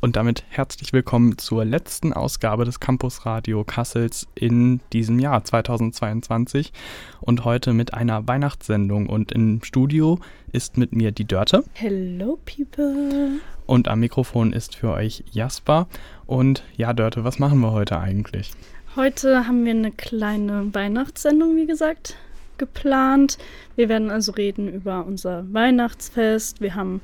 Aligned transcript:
Und 0.00 0.14
damit 0.14 0.44
herzlich 0.48 0.92
willkommen 0.92 1.38
zur 1.38 1.64
letzten 1.64 2.12
Ausgabe 2.12 2.64
des 2.64 2.78
Campus 2.78 3.26
Radio 3.26 3.64
Kassels 3.64 4.28
in 4.36 4.78
diesem 4.92 5.18
Jahr 5.18 5.42
2022 5.42 6.72
und 7.20 7.44
heute 7.44 7.72
mit 7.72 7.94
einer 7.94 8.28
Weihnachtssendung. 8.28 9.08
Und 9.08 9.32
im 9.32 9.60
Studio 9.64 10.20
ist 10.52 10.76
mit 10.76 10.92
mir 10.92 11.10
die 11.10 11.24
Dörte. 11.24 11.64
Hello, 11.72 12.38
people. 12.46 13.40
Und 13.66 13.88
am 13.88 13.98
Mikrofon 13.98 14.52
ist 14.52 14.76
für 14.76 14.92
euch 14.92 15.24
Jasper. 15.32 15.88
Und 16.26 16.62
ja, 16.76 16.92
Dörte, 16.92 17.24
was 17.24 17.40
machen 17.40 17.58
wir 17.58 17.72
heute 17.72 17.98
eigentlich? 17.98 18.52
Heute 18.94 19.48
haben 19.48 19.64
wir 19.64 19.72
eine 19.72 19.90
kleine 19.90 20.72
Weihnachtssendung, 20.72 21.56
wie 21.56 21.66
gesagt, 21.66 22.14
geplant. 22.56 23.36
Wir 23.74 23.88
werden 23.88 24.12
also 24.12 24.30
reden 24.30 24.68
über 24.68 25.04
unser 25.04 25.52
Weihnachtsfest. 25.52 26.60
Wir 26.60 26.76
haben 26.76 27.00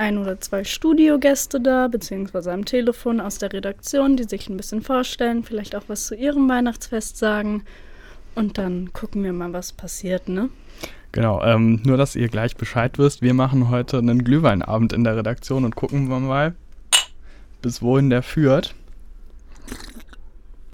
ein 0.00 0.18
oder 0.18 0.40
zwei 0.40 0.64
Studiogäste 0.64 1.60
da, 1.60 1.86
beziehungsweise 1.86 2.52
am 2.52 2.64
Telefon 2.64 3.20
aus 3.20 3.38
der 3.38 3.52
Redaktion, 3.52 4.16
die 4.16 4.24
sich 4.24 4.48
ein 4.48 4.56
bisschen 4.56 4.82
vorstellen, 4.82 5.44
vielleicht 5.44 5.76
auch 5.76 5.84
was 5.86 6.06
zu 6.06 6.16
ihrem 6.16 6.48
Weihnachtsfest 6.48 7.18
sagen. 7.18 7.64
Und 8.34 8.58
dann 8.58 8.92
gucken 8.92 9.22
wir 9.22 9.32
mal, 9.32 9.52
was 9.52 9.72
passiert, 9.72 10.28
ne? 10.28 10.48
Genau, 11.12 11.42
ähm, 11.42 11.82
nur 11.84 11.96
dass 11.96 12.16
ihr 12.16 12.28
gleich 12.28 12.56
Bescheid 12.56 12.98
wisst, 12.98 13.20
wir 13.20 13.34
machen 13.34 13.68
heute 13.68 13.98
einen 13.98 14.24
Glühweinabend 14.24 14.92
in 14.92 15.04
der 15.04 15.16
Redaktion 15.16 15.64
und 15.64 15.76
gucken 15.76 16.08
wir 16.08 16.20
mal, 16.20 16.54
bis 17.60 17.82
wohin 17.82 18.10
der 18.10 18.22
führt. 18.22 18.74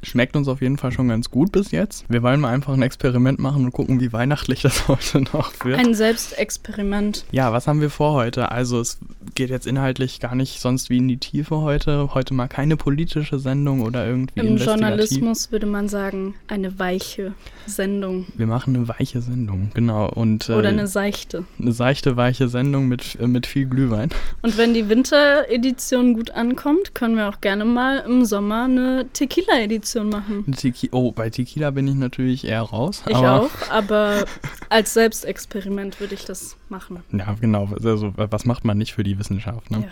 Schmeckt 0.06 0.36
uns 0.36 0.46
auf 0.46 0.62
jeden 0.62 0.78
Fall 0.78 0.92
schon 0.92 1.08
ganz 1.08 1.32
gut 1.32 1.50
bis 1.50 1.72
jetzt. 1.72 2.04
Wir 2.08 2.22
wollen 2.22 2.38
mal 2.38 2.54
einfach 2.54 2.72
ein 2.72 2.82
Experiment 2.82 3.40
machen 3.40 3.64
und 3.64 3.72
gucken, 3.72 4.00
wie 4.00 4.12
weihnachtlich 4.12 4.62
das 4.62 4.86
heute 4.86 5.22
noch 5.22 5.52
wird. 5.64 5.80
Ein 5.80 5.94
Selbstexperiment. 5.94 7.24
Ja, 7.32 7.52
was 7.52 7.66
haben 7.66 7.80
wir 7.80 7.90
vor 7.90 8.12
heute? 8.12 8.52
Also 8.52 8.78
es 8.78 8.98
geht 9.34 9.50
jetzt 9.50 9.66
inhaltlich 9.66 10.20
gar 10.20 10.36
nicht 10.36 10.60
sonst 10.60 10.90
wie 10.90 10.98
in 10.98 11.08
die 11.08 11.16
Tiefe 11.16 11.56
heute. 11.56 12.14
Heute 12.14 12.34
mal 12.34 12.46
keine 12.46 12.76
politische 12.76 13.40
Sendung 13.40 13.82
oder 13.82 14.06
irgendwie 14.06 14.38
Im 14.38 14.56
Journalismus 14.58 15.50
würde 15.50 15.66
man 15.66 15.88
sagen, 15.88 16.34
eine 16.46 16.78
weiche 16.78 17.34
Sendung. 17.66 18.26
Wir 18.36 18.46
machen 18.46 18.76
eine 18.76 18.86
weiche 18.86 19.20
Sendung, 19.20 19.72
genau. 19.74 20.08
Und, 20.08 20.48
äh, 20.48 20.52
oder 20.52 20.68
eine 20.68 20.86
seichte. 20.86 21.44
Eine 21.60 21.72
seichte, 21.72 22.16
weiche 22.16 22.46
Sendung 22.46 22.86
mit, 22.86 23.18
äh, 23.20 23.26
mit 23.26 23.44
viel 23.46 23.66
Glühwein. 23.66 24.10
Und 24.42 24.56
wenn 24.56 24.72
die 24.72 24.88
Winteredition 24.88 26.14
gut 26.14 26.30
ankommt, 26.30 26.94
können 26.94 27.16
wir 27.16 27.28
auch 27.28 27.40
gerne 27.40 27.64
mal 27.64 28.04
im 28.06 28.24
Sommer 28.24 28.64
eine 28.64 29.06
Tequila-Edition 29.12 29.95
Edition 29.96 30.08
machen. 30.08 30.52
Tequi 30.52 30.90
oh, 30.92 31.12
bei 31.12 31.30
Tequila 31.30 31.70
bin 31.70 31.88
ich 31.88 31.94
natürlich 31.94 32.44
eher 32.44 32.62
raus. 32.62 33.02
Ich 33.08 33.16
aber 33.16 33.42
auch, 33.42 33.70
aber 33.70 34.24
als 34.68 34.94
Selbstexperiment 34.94 36.00
würde 36.00 36.14
ich 36.14 36.24
das 36.24 36.56
machen. 36.68 37.02
Ja, 37.12 37.34
genau. 37.40 37.68
Also, 37.82 38.12
was 38.16 38.44
macht 38.44 38.64
man 38.64 38.78
nicht 38.78 38.94
für 38.94 39.02
die 39.02 39.18
Wissenschaft? 39.18 39.70
Ne? 39.70 39.88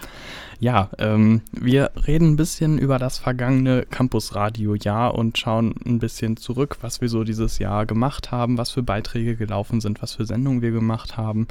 Ja, 0.60 0.90
ja 0.98 1.14
ähm, 1.14 1.42
wir 1.52 1.92
reden 2.06 2.32
ein 2.32 2.36
bisschen 2.36 2.78
über 2.78 2.98
das 2.98 3.18
vergangene 3.18 3.86
Campus-Radio-Jahr 3.86 5.14
und 5.14 5.38
schauen 5.38 5.74
ein 5.84 5.98
bisschen 5.98 6.36
zurück, 6.36 6.78
was 6.80 7.00
wir 7.00 7.08
so 7.08 7.24
dieses 7.24 7.58
Jahr 7.58 7.86
gemacht 7.86 8.30
haben, 8.30 8.58
was 8.58 8.70
für 8.70 8.82
Beiträge 8.82 9.36
gelaufen 9.36 9.80
sind, 9.80 10.02
was 10.02 10.14
für 10.14 10.26
Sendungen 10.26 10.62
wir 10.62 10.72
gemacht 10.72 11.16
haben. 11.16 11.48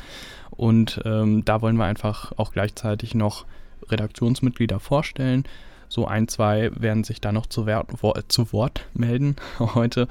Und 0.52 1.02
ähm, 1.06 1.44
da 1.46 1.62
wollen 1.62 1.78
wir 1.78 1.86
einfach 1.86 2.32
auch 2.38 2.52
gleichzeitig 2.52 3.16
noch 3.16 3.46
Redaktionsmitglieder 3.90 4.80
vorstellen 4.80 5.46
so 5.94 6.08
ein, 6.08 6.28
zwei 6.28 6.72
werden 6.76 7.04
sich 7.04 7.22
da 7.22 7.32
noch 7.32 7.46
zu, 7.46 7.68
Wort, 7.68 8.32
zu 8.32 8.52
Wort 8.52 8.88
melden 8.94 9.36
heute. 9.60 10.08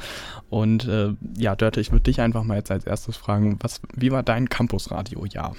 Und 0.48 0.86
äh, 0.86 1.14
ja, 1.36 1.56
Dörte, 1.56 1.80
ich 1.80 1.90
würde 1.90 2.04
dich 2.04 2.20
einfach 2.20 2.44
mal 2.44 2.56
jetzt 2.56 2.70
als 2.70 2.86
erstes 2.86 3.16
fragen, 3.16 3.58
was, 3.60 3.80
wie 3.94 4.12
war 4.12 4.22
dein 4.22 4.48
Campusradio-Jahr? 4.48 5.56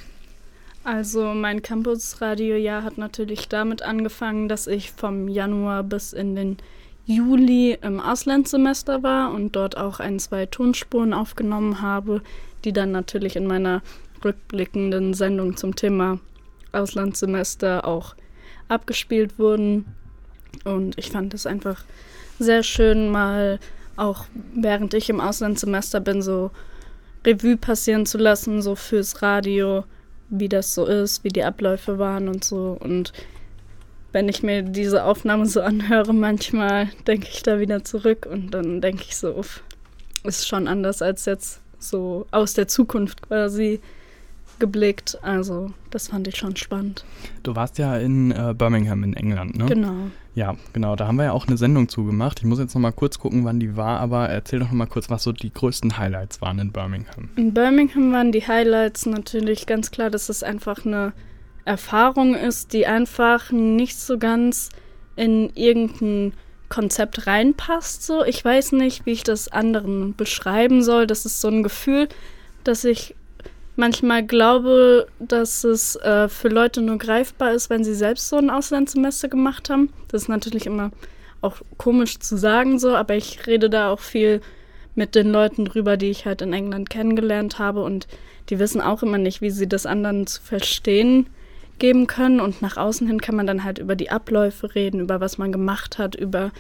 Also 0.86 1.34
mein 1.34 1.62
Campusradio-Jahr 1.62 2.84
hat 2.84 2.98
natürlich 2.98 3.50
damit 3.50 3.82
angefangen, 3.82 4.48
dass 4.48 4.68
ich 4.68 4.92
vom 4.92 5.28
Januar 5.28 5.84
bis 5.84 6.14
in 6.14 6.36
den 6.36 6.58
Juli 7.06 7.78
im 7.82 8.00
Auslandssemester 8.00 9.04
war 9.04 9.34
und 9.34 9.58
dort 9.58 9.76
auch 9.76 10.00
ein, 10.00 10.20
zwei 10.20 10.46
Tonspuren 10.46 11.14
aufgenommen 11.14 11.82
habe, 11.82 12.22
die 12.64 12.72
dann 12.72 12.92
natürlich 12.92 13.36
in 13.36 13.46
meiner 13.46 13.82
rückblickenden 14.24 15.14
Sendung 15.14 15.58
zum 15.58 15.76
Thema 15.76 16.20
Auslandssemester 16.72 17.86
auch 17.86 18.16
abgespielt 18.70 19.38
wurden. 19.38 19.86
Und 20.64 20.98
ich 20.98 21.10
fand 21.12 21.34
es 21.34 21.46
einfach 21.46 21.84
sehr 22.40 22.64
schön, 22.64 23.10
mal 23.10 23.60
auch 23.96 24.26
während 24.56 24.94
ich 24.94 25.10
im 25.10 25.20
Auslandssemester 25.20 26.00
bin, 26.00 26.22
so 26.22 26.52
Revue 27.26 27.58
passieren 27.58 28.06
zu 28.06 28.18
lassen, 28.18 28.62
so 28.62 28.76
fürs 28.76 29.22
Radio, 29.22 29.86
wie 30.30 30.50
das 30.50 30.74
so 30.74 30.86
ist, 30.86 31.24
wie 31.24 31.30
die 31.30 31.44
Abläufe 31.44 32.00
waren 32.00 32.28
und 32.28 32.44
so. 32.44 32.78
Und 32.80 33.14
wenn 34.12 34.30
ich 34.30 34.44
mir 34.44 34.64
diese 34.64 35.04
Aufnahme 35.04 35.46
so 35.46 35.62
anhöre, 35.62 36.14
manchmal 36.14 36.90
denke 37.08 37.28
ich 37.32 37.44
da 37.44 37.60
wieder 37.60 37.84
zurück 37.84 38.28
und 38.30 38.52
dann 38.52 38.82
denke 38.82 39.04
ich 39.08 39.16
so, 39.16 39.36
uff, 39.36 39.64
ist 40.24 40.48
schon 40.48 40.68
anders 40.68 41.02
als 41.02 41.26
jetzt 41.26 41.62
so 41.80 42.28
aus 42.32 42.54
der 42.54 42.68
Zukunft 42.68 43.28
quasi 43.28 43.82
geblickt. 44.60 45.18
Also 45.22 45.72
das 45.90 46.10
fand 46.10 46.28
ich 46.28 46.38
schon 46.38 46.56
spannend. 46.56 47.06
Du 47.44 47.56
warst 47.56 47.78
ja 47.78 47.98
in 47.98 48.32
äh, 48.32 48.54
Birmingham 48.58 49.04
in 49.04 49.14
England, 49.14 49.58
ne? 49.58 49.66
Genau. 49.66 49.94
Ja, 50.36 50.56
genau. 50.74 50.96
Da 50.96 51.08
haben 51.08 51.18
wir 51.18 51.26
ja 51.26 51.32
auch 51.32 51.48
eine 51.48 51.58
Sendung 51.58 51.90
zugemacht. 51.90 52.40
Ich 52.40 52.46
muss 52.46 52.60
jetzt 52.60 52.74
noch 52.74 52.82
mal 52.82 52.92
kurz 52.92 53.20
gucken, 53.20 53.46
wann 53.46 53.60
die 53.60 53.78
war, 53.78 54.00
aber 54.00 54.30
erzähl 54.30 54.60
doch 54.60 54.68
noch 54.68 54.74
mal 54.74 54.88
kurz, 54.88 55.10
was 55.10 55.24
so 55.24 55.32
die 55.32 55.54
größten 55.54 55.98
Highlights 55.98 56.42
waren 56.42 56.60
in 56.60 56.72
Birmingham. 56.72 57.30
In 57.36 57.54
Birmingham 57.54 58.12
waren 58.12 58.32
die 58.32 58.46
Highlights 58.48 59.06
natürlich 59.06 59.68
ganz 59.68 59.92
klar, 59.92 60.10
dass 60.10 60.30
es 60.30 60.42
einfach 60.42 60.86
eine 60.86 61.14
Erfahrung 61.66 62.36
ist, 62.36 62.74
die 62.74 62.88
einfach 62.88 63.52
nicht 63.52 63.98
so 63.98 64.18
ganz 64.18 64.70
in 65.16 65.52
irgendein 65.56 66.34
Konzept 66.70 67.28
reinpasst. 67.28 68.04
So, 68.04 68.26
ich 68.26 68.44
weiß 68.44 68.72
nicht, 68.72 69.06
wie 69.06 69.12
ich 69.12 69.24
das 69.24 69.48
anderen 69.48 70.16
beschreiben 70.16 70.82
soll. 70.82 71.06
Das 71.06 71.26
ist 71.26 71.40
so 71.40 71.48
ein 71.48 71.62
Gefühl, 71.62 72.10
dass 72.64 72.84
ich 72.84 73.16
manchmal 73.76 74.26
glaube, 74.26 75.08
dass 75.20 75.64
es 75.64 75.96
äh, 75.98 76.30
für 76.30 76.50
Leute 76.50 76.82
nur 76.82 76.98
greifbar 76.98 77.54
ist, 77.54 77.70
wenn 77.70 77.84
sie 77.84 77.96
selbst 77.96 78.30
so 78.30 78.38
ein 78.38 78.50
Auslandssemester 78.50 79.28
gemacht 79.28 79.70
haben. 79.70 79.90
Das 80.10 80.24
ist 80.24 80.30
natürlich 80.30 80.66
immer 80.66 80.92
auch 81.42 81.58
komisch 81.78 82.20
zu 82.20 82.38
sagen 82.38 82.80
so, 82.80 82.96
aber 82.96 83.16
ich 83.16 83.46
rede 83.48 83.70
da 83.70 83.90
auch 83.90 84.00
viel 84.00 84.42
mit 84.96 85.16
den 85.16 85.32
Leuten 85.32 85.66
drüber, 85.66 85.98
die 85.98 86.10
ich 86.10 86.26
halt 86.26 86.42
in 86.42 86.54
England 86.54 86.90
kennengelernt 86.90 87.60
habe 87.60 87.84
und 87.84 88.08
die 88.50 88.60
wissen 88.60 88.82
auch 88.82 89.04
immer 89.04 89.18
nicht, 89.18 89.42
wie 89.42 89.50
sie 89.50 89.68
das 89.68 89.86
anderen 89.86 90.28
zu 90.28 90.42
verstehen 90.42 91.28
geben 91.80 92.08
können 92.08 92.40
und 92.40 92.62
nach 92.62 92.78
außen 92.78 93.08
hin 93.08 93.20
kann 93.20 93.36
man 93.36 93.48
dann 93.48 93.64
halt 93.64 93.80
über 93.80 93.96
die 93.96 94.12
Abläufe 94.12 94.76
reden, 94.76 95.00
über 95.00 95.20
was 95.20 95.38
man 95.38 95.52
gemacht 95.52 95.98
hat, 95.98 96.16
über 96.16 96.52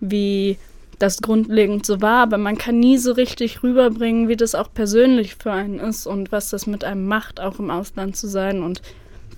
wie 0.00 0.58
das 0.98 1.20
grundlegend 1.20 1.84
so 1.86 2.00
war, 2.00 2.22
aber 2.22 2.38
man 2.38 2.58
kann 2.58 2.78
nie 2.78 2.98
so 2.98 3.12
richtig 3.12 3.62
rüberbringen, 3.62 4.28
wie 4.28 4.36
das 4.36 4.54
auch 4.54 4.72
persönlich 4.72 5.34
für 5.36 5.52
einen 5.52 5.78
ist 5.80 6.06
und 6.06 6.32
was 6.32 6.50
das 6.50 6.66
mit 6.66 6.84
einem 6.84 7.06
macht, 7.06 7.40
auch 7.40 7.58
im 7.58 7.70
Ausland 7.70 8.16
zu 8.16 8.28
sein. 8.28 8.62
Und 8.62 8.82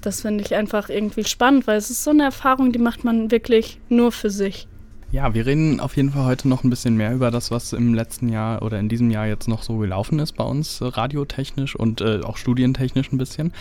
das 0.03 0.23
finde 0.23 0.45
ich 0.45 0.55
einfach 0.55 0.89
irgendwie 0.89 1.25
spannend, 1.25 1.67
weil 1.67 1.79
es 1.79 1.91
ist 1.91 2.05
so 2.05 2.11
eine 2.11 2.25
Erfahrung, 2.25 2.73
die 2.73 2.79
macht 2.79 3.05
man 3.05 3.31
wirklich 3.31 3.79
nur 3.89 4.13
für 4.13 4.31
sich. 4.31 4.69
Ja, 5.13 5.35
wir 5.35 5.47
reden 5.47 5.79
auf 5.79 5.97
jeden 5.97 6.11
Fall 6.11 6.25
heute 6.25 6.49
noch 6.49 6.65
ein 6.65 6.71
bisschen 6.71 6.97
mehr 6.97 7.15
über 7.15 7.31
das, 7.31 7.53
was 7.53 7.73
im 7.73 7.95
letzten 7.95 8.29
Jahr 8.29 8.63
oder 8.63 8.81
in 8.81 8.89
diesem 8.89 9.13
Jahr 9.13 9.29
jetzt 9.29 9.47
noch 9.47 9.63
so 9.63 9.79
gelaufen 9.79 10.19
ist 10.19 10.33
bei 10.33 10.43
uns, 10.43 10.81
äh, 10.81 10.87
radiotechnisch 10.87 11.77
und 11.77 12.01
äh, 12.01 12.23
auch 12.25 12.37
studientechnisch 12.37 13.13
ein 13.13 13.19
bisschen. 13.19 13.53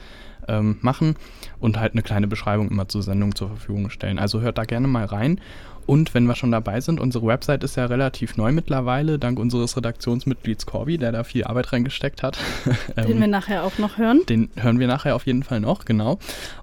ähm, 0.47 0.77
machen 0.81 1.15
und 1.59 1.79
halt 1.79 1.93
eine 1.93 2.03
kleine 2.03 2.27
Beschreibung 2.27 2.69
immer 2.69 2.87
zur 2.87 3.01
Sendung 3.01 3.33
zur 3.33 3.47
Verfügung 3.47 3.89
stellen. 3.89 4.19
Also 4.19 4.41
hört 4.41 4.59
da 4.59 4.65
gerne 4.65 4.87
mal 4.87 5.05
rein. 5.05 5.41
Und 5.87 6.13
wenn 6.13 6.25
wir 6.25 6.35
schon 6.35 6.51
dabei 6.51 6.81
sind, 6.81 6.99
unsere 6.99 7.25
Website 7.25 7.63
ist 7.63 7.77
ja 7.77 7.85
relativ 7.85 8.37
neu 8.37 8.51
mittlerweile, 8.51 9.17
dank 9.17 9.39
unseres 9.39 9.75
Redaktionsmitglieds 9.75 10.67
Corby, 10.67 10.99
der 10.99 11.13
da 11.13 11.23
viel 11.23 11.45
Arbeit 11.45 11.73
reingesteckt 11.73 12.21
hat. 12.21 12.37
Den 12.95 13.09
ähm, 13.09 13.19
wir 13.21 13.27
nachher 13.27 13.63
auch 13.63 13.79
noch 13.79 13.97
hören. 13.97 14.21
Den 14.29 14.49
hören 14.55 14.79
wir 14.79 14.87
nachher 14.87 15.15
auf 15.15 15.25
jeden 15.25 15.41
Fall 15.41 15.61
noch, 15.61 15.85
genau. 15.85 16.19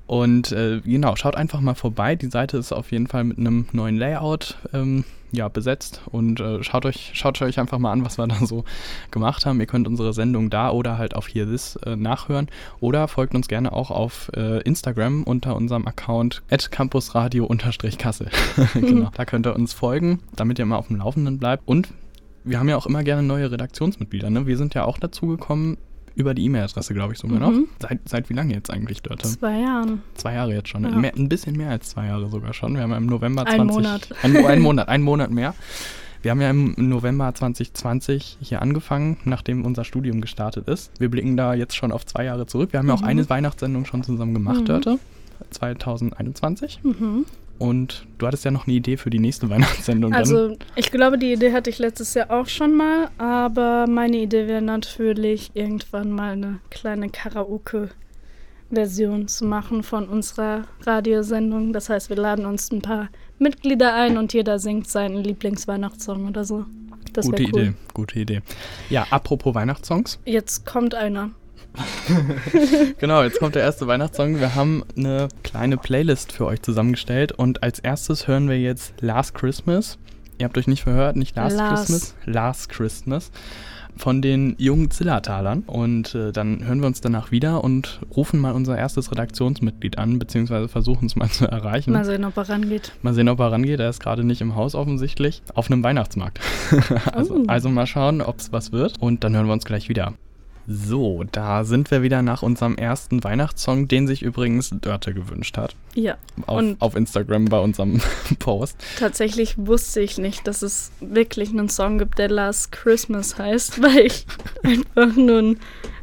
Und 0.07 0.53
äh, 0.53 0.81
genau, 0.85 1.17
schaut 1.17 1.35
einfach 1.35 1.61
mal 1.61 1.75
vorbei. 1.75 2.15
Die 2.15 2.31
Seite 2.31 2.59
ist 2.59 2.73
auf 2.73 2.93
jeden 2.93 3.09
Fall 3.09 3.25
mit 3.25 3.39
einem 3.39 3.67
neuen 3.73 3.97
Layout 3.97 4.59
ähm, 4.73 5.05
ja, 5.35 5.49
besetzt 5.49 6.03
und 6.11 6.41
äh, 6.41 6.63
schaut, 6.63 6.87
euch, 6.87 7.11
schaut 7.15 7.41
euch 7.43 7.59
einfach 7.59 7.79
mal 7.79 7.93
an, 7.93 8.05
was 8.05 8.19
wir 8.19 8.27
da 8.29 8.37
so 8.47 8.65
gemacht 9.11 9.47
haben. 9.47 9.61
Ihr 9.61 9.67
könnt 9.67 9.87
unsere 9.87 10.13
Sendung 10.13 10.51
da 10.51 10.71
oder 10.71 10.99
halt 10.99 11.15
auf 11.15 11.29
Here 11.29 11.47
This 11.47 11.77
äh, 11.85 11.97
nachhören 11.97 12.49
oder 12.81 13.09
folgt 13.09 13.35
uns 13.35 13.49
gerne 13.49 13.73
auch 13.73 13.91
auf 13.91 14.31
äh, 14.37 14.61
Instagram 14.63 15.25
unter 15.25 15.57
unserem 15.57 15.87
Account 15.87 16.43
campusradio-kassel. 16.71 18.29
genau, 18.75 19.11
da 19.15 19.25
könnt 19.25 19.47
ihr 19.47 19.55
uns 19.55 19.73
folgen, 19.73 20.21
damit 20.37 20.59
ihr 20.59 20.67
mal 20.67 20.77
auf 20.77 20.89
dem 20.89 20.97
Laufenden 20.97 21.39
bleibt 21.39 21.67
und 21.67 21.89
wir 22.45 22.59
haben 22.59 22.69
ja 22.69 22.77
auch 22.77 22.87
immer 22.87 23.03
gerne 23.03 23.23
neue 23.23 23.51
Redaktionsmitglieder. 23.51 24.29
Ne? 24.29 24.47
Wir 24.47 24.59
sind 24.59 24.75
ja 24.75 24.85
auch 24.85 24.99
dazu 24.99 25.27
gekommen, 25.27 25.79
über 26.15 26.35
die 26.35 26.45
E-Mail-Adresse, 26.45 26.95
glaube 26.95 27.13
ich, 27.13 27.19
sogar 27.19 27.39
mhm. 27.39 27.61
noch. 27.61 27.69
Seit, 27.81 28.09
seit 28.09 28.31
wie 28.31 28.35
lange 28.35 28.55
jetzt 28.55 28.71
eigentlich, 28.71 29.03
Dörte? 29.03 29.29
Zwei 29.29 29.61
Jahren. 29.61 30.03
Zwei 30.15 30.35
Jahre 30.35 30.55
jetzt 30.55 30.69
schon. 30.69 30.85
Ja. 30.85 30.91
Mehr, 30.91 31.15
ein 31.15 31.29
bisschen 31.29 31.57
mehr 31.57 31.71
als 31.71 31.91
zwei 31.91 32.07
Jahre 32.07 32.29
sogar 32.29 32.53
schon. 32.53 32.75
Wir 32.75 32.83
haben 32.83 32.91
ja 32.91 32.97
im 32.97 33.07
November 33.07 33.45
20... 33.45 33.61
Ein 33.61 33.67
Monat. 33.67 34.09
Ein, 34.23 34.37
ein 34.37 34.61
Monat, 34.63 34.89
ein 34.89 35.03
Monat 35.03 35.31
mehr. 35.31 35.55
Wir 36.23 36.31
haben 36.31 36.41
ja 36.41 36.49
im 36.49 36.75
November 36.79 37.35
2020 37.35 38.39
hier 38.41 38.63
angefangen, 38.63 39.19
nachdem 39.25 39.65
unser 39.67 39.85
Studium 39.85 40.23
gestartet 40.23 40.69
ist. 40.69 40.91
Wir 40.99 41.11
blicken 41.11 41.37
da 41.37 41.53
jetzt 41.53 41.77
schon 41.77 41.93
auf 41.93 42.07
zwei 42.07 42.25
Jahre 42.25 42.47
zurück. 42.47 42.73
Wir 42.73 42.79
haben 42.79 42.89
ja 42.89 42.95
auch 42.95 43.03
mhm. 43.03 43.09
eine 43.09 43.29
Weihnachtssendung 43.29 43.85
schon 43.85 44.03
zusammen 44.03 44.33
gemacht, 44.33 44.61
mhm. 44.61 44.65
Dörte. 44.65 44.99
2021. 45.51 46.81
Mhm. 46.83 47.27
Und 47.59 48.07
du 48.19 48.27
hattest 48.27 48.45
ja 48.45 48.51
noch 48.51 48.67
eine 48.67 48.75
Idee 48.75 48.97
für 48.97 49.11
die 49.11 49.21
nächste 49.21 49.49
Weihnachtssendung. 49.51 50.13
Also 50.13 50.57
ich 50.75 50.91
glaube, 50.91 51.19
die 51.19 51.33
Idee 51.33 51.53
hatte 51.53 51.71
ich 51.71 51.79
letztes 51.79 52.15
Jahr 52.15 52.31
auch 52.31 52.47
schon 52.47 52.75
mal, 52.75 53.11
aber 53.19 53.87
meine 53.87 54.17
Idee 54.19 54.49
wäre 54.49 54.63
natürlich 54.63 55.51
irgendwann 55.55 56.11
mal 56.11 56.33
eine 56.33 56.59
kleine 56.71 57.11
Karaoke-Version 57.11 59.29
zu 59.29 59.45
machen 59.45 59.83
von 59.83 60.09
unserer 60.09 60.65
Radiosendung. 60.83 61.73
Das 61.73 61.89
heißt, 61.89 62.11
wir 62.11 62.17
laden 62.17 62.47
uns 62.47 62.73
ein 62.73 62.83
paar 62.83 63.09
Mitglieder 63.39 63.95
ein 63.95 64.19
und 64.19 64.33
jeder 64.33 64.59
singt 64.59 64.89
seinen 64.89 65.23
Lieblingsweihnachtssong 65.23 66.27
oder 66.29 66.45
so. 66.45 66.65
Das 67.13 67.27
gute 67.27 67.45
cool. 67.45 67.49
Idee, 67.49 67.75
gute 67.93 68.19
Idee. 68.19 68.43
Ja, 68.91 69.07
apropos 69.11 69.55
Weihnachtssongs. 69.55 70.19
Jetzt 70.25 70.67
kommt 70.67 70.97
einer. 70.97 71.31
genau, 72.99 73.23
jetzt 73.23 73.39
kommt 73.39 73.55
der 73.55 73.63
erste 73.63 73.87
Weihnachtssong. 73.87 74.41
Wir 74.41 74.55
haben 74.55 74.85
eine 74.97 75.29
kleine 75.43 75.77
Playlist 75.77 76.33
für 76.33 76.47
euch 76.47 76.63
zusammengestellt 76.63 77.33
und 77.33 77.63
als 77.63 77.79
erstes 77.79 78.29
hören 78.29 78.49
wir 78.49 78.61
jetzt 78.61 78.95
Last 79.01 79.35
Christmas. 79.35 79.99
Ihr 80.39 80.47
habt 80.47 80.59
euch 80.59 80.67
nicht 80.67 80.83
verhört, 80.83 81.17
nicht 81.17 81.37
Last, 81.37 81.57
Last. 81.57 81.87
Christmas, 81.87 82.15
Last 82.27 82.69
Christmas 82.69 83.31
von 83.97 84.23
den 84.23 84.55
jungen 84.59 84.91
Zillertalern. 84.91 85.63
Und 85.67 86.15
äh, 86.15 86.33
dann 86.33 86.65
hören 86.65 86.81
wir 86.81 86.87
uns 86.87 87.01
danach 87.01 87.31
wieder 87.31 87.63
und 87.63 88.01
rufen 88.15 88.41
mal 88.41 88.53
unser 88.53 88.77
erstes 88.77 89.11
Redaktionsmitglied 89.11 89.99
an, 89.99 90.19
beziehungsweise 90.19 90.69
versuchen 90.69 91.07
es 91.07 91.17
mal 91.17 91.31
zu 91.31 91.47
erreichen. 91.47 91.93
Mal 91.93 92.05
sehen, 92.05 92.25
ob 92.25 92.37
er 92.37 92.49
rangeht. 92.49 92.93
Mal 93.03 93.15
sehen, 93.15 93.29
ob 93.29 93.39
er 93.41 93.53
rangeht. 93.53 93.81
Er 93.81 93.89
ist 93.89 94.01
gerade 94.01 94.25
nicht 94.25 94.41
im 94.41 94.57
Haus 94.57 94.75
offensichtlich. 94.75 95.43
Auf 95.55 95.71
einem 95.71 95.83
Weihnachtsmarkt. 95.83 96.41
also, 97.13 97.37
oh. 97.37 97.45
also 97.47 97.69
mal 97.69 97.87
schauen, 97.87 98.21
ob 98.21 98.39
es 98.39 98.53
was 98.53 98.73
wird. 98.73 99.01
Und 99.01 99.25
dann 99.25 99.35
hören 99.35 99.47
wir 99.47 99.53
uns 99.53 99.65
gleich 99.65 99.89
wieder. 99.89 100.15
So, 100.67 101.25
da 101.31 101.65
sind 101.65 101.91
wir 101.91 102.03
wieder 102.03 102.23
nach 102.23 102.43
unserem 102.43 102.77
ersten 102.77 103.23
Weihnachtssong, 103.23 103.87
den 103.87 104.07
sich 104.07 104.23
übrigens 104.23 104.71
Dörte 104.71 105.13
gewünscht 105.13 105.59
hat. 105.59 105.77
Ja. 105.95 106.17
Auf, 106.47 106.63
auf, 106.79 106.97
Instagram 106.97 107.47
bei 107.47 107.59
unserem 107.59 108.01
Post. 108.39 108.77
Tatsächlich 108.99 109.57
wusste 109.59 110.01
ich 110.01 110.17
nicht, 110.17 110.47
dass 110.47 110.63
es 110.63 110.91
wirklich 111.01 111.51
einen 111.51 111.69
Song 111.69 111.99
gibt, 111.99 112.19
der 112.19 112.31
Last 112.31 112.73
Christmas 112.73 113.39
heißt, 113.39 113.83
weil 113.83 114.07
ich 114.07 114.27
einfach 114.63 115.15
nur 115.17 115.39
einen 115.39 115.61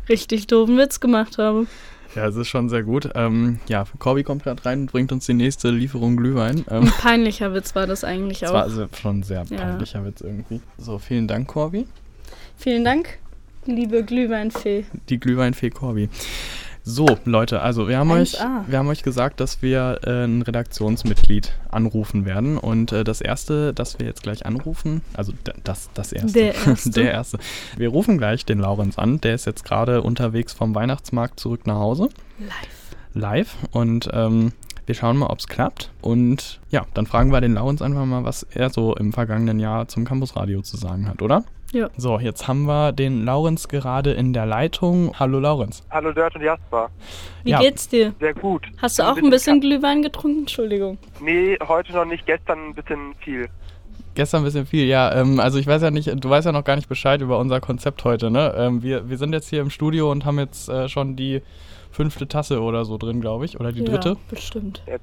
richtig 0.08 0.48
doofen 0.48 0.78
Witz 0.78 1.00
gemacht 1.00 1.40
habe. 1.40 1.66
Ja, 2.16 2.28
es 2.28 2.36
ist 2.36 2.50
schon 2.50 2.70
sehr 2.70 2.84
gut. 2.84 3.10
Ähm, 3.16 3.60
ja, 3.68 3.86
Corby 3.98 4.24
kommt 4.24 4.44
gerade 4.44 4.64
rein 4.66 4.82
und 4.82 4.92
bringt 4.92 5.12
uns 5.12 5.26
die 5.26 5.34
nächste 5.34 5.70
Lieferung 5.70 6.18
Glühwein. 6.18 6.66
Ähm, 6.70 6.84
Ein 6.84 6.92
peinlicher 6.92 7.54
Witz 7.54 7.74
war 7.74 7.88
das 7.88 8.04
eigentlich 8.04 8.46
auch. 8.46 8.52
Das 8.52 8.54
war 8.54 8.64
also 8.64 8.88
schon 9.02 9.20
ein 9.20 9.24
sehr 9.24 9.46
peinlicher 9.46 10.00
ja. 10.00 10.06
Witz 10.06 10.22
irgendwie. 10.22 10.62
So, 10.78 11.00
vielen 11.00 11.28
Dank, 11.28 11.48
Corby. 11.48 11.88
Vielen 12.58 12.84
Dank. 12.84 13.18
Liebe 13.66 14.04
Glühweinfee. 14.04 14.86
Die 15.10 15.20
Glühweinfee 15.20 15.70
Corby. 15.70 16.10
So, 16.84 17.06
Leute, 17.26 17.62
also 17.62 17.88
wir 17.88 18.00
haben, 18.00 18.10
euch, 18.10 18.34
wir 18.66 18.80
haben 18.80 18.88
euch 18.88 19.04
gesagt, 19.04 19.40
dass 19.40 19.62
wir 19.62 20.00
äh, 20.04 20.24
ein 20.26 20.42
Redaktionsmitglied 20.42 21.54
anrufen 21.70 22.26
werden. 22.26 22.58
Und 22.58 22.92
äh, 22.92 23.04
das 23.04 23.22
erste, 23.22 23.72
das 23.72 24.00
wir 24.00 24.08
jetzt 24.08 24.24
gleich 24.24 24.48
anrufen, 24.48 25.02
also 25.14 25.32
das, 25.64 25.92
das 25.94 26.12
erste. 26.12 26.34
Der 26.34 26.56
erste. 26.66 26.90
Der 26.90 27.12
erste. 27.12 27.38
Wir 27.78 27.90
rufen 27.90 28.18
gleich 28.18 28.46
den 28.46 28.58
Laurenz 28.58 28.98
an. 28.98 29.22
Der 29.22 29.36
ist 29.36 29.46
jetzt 29.46 29.64
gerade 29.64 30.02
unterwegs 30.02 30.54
vom 30.54 30.74
Weihnachtsmarkt 30.74 31.40
zurück 31.40 31.68
nach 31.68 31.78
Hause. 31.78 32.10
Live. 32.40 32.96
Live. 33.14 33.56
Und 33.72 34.10
ähm, 34.12 34.54
wir 34.88 34.96
schauen 34.96 35.18
mal, 35.18 35.28
ob 35.28 35.38
es 35.38 35.48
klappt. 35.48 35.92
Und 36.02 36.60
ja, 36.72 36.88
dann 36.96 37.06
fragen 37.06 37.32
wir 37.32 37.42
den 37.42 37.54
Laurenz 37.54 37.84
einfach 37.84 38.06
mal, 38.06 38.24
was 38.24 38.42
er 38.42 38.72
so 38.72 38.96
im 38.96 39.14
vergangenen 39.14 39.60
Jahr 39.60 39.88
zum 39.88 40.04
Campusradio 40.04 40.64
zu 40.64 40.78
sagen 40.78 41.08
hat, 41.08 41.22
oder? 41.22 41.44
Ja. 41.74 41.90
So, 41.96 42.20
jetzt 42.20 42.50
haben 42.50 42.64
wir 42.66 42.92
den 42.92 43.24
Laurenz 43.24 43.70
gerade 43.70 44.12
in 44.12 44.34
der 44.34 44.46
Leitung. 44.46 45.14
Hallo 45.18 45.40
Laurenz. 45.40 45.84
Hallo 45.90 46.12
Dirt 46.12 46.36
und 46.36 46.42
Jasper. 46.42 46.90
Wie 47.44 47.52
ja. 47.52 47.60
geht's 47.60 47.88
dir? 47.88 48.14
Sehr 48.20 48.34
gut. 48.34 48.68
Hast 48.82 49.00
du 49.00 49.04
auch 49.04 49.16
ein 49.16 49.30
bisschen, 49.30 49.56
ein 49.56 49.60
bisschen 49.60 49.62
Glühwein 49.62 50.02
getrunken? 50.02 50.40
Entschuldigung. 50.40 50.98
Nee, 51.22 51.58
heute 51.66 51.94
noch 51.94 52.04
nicht, 52.04 52.26
gestern 52.26 52.70
ein 52.70 52.76
bisschen 52.76 53.16
viel. 53.20 53.48
Gestern 54.16 54.42
ein 54.42 54.44
bisschen 54.44 54.66
viel, 54.66 54.86
ja. 54.86 55.16
Ähm, 55.16 55.40
also 55.40 55.60
ich 55.60 55.68
weiß 55.68 55.82
ja 55.82 55.92
nicht, 55.92 56.12
du 56.14 56.30
weißt 56.30 56.46
ja 56.46 56.52
noch 56.52 56.66
gar 56.66 56.76
nicht 56.76 56.90
Bescheid 56.90 57.22
über 57.22 57.40
unser 57.40 57.62
Konzept 57.62 58.04
heute, 58.04 58.30
ne? 58.30 58.54
Ähm, 58.58 58.84
wir, 58.84 59.10
wir 59.10 59.18
sind 59.18 59.32
jetzt 59.32 59.48
hier 59.48 59.62
im 59.62 59.70
Studio 59.70 60.12
und 60.12 60.26
haben 60.26 60.40
jetzt 60.40 60.68
äh, 60.68 60.90
schon 60.90 61.16
die 61.16 61.42
fünfte 61.92 62.28
Tasse 62.28 62.62
oder 62.62 62.84
so 62.84 62.98
drin, 62.98 63.22
glaube 63.22 63.46
ich. 63.46 63.62
Oder 63.62 63.72
die 63.72 63.86
dritte. 63.86 64.10
Ja, 64.10 64.18
bestimmt. 64.30 64.84
Ja, 64.88 64.98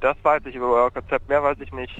das 0.00 0.16
weiß 0.22 0.42
ich 0.46 0.54
über 0.54 0.70
euer 0.70 0.90
Konzept, 0.90 1.28
mehr 1.28 1.42
weiß 1.42 1.58
ich 1.60 1.72
nicht. 1.72 1.92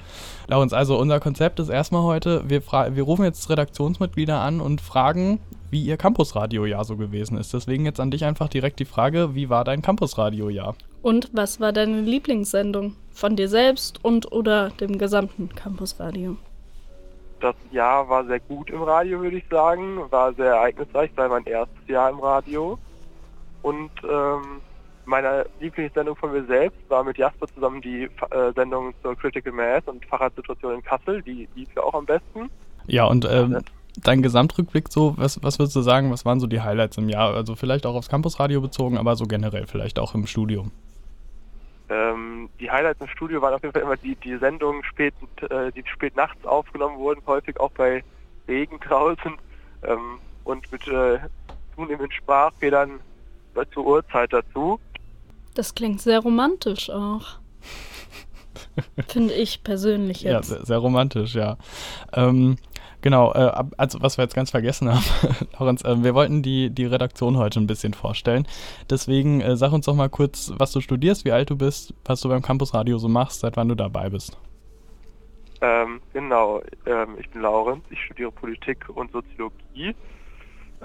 Laurens, 0.47 0.73
also 0.73 0.97
unser 0.97 1.19
Konzept 1.19 1.59
ist 1.59 1.69
erstmal 1.69 2.03
heute, 2.03 2.49
wir, 2.49 2.61
wir 2.61 3.03
rufen 3.03 3.25
jetzt 3.25 3.49
Redaktionsmitglieder 3.49 4.39
an 4.39 4.61
und 4.61 4.81
fragen, 4.81 5.39
wie 5.69 5.83
ihr 5.83 5.97
Campusradio-Jahr 5.97 6.83
so 6.83 6.97
gewesen 6.97 7.37
ist. 7.37 7.53
Deswegen 7.53 7.85
jetzt 7.85 7.99
an 7.99 8.11
dich 8.11 8.25
einfach 8.25 8.47
direkt 8.47 8.79
die 8.79 8.85
Frage, 8.85 9.35
wie 9.35 9.49
war 9.49 9.63
dein 9.63 9.81
Campusradio-Jahr? 9.81 10.75
Und 11.01 11.29
was 11.33 11.59
war 11.59 11.71
deine 11.71 12.01
Lieblingssendung 12.01 12.95
von 13.11 13.35
dir 13.35 13.47
selbst 13.47 14.03
und 14.03 14.31
oder 14.31 14.69
dem 14.69 14.97
gesamten 14.97 15.49
Campusradio? 15.55 16.37
Das 17.39 17.55
Jahr 17.71 18.09
war 18.09 18.25
sehr 18.25 18.41
gut 18.41 18.69
im 18.69 18.81
Radio, 18.81 19.21
würde 19.21 19.37
ich 19.37 19.45
sagen. 19.49 19.99
War 20.09 20.33
sehr 20.33 20.53
ereignisreich, 20.53 21.09
war 21.15 21.29
mein 21.29 21.45
erstes 21.45 21.87
Jahr 21.87 22.09
im 22.09 22.19
Radio. 22.19 22.77
Und 23.61 23.91
ähm, 24.03 24.61
meine 25.09 25.45
Lieblingssendung 25.59 26.15
von 26.15 26.31
mir 26.31 26.45
selbst 26.45 26.79
war 26.87 27.03
mit 27.03 27.17
Jasper 27.17 27.47
zusammen 27.47 27.81
die 27.81 28.03
äh, 28.03 28.53
Sendung 28.55 28.93
zur 29.01 29.15
Critical 29.15 29.51
Mass 29.51 29.83
und 29.87 30.05
Fahrradsituation 30.05 30.75
in 30.75 30.83
Kassel. 30.83 31.21
Die 31.23 31.49
lief 31.55 31.67
ja 31.75 31.83
auch 31.83 31.95
am 31.95 32.05
besten. 32.05 32.49
Ja, 32.85 33.05
und 33.05 33.27
ähm, 33.29 33.59
dein 33.97 34.21
Gesamtrückblick 34.21 34.89
so, 34.89 35.15
was, 35.17 35.41
was 35.43 35.59
würdest 35.59 35.75
du 35.75 35.81
sagen, 35.81 36.11
was 36.11 36.25
waren 36.25 36.39
so 36.39 36.47
die 36.47 36.61
Highlights 36.61 36.97
im 36.97 37.09
Jahr? 37.09 37.33
Also 37.33 37.55
vielleicht 37.55 37.85
auch 37.85 37.95
aufs 37.95 38.09
Campusradio 38.09 38.61
bezogen, 38.61 38.97
aber 38.97 39.15
so 39.15 39.25
generell 39.25 39.65
vielleicht 39.67 39.99
auch 39.99 40.13
im 40.13 40.27
Studio. 40.27 40.67
Ähm, 41.89 42.49
die 42.59 42.69
Highlights 42.69 43.01
im 43.01 43.07
Studio 43.07 43.41
waren 43.41 43.55
auf 43.55 43.63
jeden 43.63 43.73
Fall 43.73 43.81
immer 43.81 43.97
die, 43.97 44.15
die 44.15 44.37
Sendungen 44.37 44.83
spät, 44.83 45.15
äh, 45.49 45.71
die 45.71 45.83
spät 45.87 46.15
nachts 46.15 46.45
aufgenommen 46.45 46.99
wurden, 46.99 47.21
häufig 47.25 47.59
auch 47.59 47.71
bei 47.71 48.03
Regen 48.47 48.79
draußen 48.79 49.33
ähm, 49.83 50.19
und 50.43 50.71
mit 50.71 50.87
äh, 50.87 51.17
zunehmenden 51.75 52.11
Sprachfehlern 52.11 52.99
zur 53.73 53.85
Uhrzeit 53.85 54.31
dazu. 54.31 54.79
Das 55.59 55.75
klingt 55.75 55.99
sehr 55.99 56.19
romantisch 56.19 56.89
auch. 56.89 57.37
Finde 59.09 59.33
ich 59.33 59.61
persönlich 59.61 60.21
jetzt. 60.21 60.31
Ja, 60.31 60.41
sehr, 60.41 60.65
sehr 60.65 60.77
romantisch, 60.77 61.35
ja. 61.35 61.57
Ähm, 62.13 62.55
genau, 63.01 63.33
äh, 63.33 63.51
also 63.75 64.01
was 64.01 64.17
wir 64.17 64.23
jetzt 64.23 64.35
ganz 64.35 64.51
vergessen 64.51 64.87
haben, 64.87 65.03
Lorenz, 65.59 65.83
äh, 65.83 66.01
wir 66.01 66.15
wollten 66.15 66.43
die, 66.43 66.69
die 66.69 66.85
Redaktion 66.85 67.35
heute 67.35 67.59
ein 67.59 67.67
bisschen 67.67 67.93
vorstellen. 67.93 68.47
Deswegen 68.89 69.41
äh, 69.41 69.57
sag 69.57 69.73
uns 69.73 69.85
doch 69.85 69.95
mal 69.95 70.07
kurz, 70.07 70.53
was 70.55 70.71
du 70.71 70.79
studierst, 70.79 71.25
wie 71.25 71.33
alt 71.33 71.49
du 71.49 71.57
bist, 71.57 71.93
was 72.05 72.21
du 72.21 72.29
beim 72.29 72.41
Campusradio 72.41 72.97
so 72.97 73.09
machst, 73.09 73.41
seit 73.41 73.57
wann 73.57 73.67
du 73.67 73.75
dabei 73.75 74.09
bist. 74.09 74.37
Ähm, 75.59 75.99
genau, 76.13 76.61
ähm, 76.85 77.17
ich 77.19 77.29
bin 77.31 77.41
Laurenz, 77.41 77.83
ich 77.89 78.01
studiere 78.05 78.31
Politik 78.31 78.87
und 78.87 79.11
Soziologie 79.11 79.93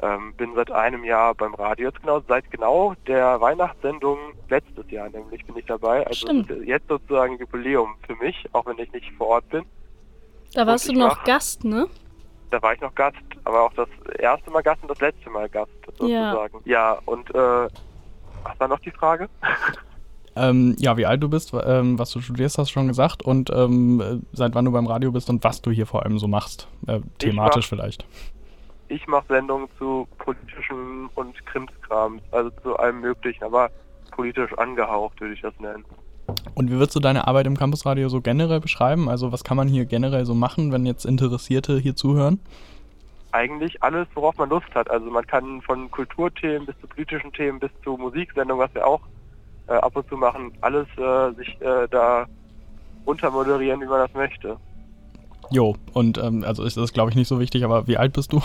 ähm, 0.02 0.34
bin 0.36 0.54
seit 0.54 0.70
einem 0.70 1.04
Jahr 1.04 1.34
beim 1.34 1.54
Radio 1.54 1.88
jetzt 1.88 2.00
genau, 2.00 2.20
seit 2.26 2.50
genau 2.50 2.94
der 3.06 3.40
Weihnachtssendung 3.40 4.18
letztes 4.48 4.90
Jahr 4.90 5.08
nämlich 5.08 5.44
bin 5.46 5.56
ich 5.56 5.66
dabei. 5.66 6.06
Also 6.06 6.28
jetzt 6.64 6.88
sozusagen 6.88 7.38
Jubiläum 7.38 7.94
für 8.06 8.16
mich, 8.16 8.44
auch 8.52 8.66
wenn 8.66 8.78
ich 8.78 8.92
nicht 8.92 9.10
vor 9.16 9.28
Ort 9.28 9.48
bin. 9.50 9.64
Da 10.54 10.66
warst 10.66 10.88
du 10.88 10.92
noch 10.92 11.16
mach, 11.16 11.24
Gast, 11.24 11.64
ne? 11.64 11.86
Da 12.50 12.60
war 12.62 12.74
ich 12.74 12.80
noch 12.80 12.94
Gast, 12.94 13.16
aber 13.44 13.62
auch 13.62 13.72
das 13.74 13.88
erste 14.18 14.50
Mal 14.50 14.62
Gast 14.62 14.82
und 14.82 14.90
das 14.90 15.00
letzte 15.00 15.30
Mal 15.30 15.48
Gast 15.48 15.72
sozusagen. 15.86 16.60
Ja, 16.64 16.94
ja 16.94 16.98
und 17.04 17.30
äh, 17.30 17.68
was 18.44 18.58
war 18.60 18.68
noch 18.68 18.80
die 18.80 18.92
Frage? 18.92 19.28
Ähm, 20.36 20.74
ja, 20.80 20.96
wie 20.96 21.06
alt 21.06 21.22
du 21.22 21.28
bist, 21.28 21.52
ähm, 21.64 21.96
was 21.96 22.10
du 22.10 22.20
studierst, 22.20 22.58
hast 22.58 22.70
du 22.70 22.72
schon 22.72 22.88
gesagt 22.88 23.22
und 23.22 23.50
ähm, 23.54 24.24
seit 24.32 24.52
wann 24.56 24.64
du 24.64 24.72
beim 24.72 24.88
Radio 24.88 25.12
bist 25.12 25.30
und 25.30 25.44
was 25.44 25.62
du 25.62 25.70
hier 25.70 25.86
vor 25.86 26.02
allem 26.02 26.18
so 26.18 26.26
machst, 26.26 26.66
äh, 26.88 26.98
thematisch 27.18 27.66
mach, 27.66 27.68
vielleicht 27.68 28.04
ich 28.88 29.06
mache 29.06 29.26
Sendungen 29.28 29.68
zu 29.78 30.06
politischem 30.18 31.10
und 31.14 31.46
Krimskrams, 31.46 32.22
also 32.30 32.50
zu 32.62 32.76
allem 32.76 33.00
Möglichen, 33.00 33.44
aber 33.44 33.70
politisch 34.10 34.56
angehaucht 34.58 35.20
würde 35.20 35.34
ich 35.34 35.40
das 35.40 35.58
nennen. 35.58 35.84
Und 36.54 36.70
wie 36.70 36.74
würdest 36.74 36.96
du 36.96 37.00
deine 37.00 37.26
Arbeit 37.26 37.46
im 37.46 37.56
Campusradio 37.56 38.08
so 38.08 38.20
generell 38.20 38.60
beschreiben? 38.60 39.08
Also 39.08 39.32
was 39.32 39.44
kann 39.44 39.56
man 39.56 39.68
hier 39.68 39.84
generell 39.84 40.24
so 40.24 40.34
machen, 40.34 40.72
wenn 40.72 40.86
jetzt 40.86 41.04
Interessierte 41.04 41.78
hier 41.78 41.96
zuhören? 41.96 42.40
Eigentlich 43.32 43.82
alles, 43.82 44.06
worauf 44.14 44.36
man 44.36 44.48
Lust 44.48 44.72
hat. 44.74 44.88
Also 44.90 45.10
man 45.10 45.26
kann 45.26 45.60
von 45.62 45.90
Kulturthemen 45.90 46.66
bis 46.66 46.78
zu 46.80 46.86
politischen 46.86 47.32
Themen 47.32 47.58
bis 47.58 47.70
zu 47.82 47.96
Musiksendungen, 47.96 48.64
was 48.64 48.74
wir 48.74 48.86
auch 48.86 49.00
äh, 49.66 49.72
ab 49.72 49.96
und 49.96 50.08
zu 50.08 50.16
machen, 50.16 50.52
alles 50.60 50.86
äh, 50.96 51.32
sich 51.34 51.60
äh, 51.60 51.88
da 51.90 52.26
runtermoderieren, 53.06 53.80
wie 53.80 53.86
man 53.86 54.00
das 54.00 54.14
möchte. 54.14 54.56
Jo, 55.50 55.76
und 55.92 56.18
ähm, 56.18 56.44
also 56.44 56.64
ist 56.64 56.76
das 56.76 56.92
glaube 56.92 57.10
ich 57.10 57.16
nicht 57.16 57.28
so 57.28 57.40
wichtig, 57.40 57.64
aber 57.64 57.86
wie 57.86 57.96
alt 57.96 58.12
bist 58.12 58.32
du? 58.32 58.42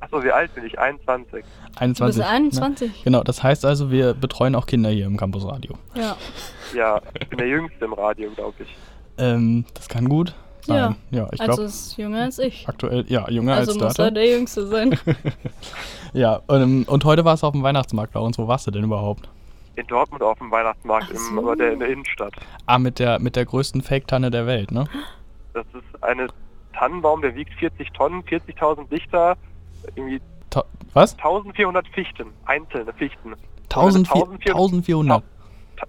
Achso, 0.00 0.24
wie 0.24 0.32
alt 0.32 0.54
bin 0.54 0.66
ich? 0.66 0.78
21. 0.78 1.44
21. 1.76 1.98
Du 1.98 2.06
bist 2.06 2.20
21. 2.20 2.88
Ne? 2.88 2.94
Genau, 3.04 3.22
das 3.22 3.42
heißt 3.42 3.64
also, 3.64 3.90
wir 3.90 4.14
betreuen 4.14 4.54
auch 4.54 4.66
Kinder 4.66 4.90
hier 4.90 5.06
im 5.06 5.16
Campusradio. 5.16 5.74
Ja. 5.94 6.16
Ja, 6.74 7.00
ich 7.20 7.28
bin 7.28 7.38
der 7.38 7.48
Jüngste 7.48 7.84
im 7.84 7.92
Radio, 7.92 8.30
glaube 8.30 8.54
ich. 8.60 8.68
Ähm, 9.18 9.64
das 9.74 9.88
kann 9.88 10.08
gut 10.08 10.34
sein. 10.66 10.96
Ja, 11.10 11.18
ja 11.18 11.28
ich 11.32 11.40
also 11.40 11.54
glaube. 11.54 11.62
ist 11.64 11.96
jünger 11.96 12.22
als 12.22 12.38
ich. 12.38 12.68
Aktuell, 12.68 13.04
ja, 13.08 13.28
jünger 13.28 13.54
Also 13.54 13.72
als 13.72 13.80
muss 13.80 13.94
Dörte. 13.94 14.02
er 14.02 14.10
der 14.10 14.30
Jüngste 14.30 14.66
sein. 14.66 14.98
ja, 16.12 16.40
und, 16.46 16.88
und 16.88 17.04
heute 17.04 17.24
war 17.24 17.34
es 17.34 17.44
auf 17.44 17.52
dem 17.52 17.62
Weihnachtsmarkt 17.62 18.12
bei 18.12 18.20
uns. 18.20 18.38
Wo 18.38 18.48
warst 18.48 18.66
du 18.66 18.70
denn 18.70 18.84
überhaupt? 18.84 19.28
In 19.76 19.86
Dortmund 19.86 20.22
auf 20.22 20.38
dem 20.38 20.50
Weihnachtsmarkt, 20.50 21.06
Ach 21.08 21.14
im, 21.14 21.36
so. 21.36 21.40
aber 21.40 21.56
der, 21.56 21.72
in 21.72 21.78
der 21.78 21.88
Innenstadt. 21.88 22.34
Ah, 22.66 22.78
mit 22.78 22.98
der, 22.98 23.18
mit 23.18 23.36
der 23.36 23.44
größten 23.46 23.82
Fake-Tanne 23.82 24.30
der 24.30 24.46
Welt, 24.46 24.70
ne? 24.72 24.84
Das 25.54 25.66
ist 25.74 26.02
eine 26.02 26.28
Tannenbaum, 26.72 27.22
der 27.22 27.34
wiegt 27.34 27.52
40 27.54 27.92
Tonnen, 27.92 28.22
40.000 28.22 28.88
Dichter, 28.88 29.36
irgendwie 29.94 30.20
Ta 30.50 30.64
was? 30.94 31.16
1400 31.16 31.86
Fichten, 31.88 32.26
einzelne 32.44 32.92
Fichten. 32.92 33.34
1400. 33.64 34.46
1400. 34.46 34.48
1400. 34.48 35.24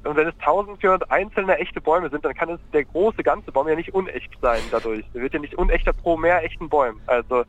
Und 0.05 0.15
wenn 0.15 0.27
es 0.27 0.33
1400 0.39 1.11
einzelne 1.11 1.57
echte 1.57 1.79
Bäume 1.79 2.09
sind, 2.09 2.25
dann 2.25 2.33
kann 2.33 2.49
es 2.49 2.59
der 2.71 2.83
große 2.85 3.21
ganze 3.21 3.51
Baum 3.51 3.67
ja 3.67 3.75
nicht 3.75 3.93
unecht 3.93 4.31
sein 4.41 4.61
dadurch. 4.71 5.05
Der 5.13 5.21
wird 5.21 5.33
ja 5.33 5.39
nicht 5.39 5.55
unechter 5.55 5.93
pro 5.93 6.17
mehr 6.17 6.43
echten 6.43 6.67
Bäumen. 6.67 6.99
Also 7.05 7.43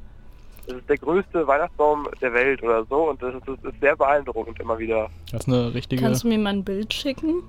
es 0.66 0.74
ist 0.74 0.88
der 0.88 0.98
größte 0.98 1.46
Weihnachtsbaum 1.46 2.08
der 2.20 2.32
Welt 2.32 2.62
oder 2.62 2.84
so 2.86 3.08
und 3.10 3.22
das 3.22 3.34
ist, 3.34 3.46
das 3.46 3.72
ist 3.72 3.80
sehr 3.80 3.96
beeindruckend 3.96 4.58
immer 4.60 4.78
wieder. 4.78 5.08
Das 5.30 5.42
ist 5.42 5.48
eine 5.48 5.72
richtige. 5.72 6.02
Kannst 6.02 6.24
du 6.24 6.28
mir 6.28 6.38
mal 6.38 6.50
ein 6.50 6.64
Bild 6.64 6.92
schicken? 6.92 7.42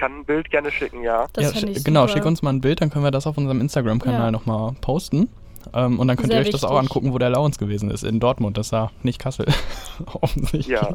Ich 0.00 0.02
kann 0.02 0.20
ein 0.20 0.24
Bild 0.24 0.50
gerne 0.50 0.70
schicken, 0.70 1.02
ja. 1.02 1.26
Das 1.34 1.60
ja, 1.60 1.68
ich 1.68 1.84
genau, 1.84 2.06
super. 2.06 2.14
schick 2.14 2.24
uns 2.24 2.40
mal 2.40 2.54
ein 2.54 2.62
Bild, 2.62 2.80
dann 2.80 2.88
können 2.88 3.04
wir 3.04 3.10
das 3.10 3.26
auf 3.26 3.36
unserem 3.36 3.60
Instagram-Kanal 3.60 4.18
Ja. 4.18 4.30
nochmal 4.30 4.72
posten. 4.80 5.28
Ähm, 5.74 6.00
und 6.00 6.08
dann 6.08 6.16
könnt 6.16 6.28
Sehr 6.32 6.40
ihr 6.40 6.46
euch 6.46 6.50
das 6.52 6.64
auch 6.64 6.70
wichtig. 6.70 6.88
angucken, 6.90 7.12
wo 7.12 7.18
der 7.18 7.28
Lawrence 7.28 7.58
gewesen 7.58 7.90
ist. 7.90 8.02
In 8.02 8.18
Dortmund, 8.18 8.56
das 8.56 8.72
war 8.72 8.92
nicht 9.02 9.18
Kassel. 9.18 9.44
Offensichtlich. 10.22 10.68
Ja. 10.68 10.88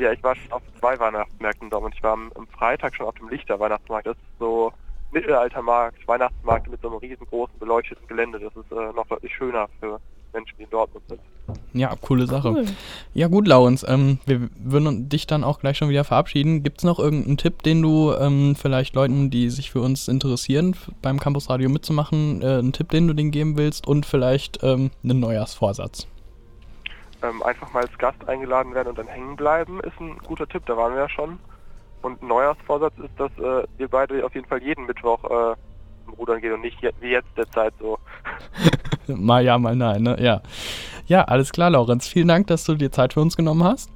Ja, 0.00 0.10
ich 0.10 0.22
war 0.22 0.34
schon 0.34 0.52
auf 0.52 0.62
zwei 0.80 0.98
Weihnachtsmärkten 0.98 1.68
da 1.68 1.76
und 1.76 1.94
ich 1.94 2.02
war 2.02 2.14
am, 2.14 2.32
am 2.34 2.46
Freitag 2.46 2.96
schon 2.96 3.04
auf 3.04 3.14
dem 3.16 3.28
Lichter 3.28 3.60
Weihnachtsmarkt. 3.60 4.06
Das 4.06 4.16
ist 4.16 4.38
so 4.38 4.72
Mittelaltermarkt, 5.12 6.08
Weihnachtsmarkt 6.08 6.70
mit 6.70 6.80
so 6.80 6.88
einem 6.88 6.96
riesengroßen 6.96 7.58
beleuchteten 7.58 8.06
Gelände. 8.08 8.40
Das 8.40 8.56
ist 8.56 8.72
äh, 8.72 8.92
noch 8.96 9.06
deutlich 9.06 9.34
schöner 9.36 9.68
für 9.80 10.00
Menschen, 10.32 10.54
die 10.58 10.64
in 10.64 10.70
Dortmund 10.70 11.04
sind. 11.08 11.20
Ja, 11.72 11.94
coole 12.00 12.26
Sache. 12.26 12.50
Cool. 12.50 12.64
Ja, 13.14 13.28
gut, 13.28 13.46
Lawrence. 13.46 13.86
Ähm, 13.86 14.18
wir 14.26 14.48
würden 14.56 15.08
dich 15.08 15.26
dann 15.26 15.44
auch 15.44 15.60
gleich 15.60 15.76
schon 15.76 15.88
wieder 15.88 16.04
verabschieden. 16.04 16.62
Gibt 16.62 16.78
es 16.78 16.84
noch 16.84 16.98
irgendeinen 16.98 17.36
Tipp, 17.36 17.62
den 17.62 17.82
du 17.82 18.12
ähm, 18.14 18.54
vielleicht 18.56 18.94
Leuten, 18.94 19.30
die 19.30 19.50
sich 19.50 19.70
für 19.70 19.80
uns 19.80 20.08
interessieren, 20.08 20.76
beim 21.02 21.18
Campus 21.18 21.50
Radio 21.50 21.68
mitzumachen, 21.68 22.42
äh, 22.42 22.58
einen 22.58 22.72
Tipp, 22.72 22.90
den 22.90 23.08
du 23.08 23.14
denen 23.14 23.30
geben 23.30 23.56
willst 23.56 23.86
und 23.86 24.06
vielleicht 24.06 24.62
ähm, 24.62 24.90
einen 25.02 25.20
Neujahrsvorsatz? 25.20 26.06
Ähm, 27.22 27.42
einfach 27.42 27.72
mal 27.72 27.84
als 27.84 27.96
Gast 27.98 28.28
eingeladen 28.28 28.74
werden 28.74 28.88
und 28.88 28.98
dann 28.98 29.06
hängen 29.06 29.36
bleiben, 29.36 29.80
ist 29.80 29.98
ein 30.00 30.18
guter 30.18 30.46
Tipp, 30.46 30.64
da 30.66 30.76
waren 30.76 30.94
wir 30.94 31.02
ja 31.02 31.08
schon. 31.08 31.38
Und 32.02 32.20
ein 32.20 32.26
Neujahrsvorsatz 32.26 32.94
ist, 32.98 33.12
dass 33.16 33.30
äh, 33.38 33.66
wir 33.76 33.88
beide 33.88 34.24
auf 34.24 34.34
jeden 34.34 34.46
Fall 34.46 34.62
jeden 34.62 34.86
Mittwoch 34.86 35.22
äh, 35.24 35.54
zum 36.04 36.14
Rudern 36.14 36.40
gehen 36.40 36.52
und 36.52 36.60
nicht 36.62 36.76
wie 37.00 37.08
jetzt 37.10 37.28
der 37.36 37.50
Zeit 37.50 37.74
so. 37.80 37.98
mal 39.06 39.44
ja, 39.44 39.58
mal 39.58 39.76
nein, 39.76 40.02
ne? 40.02 40.16
Ja. 40.20 40.42
Ja, 41.06 41.22
alles 41.24 41.52
klar, 41.52 41.70
Laurenz. 41.70 42.06
Vielen 42.08 42.28
Dank, 42.28 42.46
dass 42.46 42.64
du 42.64 42.74
dir 42.74 42.90
Zeit 42.92 43.12
für 43.14 43.20
uns 43.20 43.36
genommen 43.36 43.64
hast. 43.64 43.90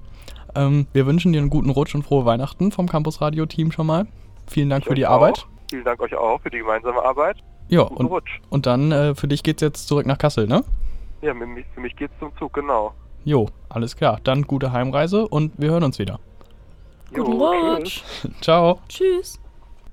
Ähm, 0.54 0.86
wir 0.92 1.06
wünschen 1.06 1.32
dir 1.32 1.40
einen 1.40 1.50
guten 1.50 1.70
Rutsch 1.70 1.94
und 1.94 2.02
frohe 2.02 2.24
Weihnachten 2.24 2.72
vom 2.72 2.88
Campus 2.88 3.20
Radio 3.20 3.46
Team 3.46 3.70
schon 3.72 3.86
mal. 3.86 4.06
Vielen 4.48 4.70
Dank 4.70 4.82
Ich 4.82 4.88
für 4.88 4.94
die 4.94 5.06
Arbeit. 5.06 5.38
Auch. 5.40 5.46
Vielen 5.70 5.84
Dank 5.84 6.00
euch 6.00 6.14
auch 6.14 6.40
für 6.40 6.50
die 6.50 6.58
gemeinsame 6.58 7.02
Arbeit. 7.02 7.36
Ja, 7.68 7.82
Guten 7.84 7.96
und, 7.96 8.06
Rutsch. 8.06 8.40
und 8.50 8.66
dann 8.66 8.92
äh, 8.92 9.14
für 9.14 9.26
dich 9.28 9.42
geht's 9.42 9.60
jetzt 9.62 9.88
zurück 9.88 10.06
nach 10.06 10.18
Kassel, 10.18 10.46
ne? 10.46 10.62
Ja, 11.22 11.34
mit, 11.34 11.48
mich- 11.48 11.66
für 11.74 11.80
mich 11.80 11.96
geht's 11.96 12.14
zum 12.20 12.30
Zug, 12.38 12.52
genau. 12.52 12.92
Jo, 13.24 13.48
alles 13.68 13.96
klar. 13.96 14.20
Dann 14.22 14.42
gute 14.42 14.70
Heimreise 14.72 15.26
und 15.26 15.52
wir 15.58 15.70
hören 15.70 15.82
uns 15.82 15.98
wieder. 15.98 16.20
Guten 17.12 17.32
Jo, 17.32 17.74
Rutsch. 17.74 18.02
tschüss. 18.02 18.30
Ciao. 18.40 18.78
Tschüss. 18.88 19.40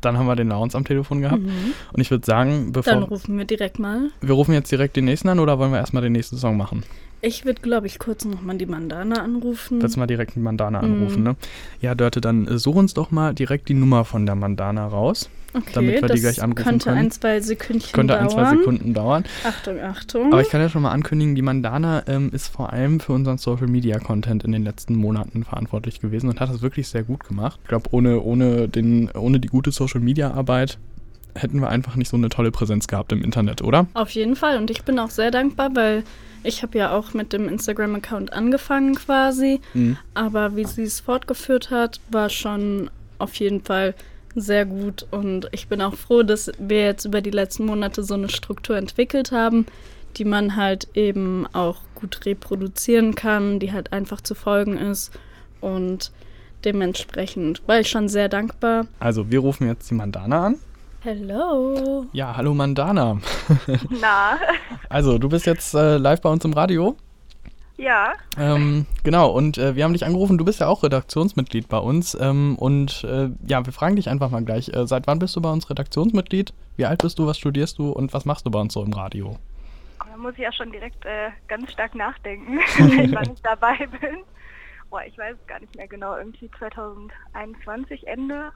Dann 0.06 0.18
haben 0.18 0.26
wir 0.28 0.36
den 0.36 0.50
Lawrence 0.50 0.76
am 0.78 0.86
Telefon 0.86 1.22
gehabt. 1.22 1.42
Mhm. 1.44 1.74
Und 1.94 2.02
ich 2.02 2.12
würde 2.12 2.26
sagen, 2.26 2.72
bevor 2.72 2.94
Dann 2.94 3.04
rufen 3.04 3.38
wir 3.38 3.46
direkt 3.46 3.80
mal. 3.80 4.10
wir 4.22 4.34
rufen 4.34 4.54
jetzt 4.54 4.72
direkt 4.72 4.96
den 4.96 5.06
nächsten 5.06 5.30
an 5.30 5.40
oder 5.40 5.60
wollen 5.60 5.72
wir 5.72 5.80
erstmal 5.80 6.04
den 6.04 6.12
nächsten 6.14 6.38
Song 6.38 6.58
machen? 6.58 6.84
Ich 7.22 7.46
würde, 7.46 7.62
glaube 7.62 7.88
ich, 7.88 8.00
kurz 8.00 8.26
nochmal 8.26 8.58
die 8.58 8.66
Mandana 8.66 9.22
anrufen. 9.24 9.80
Dass 9.80 9.96
wir 9.96 10.06
direkt 10.08 10.36
die 10.36 10.40
Mandana 10.40 10.82
Mhm. 10.82 10.94
anrufen, 10.94 11.24
ne? 11.24 11.36
Ja, 11.80 11.96
Dörte, 11.96 12.20
dann 12.20 12.48
äh, 12.48 12.58
such 12.58 12.76
uns 12.76 12.94
doch 12.94 13.12
mal 13.12 13.34
direkt 13.34 13.70
die 13.70 13.74
Nummer 13.76 14.04
von 14.04 14.26
der 14.26 14.36
Mandana 14.36 14.86
raus. 14.88 15.30
Okay, 15.54 15.72
damit 15.74 16.02
wir 16.02 16.10
die 16.10 16.22
gleich 16.22 16.38
könnte 16.38 16.64
können. 16.90 16.98
ein, 16.98 17.12
zwei 17.12 17.40
Sekündchen 17.40 17.92
Könnte 17.92 18.14
dauern. 18.14 18.24
ein, 18.24 18.30
zwei 18.30 18.50
Sekunden 18.50 18.94
dauern. 18.94 19.24
Achtung, 19.44 19.80
Achtung. 19.82 20.34
Aber 20.34 20.42
ich 20.42 20.50
kann 20.50 20.62
ja 20.62 20.70
schon 20.70 20.82
mal 20.82 20.92
ankündigen, 20.92 21.36
die 21.36 21.42
Mandana 21.42 22.04
ähm, 22.08 22.30
ist 22.34 22.48
vor 22.48 22.74
allem 22.74 23.00
für 23.00 23.14
unseren 23.14 23.38
Social 23.38 23.68
Media 23.68 24.00
Content 24.00 24.44
in 24.44 24.52
den 24.52 24.64
letzten 24.64 24.96
Monaten 24.96 25.44
verantwortlich 25.44 26.00
gewesen 26.00 26.30
und 26.30 26.40
hat 26.40 26.50
das 26.50 26.62
wirklich 26.62 26.88
sehr 26.88 27.04
gut 27.04 27.24
gemacht. 27.24 27.60
Ich 27.64 27.70
glaube, 27.70 27.90
ohne, 27.92 28.22
ohne, 28.22 28.68
den, 28.68 29.10
ohne 29.12 29.40
die 29.40 29.48
gute 29.48 29.72
Social 29.72 30.02
Media 30.02 30.32
Arbeit 30.32 30.78
hätten 31.36 31.60
wir 31.60 31.70
einfach 31.70 31.96
nicht 31.96 32.10
so 32.10 32.18
eine 32.18 32.30
tolle 32.30 32.52
Präsenz 32.52 32.88
gehabt 32.88 33.12
im 33.12 33.24
Internet, 33.24 33.62
oder? 33.62 33.88
Auf 33.94 34.12
jeden 34.12 34.36
Fall. 34.36 34.58
Und 34.58 34.70
ich 34.70 34.84
bin 34.84 35.00
auch 35.00 35.10
sehr 35.10 35.32
dankbar, 35.32 35.76
weil 35.76 36.04
ich 36.44 36.62
habe 36.62 36.78
ja 36.78 36.92
auch 36.92 37.14
mit 37.14 37.34
dem 37.34 37.48
Instagram-Account 37.48 38.34
angefangen 38.34 38.96
quasi. 38.96 39.62
Mhm. 39.74 39.98
Aber 40.14 40.56
wie 40.56 40.66
sie 40.66 40.84
es 40.84 41.00
fortgeführt 41.00 41.72
hat, 41.72 42.00
war 42.12 42.30
schon 42.30 42.90
auf 43.18 43.36
jeden 43.36 43.62
Fall 43.62 43.96
sehr 44.36 44.66
gut. 44.66 45.06
Und 45.12 45.48
ich 45.52 45.68
bin 45.68 45.82
auch 45.82 45.96
froh, 45.96 46.24
dass 46.24 46.52
wir 46.60 46.84
jetzt 46.84 47.06
über 47.06 47.22
die 47.22 47.32
letzten 47.32 47.66
Monate 47.66 48.04
so 48.04 48.14
eine 48.14 48.30
Struktur 48.30 48.78
entwickelt 48.78 49.32
haben, 49.32 49.66
die 50.18 50.26
man 50.26 50.56
halt 50.56 50.88
eben 50.94 51.48
auch 51.54 51.78
gut 51.96 52.26
reproduzieren 52.26 53.16
kann, 53.16 53.60
die 53.60 53.72
halt 53.72 53.94
einfach 53.94 54.22
zu 54.22 54.36
folgen 54.36 54.78
ist. 54.78 55.12
Und 55.62 56.12
dementsprechend 56.66 57.62
war 57.68 57.80
ich 57.80 57.90
schon 57.90 58.10
sehr 58.10 58.30
dankbar. 58.30 58.88
Also, 59.00 59.30
wir 59.32 59.40
rufen 59.40 59.68
jetzt 59.68 59.90
die 59.90 59.96
Mandana 59.96 60.48
an. 60.48 60.56
Hello. 61.02 62.06
Ja, 62.14 62.38
hallo 62.38 62.54
Mandana. 62.54 63.20
Na, 63.90 64.38
Also, 64.90 65.18
du 65.18 65.28
bist 65.28 65.46
jetzt 65.46 65.74
äh, 65.74 65.98
live 65.98 66.22
bei 66.22 66.30
uns 66.30 66.46
im 66.46 66.54
Radio. 66.54 66.96
Ja, 67.78 68.14
Ähm, 68.38 68.86
genau, 69.04 69.32
und 69.32 69.58
äh, 69.58 69.76
wir 69.76 69.84
haben 69.84 69.94
dich 69.94 70.06
angerufen, 70.06 70.38
du 70.38 70.46
bist 70.46 70.60
ja 70.60 70.68
auch 70.68 70.84
Redaktionsmitglied 70.84 71.68
bei 71.68 71.78
uns. 71.78 72.16
Ähm, 72.20 72.56
und 72.58 73.04
äh, 73.04 73.30
ja, 73.48 73.66
wir 73.66 73.74
fragen 73.74 73.96
dich 73.96 74.10
einfach 74.10 74.30
mal 74.30 74.44
gleich, 74.44 74.70
äh, 74.70 74.86
seit 74.88 75.08
wann 75.08 75.20
bist 75.20 75.36
du 75.36 75.42
bei 75.42 75.52
uns 75.52 75.70
Redaktionsmitglied? 75.70 76.54
Wie 76.78 76.86
alt 76.86 77.02
bist 77.02 77.20
du, 77.20 77.26
was 77.28 77.38
studierst 77.38 77.78
du 77.80 77.92
und 77.92 78.14
was 78.14 78.26
machst 78.26 78.46
du 78.46 78.52
bei 78.52 78.60
uns 78.60 78.74
so 78.74 78.84
im 78.84 78.94
Radio? 78.94 79.38
da 80.14 80.18
muss 80.20 80.34
ich 80.34 80.42
ja 80.42 80.54
schon 80.54 80.72
direkt 80.72 81.04
äh, 81.06 81.30
ganz 81.48 81.72
stark 81.72 81.96
nachdenken, 81.96 82.60
wann 83.14 83.34
ich 83.34 83.42
dabei 83.42 83.76
bin. 84.00 84.18
Boah, 84.92 85.02
ich 85.08 85.18
weiß 85.18 85.36
es 85.42 85.48
gar 85.48 85.60
nicht 85.60 85.76
mehr 85.76 85.88
genau, 85.88 86.16
irgendwie 86.16 86.52
2021 86.60 88.06
Ende 88.08 88.52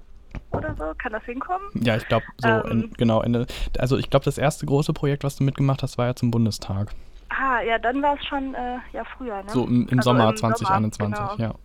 oder 0.52 0.76
so, 0.76 0.94
kann 0.98 1.14
das 1.14 1.24
hinkommen? 1.24 1.68
Ja, 1.74 1.98
ich 1.98 2.08
glaube, 2.08 2.26
so, 2.38 2.48
Ähm. 2.48 2.72
in, 2.72 2.94
genau, 2.94 3.22
Ende. 3.22 3.48
Also, 3.80 3.98
ich 3.98 4.12
glaube, 4.12 4.26
das 4.26 4.38
erste 4.38 4.68
große 4.68 4.94
Projekt, 4.94 5.24
was 5.24 5.38
du 5.38 5.44
mitgemacht 5.44 5.82
hast, 5.82 5.98
war 5.98 6.06
ja 6.06 6.16
zum 6.16 6.30
Bundestag. 6.30 6.94
Ah, 7.30 7.62
ja, 7.62 7.78
dann 7.78 8.02
war 8.02 8.16
es 8.16 8.26
schon, 8.26 8.54
äh, 8.56 8.78
ja, 8.94 9.04
früher, 9.18 9.44
ne? 9.44 9.50
So 9.50 9.66
im, 9.66 9.88
im 9.90 10.00
Also 10.00 10.12
Sommer 10.12 10.30
im 10.30 10.38
Sommer, 10.38 10.56
2021, 10.56 11.38
genau. 11.38 11.50
ja. 11.50 11.56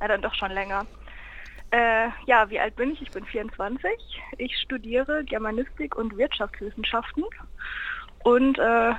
Ja, 0.00 0.08
dann 0.08 0.22
doch 0.22 0.34
schon 0.34 0.50
länger. 0.52 0.84
Äh, 1.70 2.08
ja, 2.26 2.48
wie 2.48 2.60
alt 2.60 2.76
bin 2.76 2.92
ich? 2.92 3.02
Ich 3.02 3.10
bin 3.10 3.24
24. 3.24 3.90
Ich 4.38 4.56
studiere 4.58 5.24
Germanistik 5.24 5.96
und 5.96 6.16
Wirtschaftswissenschaften. 6.16 7.24
Und 8.24 8.58
äh, 8.58 8.92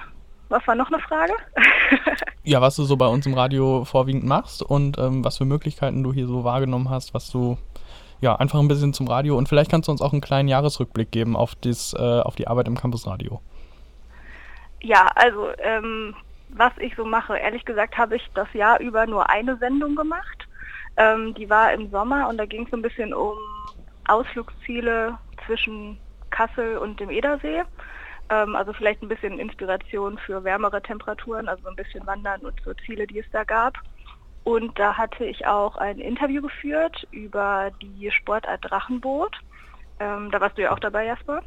was 0.49 0.65
war 0.67 0.75
noch 0.75 0.91
eine 0.91 0.99
Frage? 0.99 1.33
Ja, 2.43 2.61
was 2.61 2.77
du 2.77 2.85
so 2.85 2.95
bei 2.95 3.07
uns 3.07 3.25
im 3.25 3.33
Radio 3.33 3.83
vorwiegend 3.83 4.23
machst 4.23 4.63
und 4.63 4.97
ähm, 4.97 5.21
was 5.25 5.35
für 5.35 5.43
Möglichkeiten 5.43 6.01
du 6.01 6.13
hier 6.13 6.27
so 6.27 6.45
wahrgenommen 6.45 6.89
hast, 6.89 7.13
was 7.13 7.29
du 7.29 7.57
ja 8.21 8.37
einfach 8.37 8.57
ein 8.59 8.69
bisschen 8.69 8.93
zum 8.93 9.05
Radio 9.09 9.37
und 9.37 9.49
vielleicht 9.49 9.69
kannst 9.69 9.89
du 9.89 9.91
uns 9.91 10.01
auch 10.01 10.13
einen 10.13 10.21
kleinen 10.21 10.47
Jahresrückblick 10.47 11.11
geben 11.11 11.35
auf, 11.35 11.55
das, 11.55 11.93
äh, 11.93 12.21
auf 12.21 12.37
die 12.37 12.47
Arbeit 12.47 12.69
im 12.69 12.77
Campusradio. 12.77 13.41
Ja, 14.81 15.09
also 15.15 15.49
ähm, 15.59 16.15
was 16.49 16.71
ich 16.79 16.95
so 16.95 17.05
mache, 17.05 17.37
ehrlich 17.37 17.65
gesagt 17.65 17.97
habe 17.97 18.15
ich 18.15 18.29
das 18.33 18.51
Jahr 18.53 18.79
über 18.79 19.05
nur 19.05 19.29
eine 19.29 19.57
Sendung 19.57 19.95
gemacht. 19.95 20.47
Ähm, 20.97 21.33
die 21.35 21.49
war 21.49 21.73
im 21.73 21.89
Sommer 21.91 22.27
und 22.27 22.37
da 22.37 22.45
ging 22.45 22.63
es 22.63 22.71
so 22.71 22.77
ein 22.77 22.81
bisschen 22.81 23.13
um 23.13 23.37
Ausflugsziele 24.07 25.17
zwischen 25.45 25.97
Kassel 26.29 26.77
und 26.77 26.99
dem 26.99 27.09
Edersee. 27.09 27.63
Ähm, 28.29 28.55
also 28.55 28.73
vielleicht 28.73 29.01
ein 29.01 29.07
bisschen 29.07 29.39
Inspiration 29.39 30.17
für 30.17 30.43
wärmere 30.43 30.81
Temperaturen, 30.81 31.47
also 31.47 31.63
so 31.63 31.69
ein 31.69 31.75
bisschen 31.75 32.05
Wandern 32.07 32.41
und 32.41 32.59
so 32.63 32.73
Ziele, 32.85 33.05
die 33.05 33.19
es 33.19 33.29
da 33.31 33.43
gab. 33.43 33.77
Und 34.43 34.79
da 34.79 34.97
hatte 34.97 35.25
ich 35.25 35.45
auch 35.45 35.77
ein 35.77 35.99
Interview 35.99 36.41
geführt 36.41 37.05
über 37.11 37.69
die 37.81 38.09
Sportart 38.11 38.61
Drachenboot. 38.63 39.35
Ähm, 39.99 40.31
da 40.31 40.39
warst 40.39 40.57
du 40.57 40.61
ja 40.61 40.71
auch 40.71 40.79
dabei, 40.79 41.05
Jasper. 41.05 41.41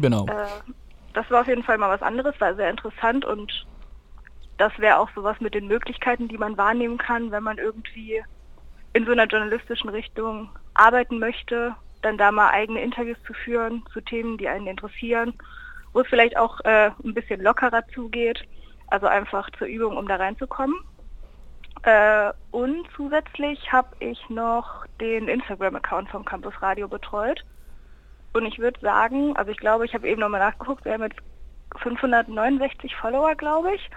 Genau. 0.00 0.26
Äh, 0.26 0.72
das 1.14 1.30
war 1.30 1.42
auf 1.42 1.48
jeden 1.48 1.62
Fall 1.62 1.78
mal 1.78 1.90
was 1.90 2.02
anderes, 2.02 2.40
war 2.40 2.54
sehr 2.54 2.70
interessant 2.70 3.24
und 3.24 3.66
das 4.58 4.76
wäre 4.78 4.98
auch 4.98 5.08
sowas 5.14 5.40
mit 5.40 5.54
den 5.54 5.68
Möglichkeiten, 5.68 6.28
die 6.28 6.38
man 6.38 6.56
wahrnehmen 6.56 6.98
kann, 6.98 7.30
wenn 7.30 7.42
man 7.42 7.58
irgendwie 7.58 8.22
in 8.92 9.06
so 9.06 9.12
einer 9.12 9.26
journalistischen 9.26 9.88
Richtung 9.88 10.50
arbeiten 10.74 11.18
möchte, 11.18 11.74
dann 12.02 12.18
da 12.18 12.32
mal 12.32 12.50
eigene 12.50 12.82
Interviews 12.82 13.18
zu 13.26 13.32
führen 13.32 13.84
zu 13.92 14.00
Themen, 14.00 14.38
die 14.38 14.48
einen 14.48 14.66
interessieren, 14.66 15.34
wo 15.92 16.00
es 16.00 16.08
vielleicht 16.08 16.36
auch 16.36 16.60
äh, 16.64 16.90
ein 17.04 17.14
bisschen 17.14 17.40
lockerer 17.40 17.86
zugeht, 17.94 18.44
also 18.88 19.06
einfach 19.06 19.48
zur 19.58 19.66
Übung, 19.66 19.96
um 19.96 20.08
da 20.08 20.16
reinzukommen. 20.16 20.76
Äh, 21.82 22.32
und 22.50 22.86
zusätzlich 22.96 23.72
habe 23.72 23.88
ich 24.00 24.18
noch 24.28 24.86
den 25.00 25.28
Instagram-Account 25.28 26.08
vom 26.10 26.24
Campus 26.24 26.54
Radio 26.60 26.88
betreut. 26.88 27.44
Und 28.32 28.46
ich 28.46 28.58
würde 28.58 28.78
sagen, 28.80 29.36
also 29.36 29.50
ich 29.50 29.58
glaube, 29.58 29.86
ich 29.86 29.94
habe 29.94 30.08
eben 30.08 30.20
nochmal 30.20 30.40
nachgeguckt, 30.40 30.84
wir 30.84 30.92
haben 30.92 31.02
jetzt 31.02 31.18
569 31.82 32.94
Follower, 32.96 33.34
glaube 33.34 33.74
ich. 33.74 33.90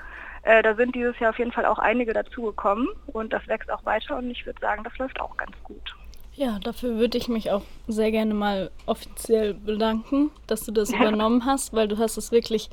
Äh, 0.43 0.63
da 0.63 0.75
sind 0.75 0.95
dieses 0.95 1.17
Jahr 1.19 1.31
auf 1.31 1.39
jeden 1.39 1.51
Fall 1.51 1.65
auch 1.65 1.79
einige 1.79 2.13
dazugekommen 2.13 2.87
und 3.07 3.31
das 3.31 3.47
wächst 3.47 3.71
auch 3.71 3.85
weiter 3.85 4.17
und 4.17 4.31
ich 4.31 4.45
würde 4.45 4.59
sagen, 4.59 4.83
das 4.83 4.97
läuft 4.97 5.19
auch 5.21 5.37
ganz 5.37 5.55
gut. 5.63 5.95
Ja, 6.33 6.57
dafür 6.63 6.97
würde 6.97 7.17
ich 7.17 7.27
mich 7.27 7.51
auch 7.51 7.61
sehr 7.87 8.09
gerne 8.11 8.33
mal 8.33 8.71
offiziell 8.85 9.53
bedanken, 9.53 10.31
dass 10.47 10.61
du 10.61 10.71
das 10.71 10.89
übernommen 10.93 11.45
hast, 11.45 11.73
weil 11.73 11.87
du 11.87 11.97
hast 11.97 12.17
es 12.17 12.31
wirklich 12.31 12.69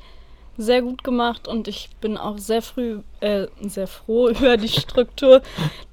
sehr 0.57 0.81
gut 0.81 1.03
gemacht 1.03 1.47
und 1.47 1.67
ich 1.67 1.89
bin 2.01 2.17
auch 2.17 2.37
sehr 2.37 2.61
früh, 2.61 2.99
äh, 3.19 3.47
sehr 3.61 3.87
froh 3.87 4.29
über 4.29 4.57
die 4.57 4.67
Struktur, 4.67 5.41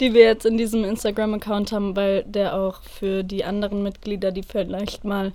die 0.01 0.15
wir 0.15 0.23
jetzt 0.23 0.47
in 0.47 0.57
diesem 0.57 0.85
Instagram-Account 0.85 1.73
haben, 1.73 1.95
weil 1.95 2.25
der 2.25 2.57
auch 2.57 2.83
für 2.83 3.23
die 3.23 3.45
anderen 3.45 3.83
Mitglieder, 3.83 4.33
die 4.33 4.43
vielleicht 4.43 5.05
mal 5.05 5.33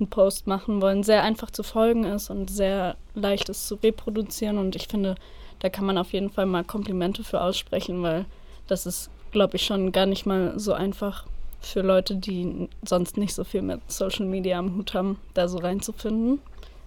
einen 0.00 0.10
Post 0.10 0.46
machen 0.46 0.80
wollen, 0.80 1.02
sehr 1.02 1.22
einfach 1.22 1.50
zu 1.50 1.62
folgen 1.62 2.04
ist 2.04 2.30
und 2.30 2.50
sehr 2.50 2.96
leicht 3.14 3.48
ist 3.48 3.66
zu 3.66 3.76
reproduzieren 3.76 4.58
und 4.58 4.76
ich 4.76 4.88
finde, 4.88 5.16
da 5.60 5.68
kann 5.68 5.86
man 5.86 5.98
auf 5.98 6.12
jeden 6.12 6.30
Fall 6.30 6.46
mal 6.46 6.64
Komplimente 6.64 7.24
für 7.24 7.40
aussprechen, 7.40 8.02
weil 8.02 8.24
das 8.66 8.86
ist, 8.86 9.10
glaube 9.32 9.56
ich, 9.56 9.64
schon 9.64 9.92
gar 9.92 10.06
nicht 10.06 10.26
mal 10.26 10.58
so 10.58 10.72
einfach 10.72 11.26
für 11.60 11.82
Leute, 11.82 12.14
die 12.14 12.68
sonst 12.84 13.16
nicht 13.16 13.34
so 13.34 13.44
viel 13.44 13.62
mit 13.62 13.80
Social 13.90 14.26
Media 14.26 14.58
am 14.58 14.76
Hut 14.76 14.94
haben, 14.94 15.18
da 15.34 15.48
so 15.48 15.58
reinzufinden. 15.58 16.40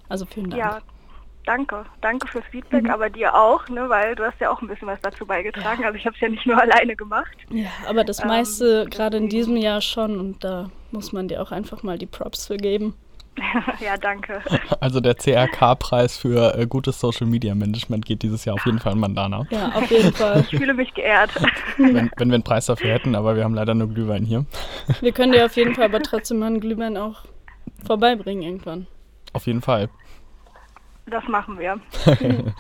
Also 0.08 0.26
vielen 0.26 0.50
Dank. 0.50 0.62
Ja, 0.62 0.82
Danke, 1.46 1.86
danke 2.02 2.28
fürs 2.28 2.46
Feedback, 2.52 2.84
mhm. 2.84 2.92
aber 2.92 3.10
dir 3.10 3.34
auch, 3.34 3.68
ne, 3.68 3.90
weil 3.90 4.16
du 4.16 4.24
hast 4.24 4.40
ja 4.40 4.52
auch 4.52 4.62
ein 4.62 4.68
bisschen 4.68 4.88
was 4.88 5.02
dazu 5.02 5.26
beigetragen. 5.26 5.82
Ja. 5.82 5.88
Also 5.88 5.98
ich 5.98 6.06
habe 6.06 6.16
es 6.16 6.22
ja 6.22 6.30
nicht 6.30 6.46
nur 6.46 6.58
alleine 6.62 6.96
gemacht. 6.96 7.36
Ja, 7.50 7.70
aber 7.88 8.04
das 8.04 8.22
ähm, 8.22 8.28
meiste 8.28 8.86
gerade 8.90 9.18
in 9.18 9.30
diesem 9.30 9.58
Jahr 9.58 9.82
schon 9.82 10.20
und 10.20 10.44
da 10.44 10.70
muss 10.92 11.14
man 11.14 11.28
dir 11.28 11.42
auch 11.42 11.52
einfach 11.52 11.84
mal 11.84 11.98
die 11.98 12.06
Props 12.06 12.48
für 12.48 12.58
geben. 12.58 12.94
ja, 13.80 13.98
danke. 13.98 14.42
Also 14.80 15.00
der 15.00 15.16
CRK-Preis 15.16 16.18
für 16.18 16.58
äh, 16.58 16.66
gutes 16.66 17.00
Social 17.00 17.28
Media 17.28 17.54
Management 17.54 18.06
geht 18.06 18.24
dieses 18.24 18.46
Jahr 18.46 18.56
auf 18.56 18.66
jeden 18.66 18.80
Fall 18.80 18.94
an 18.94 19.00
Mandana. 19.00 19.46
Ja, 19.52 19.70
auf 19.74 19.90
jeden 19.92 20.12
Fall. 20.12 20.42
Ich 20.42 20.58
fühle 20.58 20.74
mich 20.74 20.94
geehrt. 20.94 21.30
Wenn, 21.78 22.10
wenn 22.18 22.30
wir 22.30 22.36
einen 22.36 22.44
Preis 22.44 22.66
dafür 22.66 22.92
hätten, 22.92 23.16
aber 23.16 23.36
wir 23.36 23.44
haben 23.44 23.54
leider 23.54 23.76
nur 23.76 23.88
Glühwein 23.90 24.26
hier. 24.26 24.46
Wir 25.02 25.12
können 25.12 25.34
dir 25.34 25.46
auf 25.46 25.56
jeden 25.56 25.76
Fall 25.76 25.86
aber 25.86 26.02
trotzdem 26.02 26.40
mal 26.40 26.48
einen 26.48 26.60
Glühwein 26.62 26.98
auch 26.98 27.26
vorbeibringen 27.86 28.44
irgendwann. 28.44 28.88
Auf 29.34 29.46
jeden 29.46 29.62
Fall. 29.62 29.90
Das 31.08 31.28
machen 31.28 31.60
wir. 31.60 31.80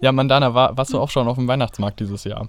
ja, 0.00 0.12
Mandana, 0.12 0.54
war, 0.54 0.76
warst 0.76 0.92
du 0.92 0.98
auch 0.98 1.10
schon 1.10 1.28
auf 1.28 1.36
dem 1.36 1.48
Weihnachtsmarkt 1.48 2.00
dieses 2.00 2.24
Jahr? 2.24 2.48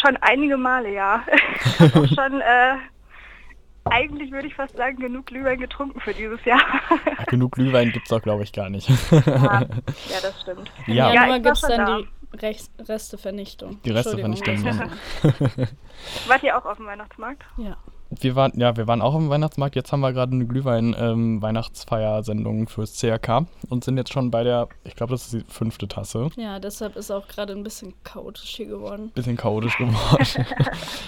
Schon 0.00 0.16
einige 0.20 0.56
Male, 0.56 0.92
ja. 0.92 1.22
Ich 1.64 1.94
habe 1.94 2.08
schon, 2.08 2.40
äh, 2.40 2.74
eigentlich 3.84 4.30
würde 4.30 4.46
ich 4.46 4.54
fast 4.54 4.76
sagen, 4.76 4.98
genug 4.98 5.26
Glühwein 5.26 5.58
getrunken 5.58 6.00
für 6.00 6.14
dieses 6.14 6.44
Jahr. 6.44 6.60
Ach, 7.18 7.26
genug 7.26 7.52
Glühwein 7.52 7.90
gibt 7.90 8.06
es 8.06 8.10
doch, 8.10 8.22
glaube 8.22 8.44
ich, 8.44 8.52
gar 8.52 8.70
nicht. 8.70 8.88
ja, 9.10 9.62
ja, 9.62 10.20
das 10.22 10.40
stimmt. 10.40 10.70
Ja, 10.86 11.08
Im 11.08 11.14
Januar 11.14 11.40
gibt 11.40 11.56
es 11.56 11.62
dann 11.62 11.86
da. 11.86 11.98
die 11.98 12.36
Rest 12.38 12.72
Restevernichtung. 12.88 13.82
Die 13.82 13.90
Restevernichtung. 13.90 14.64
Wart 16.26 16.42
ihr 16.42 16.56
auch 16.56 16.64
auf 16.64 16.76
dem 16.78 16.86
Weihnachtsmarkt? 16.86 17.42
Ja 17.56 17.76
wir 18.20 18.36
waren, 18.36 18.52
ja, 18.56 18.76
wir 18.76 18.86
waren 18.86 19.02
auch 19.02 19.14
im 19.14 19.30
Weihnachtsmarkt. 19.30 19.76
Jetzt 19.76 19.92
haben 19.92 20.00
wir 20.00 20.12
gerade 20.12 20.32
eine 20.32 20.46
Glühwein-Weihnachtsfeier-Sendung 20.46 22.58
ähm, 22.60 22.66
fürs 22.66 22.98
CRK 22.98 23.46
und 23.68 23.84
sind 23.84 23.96
jetzt 23.96 24.12
schon 24.12 24.30
bei 24.30 24.44
der, 24.44 24.68
ich 24.84 24.96
glaube, 24.96 25.12
das 25.12 25.24
ist 25.24 25.32
die 25.32 25.44
fünfte 25.48 25.88
Tasse. 25.88 26.28
Ja, 26.36 26.58
deshalb 26.58 26.96
ist 26.96 27.10
auch 27.10 27.28
gerade 27.28 27.52
ein 27.52 27.62
bisschen 27.62 27.94
chaotisch 28.04 28.56
hier 28.56 28.66
geworden. 28.66 29.10
Bisschen 29.14 29.36
chaotisch 29.36 29.76
geworden. 29.78 30.26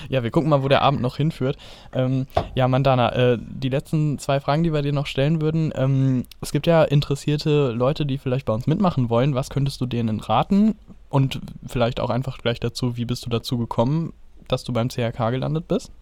ja, 0.09 0.23
wir 0.23 0.31
gucken 0.31 0.51
mal, 0.51 0.63
wo 0.63 0.69
der 0.69 0.83
Abend 0.83 1.03
noch 1.03 1.17
hinführt. 1.17 1.57
Ähm, 1.93 2.27
ja, 2.55 2.69
Mandana, 2.69 3.13
äh, 3.13 3.39
die 3.41 3.69
letzten 3.69 4.19
zwei 4.19 4.41
Fragen, 4.41 4.63
die 4.63 4.73
wir 4.73 4.83
dir 4.83 4.93
noch 4.93 5.07
stellen 5.07 5.43
würden. 5.43 5.73
Ähm, 5.75 6.25
es 6.41 6.53
gibt 6.53 6.67
ja 6.67 6.85
interessierte 6.85 7.73
Leute, 7.73 8.07
die 8.07 8.19
vielleicht 8.19 8.47
bei 8.47 8.53
uns 8.53 8.67
mitmachen 8.67 9.11
wollen. 9.11 9.35
Was 9.35 9.51
könntest 9.51 9.81
du 9.81 9.87
denen 9.87 10.21
raten? 10.21 10.77
Und 11.11 11.41
vielleicht 11.67 12.01
auch 12.01 12.11
einfach 12.11 12.39
gleich 12.39 12.59
dazu, 12.59 12.97
wie 12.97 13.05
bist 13.05 13.25
du 13.25 13.31
dazu 13.31 13.57
gekommen, 13.57 14.13
dass 14.49 14.65
du 14.65 14.73
beim 14.73 14.89
CRK 14.89 15.31
gelandet 15.31 15.69
bist? 15.69 15.93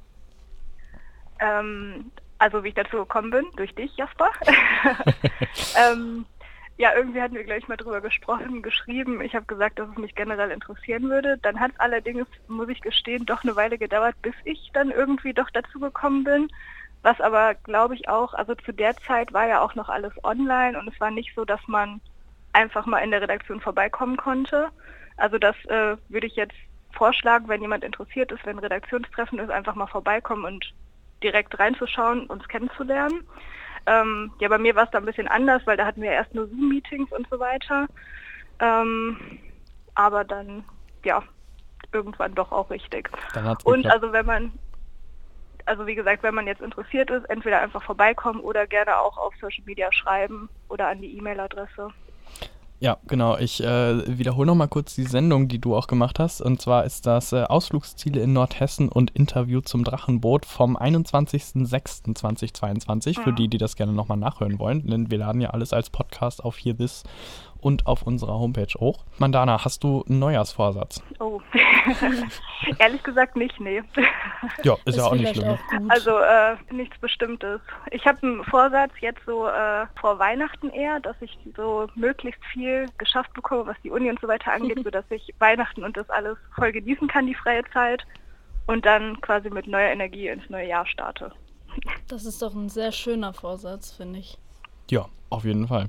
Ähm, 1.43 2.11
also 2.39 2.65
wie 2.65 2.69
ich 2.69 2.75
dazu 2.75 2.99
gekommen 2.99 3.31
bin, 3.31 3.47
durch 3.57 3.75
dich, 3.75 3.97
Jasper. 3.97 4.31
ähm, 5.77 6.25
ja, 6.79 6.95
irgendwie 6.97 7.21
hatten 7.21 7.35
wir 7.35 7.45
gleich 7.45 7.69
mal 7.69 7.77
drüber 7.77 8.01
gesprochen, 8.01 8.63
geschrieben. 8.63 9.21
Ich 9.21 9.35
habe 9.35 9.47
gesagt, 9.47 9.79
dass 9.79 9.89
es 9.91 9.99
mich 9.99 10.15
generell 10.15 10.51
interessieren 10.51 11.09
würde. 11.11 11.39
Dann 11.43 11.61
hat 11.61 11.73
es 11.73 11.81
allerdings, 11.81 12.27
muss 12.49 12.69
ich 12.69 12.81
gestehen, 12.81 13.27
doch 13.27 13.45
eine 13.45 13.57
Weile 13.57 13.79
gedauert, 13.79 14.17
bis 14.23 14.35
ich 14.45 14.71
dann 14.73 14.91
irgendwie 14.91 15.33
doch 15.33 15.51
dazu 15.51 15.79
gekommen 15.79 16.25
bin. 16.25 16.49
Was 17.03 17.21
aber, 17.21 17.55
glaube 17.55 17.95
ich, 17.95 18.09
auch, 18.09 18.33
also 18.35 18.55
zu 18.55 18.73
der 18.73 18.97
Zeit 18.97 19.33
war 19.33 19.47
ja 19.47 19.61
auch 19.61 19.75
noch 19.75 19.89
alles 19.89 20.13
online 20.25 20.79
und 20.79 20.89
es 20.89 20.99
war 21.01 21.11
nicht 21.11 21.35
so, 21.35 21.45
dass 21.45 21.61
man 21.67 22.01
einfach 22.53 22.87
mal 22.87 22.99
in 22.99 23.11
der 23.11 23.23
Redaktion 23.23 23.61
vorbeikommen 23.61 24.17
konnte. 24.17 24.69
Also 25.17 25.39
das 25.39 25.57
äh, 25.67 25.97
würde 26.09 26.27
ich 26.27 26.37
jetzt 26.37 26.55
vorschlagen, 26.93 27.49
wenn 27.49 27.63
jemand 27.63 27.85
interessiert 27.85 28.33
ist, 28.33 28.45
wenn 28.47 28.59
Redaktionstreffen 28.59 29.39
ist, 29.39 29.51
einfach 29.51 29.75
mal 29.75 29.87
vorbeikommen 29.87 30.45
und 30.45 30.73
direkt 31.23 31.59
reinzuschauen, 31.59 32.27
uns 32.27 32.47
kennenzulernen. 32.49 33.27
Ähm, 33.87 34.33
ja, 34.39 34.49
bei 34.49 34.59
mir 34.59 34.75
war 34.77 34.85
es 34.85 34.91
da 34.91 34.99
ein 34.99 35.05
bisschen 35.05 35.29
anders, 35.29 35.63
weil 35.67 35.77
da 35.77 35.87
hatten 35.87 36.03
wir 36.03 36.11
erst 36.11 36.35
nur 36.35 36.47
Zoom-Meetings 36.47 37.11
und 37.13 37.27
so 37.31 37.39
weiter. 37.41 37.87
Ähm, 38.61 39.17
aber 39.95 40.25
dann, 40.25 40.65
ja, 41.05 41.23
irgendwann 41.93 42.35
doch 42.35 42.53
auch 42.53 42.71
richtig. 42.71 43.11
und 43.65 43.87
also 43.87 44.13
wenn 44.13 44.27
man, 44.27 44.53
also 45.67 45.87
wie 45.87 45.95
gesagt, 45.95 46.23
wenn 46.23 46.35
man 46.35 46.47
jetzt 46.47 46.63
interessiert 46.63 47.11
ist, 47.11 47.25
entweder 47.29 47.61
einfach 47.61 47.83
vorbeikommen 47.83 48.41
oder 48.41 48.67
gerne 48.67 48.97
auch 48.99 49.19
auf 49.19 49.35
Social 49.41 49.65
Media 49.65 49.93
schreiben 49.93 50.49
oder 50.69 50.89
an 50.89 51.01
die 51.01 51.17
E-Mail-Adresse. 51.19 51.91
Ja, 52.83 52.99
genau. 53.07 53.38
Ich 53.38 53.62
äh, 53.62 54.18
wiederhole 54.18 54.49
nochmal 54.49 54.66
kurz 54.66 54.97
die 54.97 55.05
Sendung, 55.05 55.47
die 55.47 55.61
du 55.61 55.77
auch 55.77 55.87
gemacht 55.87 56.18
hast. 56.18 56.40
Und 56.40 56.61
zwar 56.61 56.85
ist 56.85 57.07
das 57.07 57.33
äh, 57.33 57.45
Ausflugsziele 57.45 58.21
in 58.21 58.33
Nordhessen 58.33 58.88
und 58.88 59.12
Interview 59.12 59.61
zum 59.61 59.85
Drachenboot 59.85 60.45
vom 60.45 60.77
21.06.2022. 60.77 63.18
Ja. 63.18 63.23
Für 63.23 63.33
die, 63.33 63.47
die 63.47 63.59
das 63.59 63.77
gerne 63.77 63.92
nochmal 63.92 64.18
nachhören 64.18 64.59
wollen. 64.59 64.85
Denn 64.88 65.12
wir 65.12 65.18
laden 65.18 65.40
ja 65.40 65.51
alles 65.51 65.73
als 65.73 65.90
Podcast 65.90 66.42
auf 66.42 66.57
hier 66.57 66.77
this 66.77 67.05
und 67.62 67.87
auf 67.87 68.03
unserer 68.03 68.38
Homepage 68.38 68.75
hoch. 68.79 69.05
Mandana, 69.18 69.64
hast 69.64 69.85
du 69.85 70.05
einen 70.09 70.18
Neujahrsvorsatz? 70.18 71.01
Oh, 71.20 71.40
ehrlich 72.79 73.03
gesagt 73.05 73.37
nicht, 73.37 73.59
nee. 73.61 73.83
Ja, 74.64 74.75
ist, 74.75 74.88
ist 74.88 74.96
ja 74.96 75.05
auch 75.05 75.14
nicht 75.14 75.35
schlimm. 75.35 75.51
Auch 75.51 75.59
also 75.88 76.18
äh, 76.18 76.57
nichts 76.70 76.98
Bestimmtes. 76.98 77.61
Ich 77.92 78.05
habe 78.05 78.18
einen 78.22 78.44
Vorsatz 78.44 78.90
jetzt 79.01 79.20
so 79.25 79.46
äh, 79.46 79.87
vor 80.01 80.18
Weihnachten 80.18 80.70
eher, 80.70 81.01
dass 81.01 81.16
ich 81.20 81.38
so 81.57 81.87
möglichst 81.94 82.44
viel 82.53 82.87
geschafft 82.98 83.33
bekomme, 83.33 83.66
was 83.66 83.77
die 83.85 83.90
Uni 83.90 84.11
und 84.11 84.20
so 84.20 84.27
weiter 84.29 84.53
angeht, 84.53 84.81
sodass 84.85 85.05
ich 85.11 85.33
Weihnachten 85.38 85.85
und 85.85 85.96
das 85.96 86.11
alles 86.11 86.37
voll 86.57 86.72
genießen 86.72 87.07
kann, 87.07 87.27
die 87.27 87.35
freie 87.35 87.62
Zeit. 87.72 88.05
Und 88.66 88.85
dann 88.85 89.20
quasi 89.20 89.51
mit 89.51 89.66
neuer 89.66 89.90
Energie 89.90 90.29
ins 90.29 90.48
neue 90.51 90.68
Jahr 90.68 90.87
starte. 90.87 91.33
Das 92.09 92.25
ist 92.25 92.42
doch 92.42 92.55
ein 92.55 92.68
sehr 92.68 92.92
schöner 92.92 93.33
Vorsatz, 93.33 93.92
finde 93.92 94.18
ich. 94.18 94.38
Ja, 94.90 95.07
auf 95.31 95.44
jeden 95.44 95.68
Fall. 95.68 95.88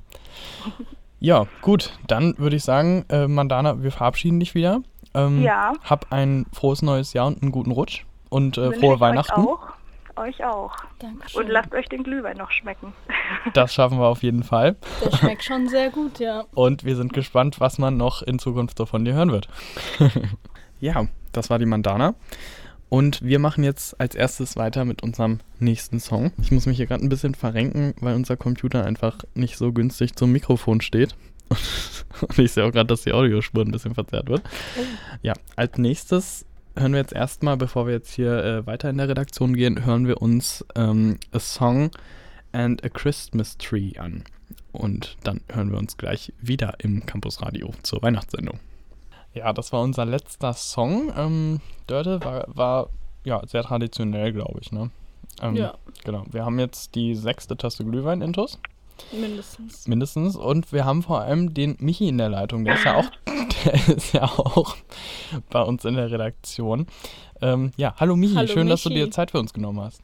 Ja, 1.24 1.46
gut, 1.62 1.98
dann 2.06 2.36
würde 2.36 2.56
ich 2.56 2.64
sagen, 2.64 3.06
äh, 3.08 3.26
Mandana, 3.26 3.82
wir 3.82 3.92
verabschieden 3.92 4.40
dich 4.40 4.54
wieder. 4.54 4.82
Ähm, 5.14 5.40
ja. 5.40 5.72
Hab 5.82 6.12
ein 6.12 6.44
frohes 6.52 6.82
neues 6.82 7.14
Jahr 7.14 7.26
und 7.28 7.40
einen 7.40 7.50
guten 7.50 7.70
Rutsch 7.70 8.04
und 8.28 8.58
äh, 8.58 8.72
frohe 8.72 9.00
Weihnachten. 9.00 9.40
Euch 9.40 9.48
auch. 9.48 9.68
Euch 10.16 10.44
auch. 10.44 10.76
Dankeschön. 10.98 11.42
Und 11.42 11.48
lasst 11.48 11.72
euch 11.72 11.88
den 11.88 12.02
Glühwein 12.02 12.36
noch 12.36 12.50
schmecken. 12.50 12.92
Das 13.54 13.72
schaffen 13.72 13.98
wir 13.98 14.04
auf 14.04 14.22
jeden 14.22 14.42
Fall. 14.42 14.76
Der 15.02 15.16
schmeckt 15.16 15.44
schon 15.44 15.66
sehr 15.66 15.88
gut, 15.88 16.18
ja. 16.18 16.44
Und 16.54 16.84
wir 16.84 16.94
sind 16.94 17.14
gespannt, 17.14 17.58
was 17.58 17.78
man 17.78 17.96
noch 17.96 18.20
in 18.20 18.38
Zukunft 18.38 18.76
so 18.76 18.84
von 18.84 19.06
dir 19.06 19.14
hören 19.14 19.32
wird. 19.32 19.48
ja, 20.80 21.06
das 21.32 21.48
war 21.48 21.58
die 21.58 21.64
Mandana. 21.64 22.14
Und 22.94 23.24
wir 23.24 23.40
machen 23.40 23.64
jetzt 23.64 24.00
als 24.00 24.14
erstes 24.14 24.54
weiter 24.54 24.84
mit 24.84 25.02
unserem 25.02 25.40
nächsten 25.58 25.98
Song. 25.98 26.30
Ich 26.40 26.52
muss 26.52 26.66
mich 26.66 26.76
hier 26.76 26.86
gerade 26.86 27.04
ein 27.04 27.08
bisschen 27.08 27.34
verrenken, 27.34 27.92
weil 27.98 28.14
unser 28.14 28.36
Computer 28.36 28.84
einfach 28.84 29.18
nicht 29.34 29.56
so 29.56 29.72
günstig 29.72 30.14
zum 30.14 30.30
Mikrofon 30.30 30.80
steht. 30.80 31.16
Und 32.20 32.38
ich 32.38 32.52
sehe 32.52 32.64
auch 32.64 32.70
gerade, 32.70 32.86
dass 32.86 33.02
die 33.02 33.12
Audiospur 33.12 33.64
ein 33.64 33.72
bisschen 33.72 33.94
verzerrt 33.94 34.28
wird. 34.28 34.44
Ja, 35.22 35.32
als 35.56 35.76
nächstes 35.76 36.46
hören 36.76 36.92
wir 36.92 37.00
jetzt 37.00 37.12
erstmal, 37.12 37.56
bevor 37.56 37.88
wir 37.88 37.94
jetzt 37.94 38.14
hier 38.14 38.44
äh, 38.44 38.66
weiter 38.68 38.90
in 38.90 38.98
der 38.98 39.08
Redaktion 39.08 39.54
gehen, 39.56 39.84
hören 39.84 40.06
wir 40.06 40.22
uns 40.22 40.64
ähm, 40.76 41.18
A 41.32 41.40
Song 41.40 41.90
and 42.52 42.84
a 42.84 42.88
Christmas 42.90 43.58
Tree 43.58 43.98
an. 43.98 44.22
Und 44.70 45.16
dann 45.24 45.40
hören 45.52 45.72
wir 45.72 45.78
uns 45.78 45.96
gleich 45.96 46.32
wieder 46.40 46.76
im 46.78 47.04
Campus 47.06 47.42
Radio 47.42 47.72
zur 47.82 48.02
Weihnachtssendung. 48.02 48.60
Ja, 49.34 49.52
das 49.52 49.72
war 49.72 49.82
unser 49.82 50.04
letzter 50.04 50.52
Song. 50.52 51.12
Ähm, 51.16 51.60
Dörte 51.86 52.24
war, 52.24 52.44
war 52.46 52.88
ja 53.24 53.42
sehr 53.46 53.64
traditionell, 53.64 54.32
glaube 54.32 54.60
ich, 54.60 54.70
ne? 54.70 54.90
Ähm, 55.42 55.56
ja. 55.56 55.74
Genau. 56.04 56.24
Wir 56.30 56.44
haben 56.44 56.58
jetzt 56.58 56.94
die 56.94 57.14
sechste 57.14 57.56
Tasse 57.56 57.84
Glühwein 57.84 58.22
intus. 58.22 58.60
Mindestens. 59.12 59.88
Mindestens. 59.88 60.36
Und 60.36 60.72
wir 60.72 60.84
haben 60.84 61.02
vor 61.02 61.20
allem 61.20 61.52
den 61.52 61.76
Michi 61.80 62.08
in 62.08 62.18
der 62.18 62.28
Leitung. 62.28 62.64
Der 62.64 62.74
ist 62.74 62.84
ja 62.84 62.96
auch, 62.96 63.10
der 63.64 63.96
ist 63.96 64.12
ja 64.12 64.22
auch 64.22 64.76
bei 65.50 65.62
uns 65.62 65.84
in 65.84 65.94
der 65.94 66.10
Redaktion. 66.10 66.86
Ähm, 67.40 67.72
ja, 67.76 67.94
hallo 67.98 68.14
Michi, 68.14 68.34
hallo 68.34 68.46
schön, 68.46 68.66
Michi. 68.66 68.68
dass 68.68 68.82
du 68.84 68.90
dir 68.90 69.10
Zeit 69.10 69.32
für 69.32 69.40
uns 69.40 69.52
genommen 69.52 69.80
hast. 69.80 70.00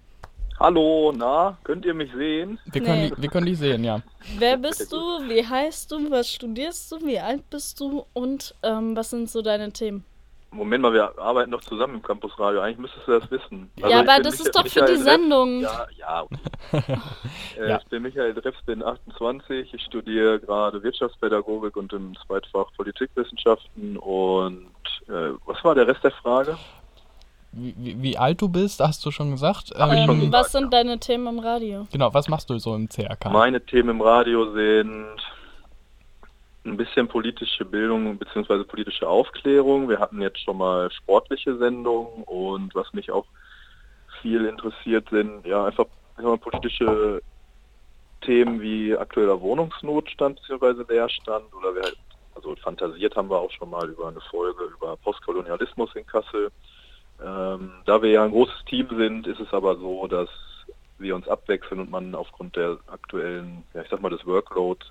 Hallo, 0.61 1.11
na, 1.17 1.57
könnt 1.65 1.87
ihr 1.87 1.95
mich 1.95 2.13
sehen? 2.13 2.59
Wir 2.71 2.83
können, 2.83 3.01
nee. 3.01 3.13
die, 3.17 3.23
wir 3.23 3.31
können 3.31 3.47
dich 3.47 3.59
sehen, 3.59 3.83
ja. 3.83 4.03
Wer 4.39 4.59
bist 4.59 4.93
du? 4.93 4.99
Wie 5.27 5.45
heißt 5.45 5.91
du? 5.91 6.11
Was 6.11 6.31
studierst 6.31 6.93
du? 6.93 7.07
Wie 7.07 7.19
alt 7.19 7.49
bist 7.49 7.81
du? 7.81 8.05
Und 8.13 8.55
ähm, 8.63 8.95
was 8.95 9.09
sind 9.09 9.31
so 9.31 9.41
deine 9.41 9.73
Themen? 9.73 10.05
Moment 10.51 10.83
mal, 10.83 10.93
wir 10.93 11.19
arbeiten 11.19 11.51
noch 11.51 11.63
zusammen 11.63 11.95
im 11.95 12.03
Campusradio. 12.03 12.61
Eigentlich 12.61 12.77
müsstest 12.77 13.09
du 13.09 13.19
das 13.19 13.31
wissen. 13.31 13.71
Also 13.81 13.89
ja, 13.89 14.01
aber 14.01 14.23
das 14.23 14.39
ist 14.39 14.55
doch 14.55 14.67
für 14.67 14.85
die 14.85 14.97
Sendung. 14.97 15.63
Ja, 15.63 15.87
ja. 15.97 16.25
äh, 17.57 17.69
ja. 17.71 17.79
Ich 17.79 17.87
bin 17.87 18.03
Michael 18.03 18.35
Dreps, 18.35 18.61
bin 18.67 18.83
28. 18.83 19.73
Ich 19.73 19.83
studiere 19.85 20.41
gerade 20.41 20.83
Wirtschaftspädagogik 20.83 21.75
und 21.77 21.91
im 21.95 22.15
Zweitfach 22.27 22.67
Politikwissenschaften. 22.77 23.97
Und 23.97 24.67
äh, 25.09 25.31
was 25.47 25.65
war 25.65 25.75
der 25.75 25.87
Rest 25.87 26.05
der 26.05 26.11
Frage? 26.11 26.59
Wie, 27.53 27.97
wie, 28.01 28.17
alt 28.17 28.41
du 28.41 28.49
bist, 28.49 28.81
hast 28.81 29.05
du 29.05 29.11
schon 29.11 29.33
gesagt. 29.33 29.73
Ähm, 29.77 30.07
schon 30.07 30.21
gesagt, 30.21 30.33
was 30.33 30.53
sind 30.53 30.65
ja. 30.65 30.71
deine 30.71 30.99
Themen 30.99 31.27
im 31.27 31.39
Radio? 31.41 31.87
Genau, 31.91 32.15
was 32.15 32.29
machst 32.29 32.49
du 32.49 32.59
so 32.59 32.75
im 32.75 32.89
CRK? 32.89 33.31
Meine 33.31 33.61
Themen 33.61 33.91
im 33.91 34.01
Radio 34.01 34.53
sind 34.53 35.17
ein 36.65 36.77
bisschen 36.77 37.09
politische 37.09 37.65
Bildung 37.65 38.19
bzw. 38.19 38.65
politische 38.65 39.09
Aufklärung. 39.09 39.89
Wir 39.89 39.99
hatten 39.99 40.21
jetzt 40.21 40.41
schon 40.41 40.59
mal 40.59 40.91
sportliche 40.93 41.57
Sendungen 41.57 42.23
und 42.25 42.75
was 42.75 42.93
mich 42.93 43.11
auch 43.11 43.27
viel 44.23 44.45
interessiert 44.45 45.09
sind, 45.11 45.47
ja, 45.47 45.65
einfach 45.65 45.87
politische 46.41 47.23
Themen 48.21 48.61
wie 48.61 48.97
aktueller 48.97 49.41
Wohnungsnotstand 49.41 50.41
bzw. 50.41 50.85
Leerstand 50.93 51.53
oder 51.55 51.75
wir 51.75 51.83
halt, 51.83 51.97
also 52.35 52.55
fantasiert 52.57 53.17
haben 53.17 53.31
wir 53.31 53.39
auch 53.39 53.51
schon 53.51 53.71
mal 53.71 53.89
über 53.89 54.09
eine 54.09 54.21
Folge 54.31 54.65
über 54.65 54.97
Postkolonialismus 54.99 55.95
in 55.97 56.07
Kassel. 56.07 56.51
Ähm, 57.25 57.73
da 57.87 58.03
wir 58.03 58.11
ja 58.11 58.25
ein 58.25 58.31
großes 58.31 58.65
Team 58.67 58.89
sind, 58.97 59.27
ist 59.27 59.41
es 59.41 59.53
aber 59.53 59.77
so, 59.77 60.07
dass 60.07 60.29
wir 60.99 61.15
uns 61.15 61.29
abwechseln 61.29 61.81
und 61.81 61.91
man 61.91 62.15
aufgrund 62.15 62.57
der 62.57 62.79
aktuellen, 62.87 63.65
ja, 63.75 63.83
ich 63.83 63.89
sag 63.91 64.01
mal, 64.01 64.11
des 64.11 64.27
Workloads 64.27 64.87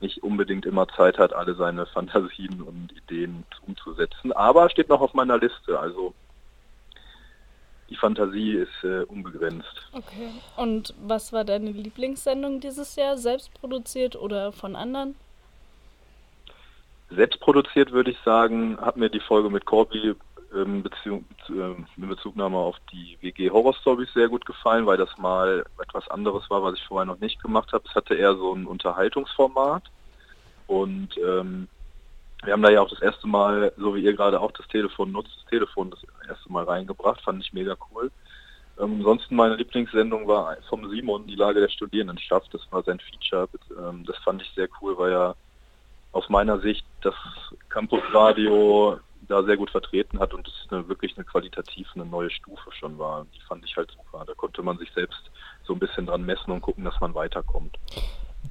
nicht 0.00 0.22
unbedingt 0.22 0.66
immer 0.66 0.86
Zeit 0.88 1.18
hat, 1.18 1.32
alle 1.32 1.54
seine 1.54 1.86
Fantasien 1.94 2.62
und 2.62 2.92
Ideen 2.92 3.44
umzusetzen. 3.66 4.32
Aber 4.32 4.70
steht 4.70 4.88
noch 4.88 5.00
auf 5.00 5.14
meiner 5.14 5.38
Liste. 5.38 5.78
Also 5.78 6.14
die 7.90 7.96
Fantasie 7.96 8.52
ist 8.52 8.84
äh, 8.84 9.02
unbegrenzt. 9.04 9.88
Okay. 9.92 10.30
Und 10.56 10.94
was 11.06 11.32
war 11.32 11.44
deine 11.44 11.70
Lieblingssendung 11.70 12.60
dieses 12.60 12.96
Jahr? 12.96 13.16
Selbst 13.16 13.52
produziert 13.54 14.14
oder 14.14 14.52
von 14.52 14.76
anderen? 14.76 15.16
Selbst 17.10 17.40
produziert 17.40 17.92
würde 17.92 18.10
ich 18.10 18.18
sagen, 18.24 18.78
hat 18.78 18.98
mir 18.98 19.08
die 19.08 19.20
Folge 19.20 19.48
mit 19.48 19.64
Corby 19.64 20.14
ähm, 20.54 20.82
Beziehung, 20.82 21.24
äh, 21.48 22.00
in 22.00 22.08
Bezugnahme 22.08 22.56
auf 22.56 22.76
die 22.92 23.18
WG 23.20 23.50
Horror 23.50 23.74
Stories 23.74 24.12
sehr 24.14 24.28
gut 24.28 24.46
gefallen, 24.46 24.86
weil 24.86 24.96
das 24.96 25.16
mal 25.18 25.64
etwas 25.82 26.08
anderes 26.08 26.48
war, 26.50 26.62
was 26.62 26.74
ich 26.74 26.86
vorher 26.86 27.06
noch 27.06 27.20
nicht 27.20 27.42
gemacht 27.42 27.72
habe. 27.72 27.84
Es 27.88 27.94
hatte 27.94 28.14
eher 28.14 28.34
so 28.34 28.54
ein 28.54 28.66
Unterhaltungsformat 28.66 29.84
und 30.66 31.16
ähm, 31.18 31.68
wir 32.44 32.52
haben 32.52 32.62
da 32.62 32.70
ja 32.70 32.80
auch 32.80 32.90
das 32.90 33.02
erste 33.02 33.26
Mal, 33.26 33.72
so 33.76 33.94
wie 33.94 34.02
ihr 34.02 34.14
gerade 34.14 34.40
auch 34.40 34.52
das 34.52 34.68
Telefon 34.68 35.10
nutzt, 35.12 35.36
das 35.36 35.50
Telefon 35.50 35.90
das 35.90 36.00
erste 36.28 36.52
Mal 36.52 36.64
reingebracht, 36.64 37.20
fand 37.22 37.42
ich 37.42 37.52
mega 37.52 37.76
cool. 37.92 38.10
Ähm, 38.78 38.96
ansonsten 38.98 39.34
meine 39.34 39.56
Lieblingssendung 39.56 40.26
war 40.28 40.56
vom 40.68 40.88
Simon, 40.88 41.26
die 41.26 41.34
Lage 41.34 41.60
der 41.60 41.68
Studierendenschaft. 41.68 42.52
Das 42.54 42.60
war 42.70 42.82
sein 42.84 43.00
Feature. 43.00 43.48
Ähm, 43.76 44.04
das 44.06 44.16
fand 44.18 44.42
ich 44.42 44.50
sehr 44.54 44.68
cool, 44.80 44.96
weil 44.96 45.12
er 45.12 45.36
aus 46.12 46.28
meiner 46.28 46.58
Sicht 46.60 46.86
das 47.02 47.14
Campus 47.68 48.02
Radio 48.12 48.98
da 49.28 49.42
sehr 49.42 49.56
gut 49.56 49.70
vertreten 49.70 50.18
hat 50.18 50.34
und 50.34 50.46
es 50.48 50.66
wirklich 50.70 51.16
eine 51.16 51.24
qualitativ 51.24 51.88
eine 51.94 52.04
neue 52.04 52.30
Stufe 52.30 52.70
schon 52.72 52.98
war. 52.98 53.26
Die 53.34 53.40
fand 53.42 53.64
ich 53.64 53.76
halt 53.76 53.90
super. 53.90 54.24
Da 54.26 54.34
konnte 54.34 54.62
man 54.62 54.76
sich 54.78 54.90
selbst 54.92 55.30
so 55.64 55.74
ein 55.74 55.78
bisschen 55.78 56.06
dran 56.06 56.24
messen 56.24 56.50
und 56.50 56.60
gucken, 56.60 56.84
dass 56.84 56.98
man 57.00 57.14
weiterkommt. 57.14 57.78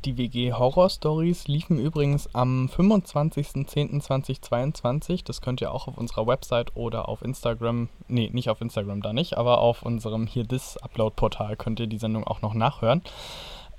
Die 0.06 0.18
WG 0.18 0.54
Horror 0.54 0.90
Stories 0.90 1.48
liefen 1.48 1.80
übrigens 1.80 2.36
am 2.36 2.68
25.10.2022. 2.68 5.24
Das 5.26 5.42
könnt 5.42 5.62
ihr 5.62 5.72
auch 5.72 5.88
auf 5.88 5.98
unserer 5.98 6.28
Website 6.28 6.76
oder 6.76 7.10
auf 7.10 7.24
Instagram, 7.24 7.90
nee, 8.08 8.30
nicht 8.32 8.50
auf 8.50 8.62
Instagram 8.62 9.02
da 9.02 9.14
nicht, 9.14 9.38
aber 9.38 9.60
auf 9.60 9.84
unserem 9.84 10.28
hier 10.28 10.48
This 10.48 10.78
Upload 10.78 11.16
Portal 11.16 11.56
könnt 11.56 11.80
ihr 11.80 11.88
die 11.88 11.98
Sendung 11.98 12.26
auch 12.26 12.42
noch 12.42 12.54
nachhören. 12.54 13.02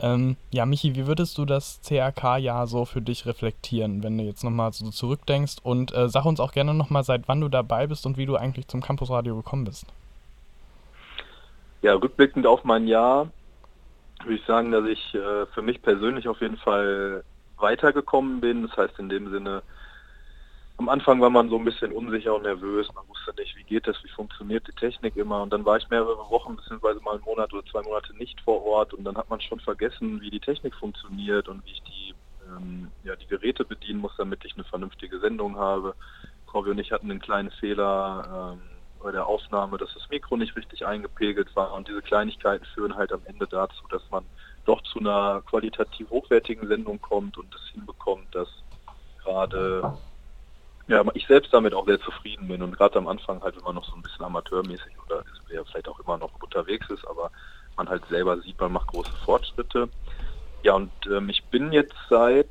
Ähm, 0.00 0.36
ja, 0.52 0.64
Michi, 0.64 0.94
wie 0.94 1.06
würdest 1.06 1.38
du 1.38 1.44
das 1.44 1.80
CRK-Jahr 1.82 2.66
so 2.66 2.84
für 2.84 3.02
dich 3.02 3.26
reflektieren, 3.26 4.02
wenn 4.02 4.16
du 4.16 4.24
jetzt 4.24 4.44
nochmal 4.44 4.72
so 4.72 4.90
zurückdenkst? 4.90 5.56
Und 5.62 5.94
äh, 5.94 6.08
sag 6.08 6.24
uns 6.24 6.40
auch 6.40 6.52
gerne 6.52 6.74
nochmal, 6.74 7.02
seit 7.02 7.26
wann 7.26 7.40
du 7.40 7.48
dabei 7.48 7.86
bist 7.86 8.06
und 8.06 8.16
wie 8.16 8.26
du 8.26 8.36
eigentlich 8.36 8.68
zum 8.68 8.80
Campusradio 8.80 9.36
gekommen 9.36 9.64
bist. 9.64 9.86
Ja, 11.82 11.94
rückblickend 11.94 12.46
auf 12.46 12.64
mein 12.64 12.86
Jahr 12.86 13.28
würde 14.24 14.34
ich 14.34 14.44
sagen, 14.46 14.72
dass 14.72 14.84
ich 14.86 15.14
äh, 15.14 15.46
für 15.46 15.62
mich 15.62 15.80
persönlich 15.82 16.28
auf 16.28 16.40
jeden 16.40 16.56
Fall 16.56 17.22
weitergekommen 17.58 18.40
bin. 18.40 18.66
Das 18.66 18.76
heißt 18.76 18.98
in 18.98 19.08
dem 19.08 19.30
Sinne, 19.30 19.62
am 20.78 20.88
Anfang 20.88 21.20
war 21.20 21.28
man 21.28 21.48
so 21.50 21.56
ein 21.56 21.64
bisschen 21.64 21.92
unsicher 21.92 22.34
und 22.34 22.42
nervös. 22.42 22.88
Man 22.94 23.06
wusste 23.08 23.34
nicht, 23.36 23.56
wie 23.56 23.64
geht 23.64 23.86
das, 23.88 23.96
wie 24.04 24.10
funktioniert 24.10 24.66
die 24.68 24.72
Technik 24.72 25.16
immer. 25.16 25.42
Und 25.42 25.52
dann 25.52 25.64
war 25.64 25.76
ich 25.76 25.90
mehrere 25.90 26.30
Wochen, 26.30 26.54
beziehungsweise 26.54 27.00
mal 27.00 27.14
einen 27.14 27.24
Monat 27.24 27.52
oder 27.52 27.66
zwei 27.66 27.82
Monate 27.82 28.16
nicht 28.16 28.40
vor 28.42 28.64
Ort. 28.64 28.94
Und 28.94 29.02
dann 29.04 29.16
hat 29.16 29.28
man 29.28 29.40
schon 29.40 29.58
vergessen, 29.58 30.20
wie 30.20 30.30
die 30.30 30.38
Technik 30.38 30.74
funktioniert 30.76 31.48
und 31.48 31.64
wie 31.64 31.72
ich 31.72 31.82
die, 31.82 32.14
ähm, 32.46 32.92
ja, 33.02 33.16
die 33.16 33.26
Geräte 33.26 33.64
bedienen 33.64 34.00
muss, 34.00 34.12
damit 34.16 34.44
ich 34.44 34.54
eine 34.54 34.64
vernünftige 34.64 35.18
Sendung 35.18 35.56
habe. 35.56 35.96
Corby 36.46 36.70
und 36.70 36.78
ich 36.78 36.92
hatten 36.92 37.10
einen 37.10 37.20
kleinen 37.20 37.50
Fehler 37.50 38.54
ähm, 38.54 38.62
bei 39.02 39.10
der 39.10 39.26
Aufnahme, 39.26 39.78
dass 39.78 39.92
das 39.94 40.08
Mikro 40.10 40.36
nicht 40.36 40.56
richtig 40.56 40.86
eingepegelt 40.86 41.54
war. 41.56 41.72
Und 41.74 41.88
diese 41.88 42.02
Kleinigkeiten 42.02 42.64
führen 42.66 42.94
halt 42.94 43.12
am 43.12 43.22
Ende 43.24 43.48
dazu, 43.48 43.82
dass 43.90 44.08
man 44.10 44.24
doch 44.64 44.80
zu 44.82 45.00
einer 45.00 45.42
qualitativ 45.42 46.08
hochwertigen 46.10 46.68
Sendung 46.68 47.00
kommt 47.00 47.36
und 47.36 47.52
es 47.52 47.66
hinbekommt, 47.72 48.32
dass 48.32 48.48
gerade 49.24 49.98
ja, 50.88 51.04
ich 51.14 51.26
selbst 51.26 51.52
damit 51.52 51.74
auch 51.74 51.86
sehr 51.86 52.00
zufrieden 52.00 52.48
bin 52.48 52.62
und 52.62 52.76
gerade 52.76 52.98
am 52.98 53.08
Anfang 53.08 53.42
halt 53.42 53.56
immer 53.56 53.74
noch 53.74 53.84
so 53.84 53.94
ein 53.94 54.02
bisschen 54.02 54.24
amateurmäßig 54.24 54.98
oder 55.04 55.22
ja, 55.50 55.62
vielleicht 55.64 55.88
auch 55.88 56.00
immer 56.00 56.16
noch 56.16 56.34
unterwegs 56.42 56.88
ist, 56.88 57.06
aber 57.06 57.30
man 57.76 57.88
halt 57.88 58.04
selber 58.08 58.40
sieht, 58.40 58.58
man 58.58 58.72
macht 58.72 58.88
große 58.88 59.14
Fortschritte. 59.24 59.90
Ja, 60.62 60.74
und 60.74 60.92
ähm, 61.06 61.28
ich 61.28 61.48
bin 61.50 61.72
jetzt 61.72 61.94
seit, 62.08 62.50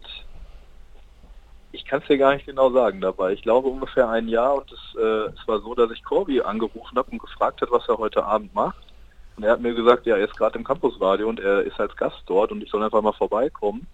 ich 1.72 1.84
kann 1.86 2.02
es 2.02 2.08
dir 2.08 2.20
gar 2.20 2.36
nicht 2.36 2.46
genau 2.46 2.72
sagen 2.72 3.02
dabei, 3.02 3.34
ich 3.34 3.42
glaube 3.42 3.70
ungefähr 3.70 4.08
ein 4.10 4.28
Jahr 4.28 4.56
und 4.56 4.72
es, 4.72 4.96
äh, 4.96 5.32
es 5.34 5.48
war 5.48 5.60
so, 5.62 5.74
dass 5.74 5.92
ich 5.92 6.04
Corby 6.04 6.42
angerufen 6.42 6.98
habe 6.98 7.12
und 7.12 7.20
gefragt 7.20 7.62
hat, 7.62 7.72
was 7.72 7.90
er 7.90 7.98
heute 7.98 8.24
Abend 8.24 8.54
macht. 8.54 8.94
Und 9.36 9.44
er 9.44 9.52
hat 9.52 9.62
mir 9.62 9.74
gesagt, 9.74 10.06
ja, 10.06 10.16
er 10.18 10.26
ist 10.26 10.36
gerade 10.36 10.58
im 10.58 10.64
Campusradio 10.64 11.28
und 11.28 11.40
er 11.40 11.62
ist 11.62 11.80
als 11.80 11.96
Gast 11.96 12.24
dort 12.28 12.52
und 12.52 12.64
ich 12.64 12.72
soll 12.72 12.84
einfach 12.84 13.02
mal 13.02 13.14
vorbeikommen. 13.14 13.88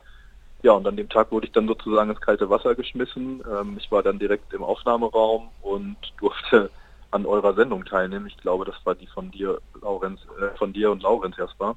Ja, 0.63 0.71
und 0.71 0.87
an 0.87 0.95
dem 0.95 1.09
Tag 1.09 1.31
wurde 1.31 1.45
ich 1.45 1.51
dann 1.51 1.67
sozusagen 1.67 2.09
ins 2.09 2.21
kalte 2.21 2.49
Wasser 2.49 2.73
geschmissen. 2.73 3.43
Ähm, 3.51 3.75
ich 3.77 3.91
war 3.91 4.01
dann 4.01 4.17
direkt 4.17 4.53
im 4.53 4.63
Aufnahmeraum 4.63 5.49
und 5.61 5.97
durfte 6.19 6.71
an 7.11 7.25
eurer 7.25 7.53
Sendung 7.53 7.85
teilnehmen. 7.85 8.27
Ich 8.27 8.37
glaube, 8.37 8.65
das 8.65 8.75
war 8.85 8.95
die 8.95 9.07
von 9.07 9.29
dir, 9.29 9.59
Laurenz, 9.81 10.21
äh, 10.39 10.57
von 10.57 10.73
dir 10.73 10.91
und 10.91 11.03
Laurenz 11.03 11.37
erstmal. 11.37 11.75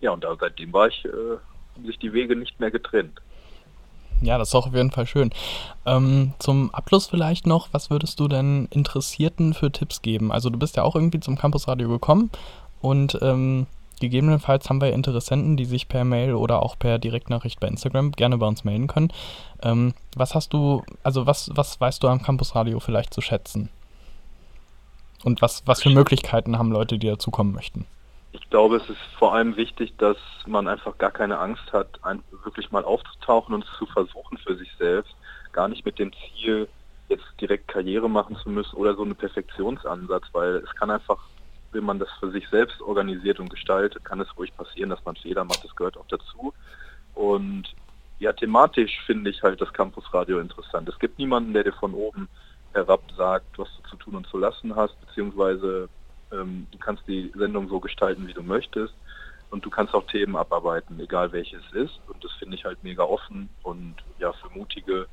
Ja, 0.00 0.10
und 0.10 0.24
da, 0.24 0.36
seitdem 0.38 0.72
war 0.72 0.88
ich, 0.88 1.04
äh, 1.04 1.08
haben 1.74 1.86
sich 1.86 1.98
die 1.98 2.12
Wege 2.12 2.36
nicht 2.36 2.58
mehr 2.60 2.72
getrennt. 2.72 3.20
Ja, 4.20 4.36
das 4.36 4.48
ist 4.48 4.54
auch 4.54 4.66
auf 4.66 4.74
jeden 4.74 4.90
Fall 4.90 5.06
schön. 5.06 5.30
Ähm, 5.84 6.32
zum 6.38 6.74
Abschluss 6.74 7.06
vielleicht 7.06 7.46
noch, 7.46 7.68
was 7.72 7.90
würdest 7.90 8.18
du 8.18 8.26
denn 8.26 8.66
Interessierten 8.72 9.54
für 9.54 9.70
Tipps 9.70 10.02
geben? 10.02 10.32
Also 10.32 10.50
du 10.50 10.58
bist 10.58 10.76
ja 10.76 10.82
auch 10.82 10.96
irgendwie 10.96 11.20
zum 11.20 11.36
Campusradio 11.36 11.88
gekommen 11.88 12.30
und 12.80 13.18
ähm, 13.22 13.66
Gegebenenfalls 14.00 14.68
haben 14.68 14.80
wir 14.80 14.92
Interessenten, 14.92 15.56
die 15.56 15.64
sich 15.64 15.88
per 15.88 16.04
Mail 16.04 16.34
oder 16.34 16.62
auch 16.62 16.78
per 16.78 16.98
Direktnachricht 16.98 17.60
bei 17.60 17.68
Instagram 17.68 18.12
gerne 18.12 18.36
bei 18.36 18.46
uns 18.46 18.64
melden 18.64 18.88
können. 18.88 19.12
Ähm, 19.62 19.94
was 20.14 20.34
hast 20.34 20.52
du, 20.52 20.84
also 21.02 21.26
was, 21.26 21.50
was 21.54 21.80
weißt 21.80 22.02
du 22.02 22.08
am 22.08 22.22
Campusradio 22.22 22.78
vielleicht 22.80 23.14
zu 23.14 23.20
schätzen? 23.20 23.70
Und 25.24 25.40
was, 25.42 25.66
was 25.66 25.82
für 25.82 25.90
Möglichkeiten 25.90 26.58
haben 26.58 26.70
Leute, 26.70 26.98
die 26.98 27.06
dazukommen 27.06 27.54
möchten? 27.54 27.86
Ich 28.32 28.50
glaube, 28.50 28.76
es 28.76 28.88
ist 28.90 29.00
vor 29.18 29.34
allem 29.34 29.56
wichtig, 29.56 29.96
dass 29.96 30.18
man 30.46 30.68
einfach 30.68 30.98
gar 30.98 31.10
keine 31.10 31.38
Angst 31.38 31.72
hat, 31.72 31.98
wirklich 32.44 32.70
mal 32.70 32.84
aufzutauchen 32.84 33.54
und 33.54 33.64
es 33.64 33.78
zu 33.78 33.86
versuchen 33.86 34.36
für 34.38 34.56
sich 34.56 34.70
selbst. 34.78 35.14
Gar 35.52 35.68
nicht 35.68 35.86
mit 35.86 35.98
dem 35.98 36.12
Ziel, 36.12 36.68
jetzt 37.08 37.24
direkt 37.40 37.68
Karriere 37.68 38.10
machen 38.10 38.36
zu 38.36 38.50
müssen 38.50 38.76
oder 38.76 38.94
so 38.94 39.02
einen 39.02 39.16
Perfektionsansatz, 39.16 40.24
weil 40.32 40.56
es 40.56 40.74
kann 40.74 40.90
einfach, 40.90 41.18
wenn 41.76 41.84
man 41.84 41.98
das 41.98 42.08
für 42.18 42.30
sich 42.30 42.48
selbst 42.48 42.80
organisiert 42.80 43.38
und 43.38 43.50
gestaltet, 43.50 44.04
kann 44.04 44.20
es 44.20 44.36
ruhig 44.36 44.56
passieren, 44.56 44.90
dass 44.90 45.04
man 45.04 45.16
Fehler 45.16 45.44
macht, 45.44 45.62
das 45.62 45.76
gehört 45.76 45.96
auch 45.96 46.06
dazu. 46.08 46.52
Und 47.14 47.64
ja, 48.18 48.32
thematisch 48.32 48.98
finde 49.04 49.30
ich 49.30 49.42
halt 49.42 49.60
das 49.60 49.72
Campusradio 49.72 50.40
interessant. 50.40 50.88
Es 50.88 50.98
gibt 50.98 51.18
niemanden, 51.18 51.52
der 51.52 51.64
dir 51.64 51.72
von 51.72 51.94
oben 51.94 52.28
herab 52.72 53.02
sagt, 53.16 53.58
was 53.58 53.68
du 53.76 53.90
zu 53.90 53.96
tun 53.96 54.16
und 54.16 54.26
zu 54.26 54.38
lassen 54.38 54.74
hast, 54.74 54.98
beziehungsweise 55.06 55.88
ähm, 56.32 56.66
du 56.70 56.78
kannst 56.78 57.02
die 57.06 57.30
Sendung 57.36 57.68
so 57.68 57.78
gestalten, 57.78 58.26
wie 58.26 58.34
du 58.34 58.42
möchtest. 58.42 58.94
Und 59.50 59.64
du 59.64 59.70
kannst 59.70 59.94
auch 59.94 60.06
Themen 60.08 60.34
abarbeiten, 60.34 60.98
egal 60.98 61.30
welches 61.30 61.60
es 61.68 61.84
ist. 61.84 62.00
Und 62.08 62.22
das 62.24 62.32
finde 62.32 62.56
ich 62.56 62.64
halt 62.64 62.82
mega 62.82 63.04
offen. 63.04 63.48
Und 63.62 63.94
ja, 64.18 64.32
für 64.32 64.50
Mutige, 64.50 65.06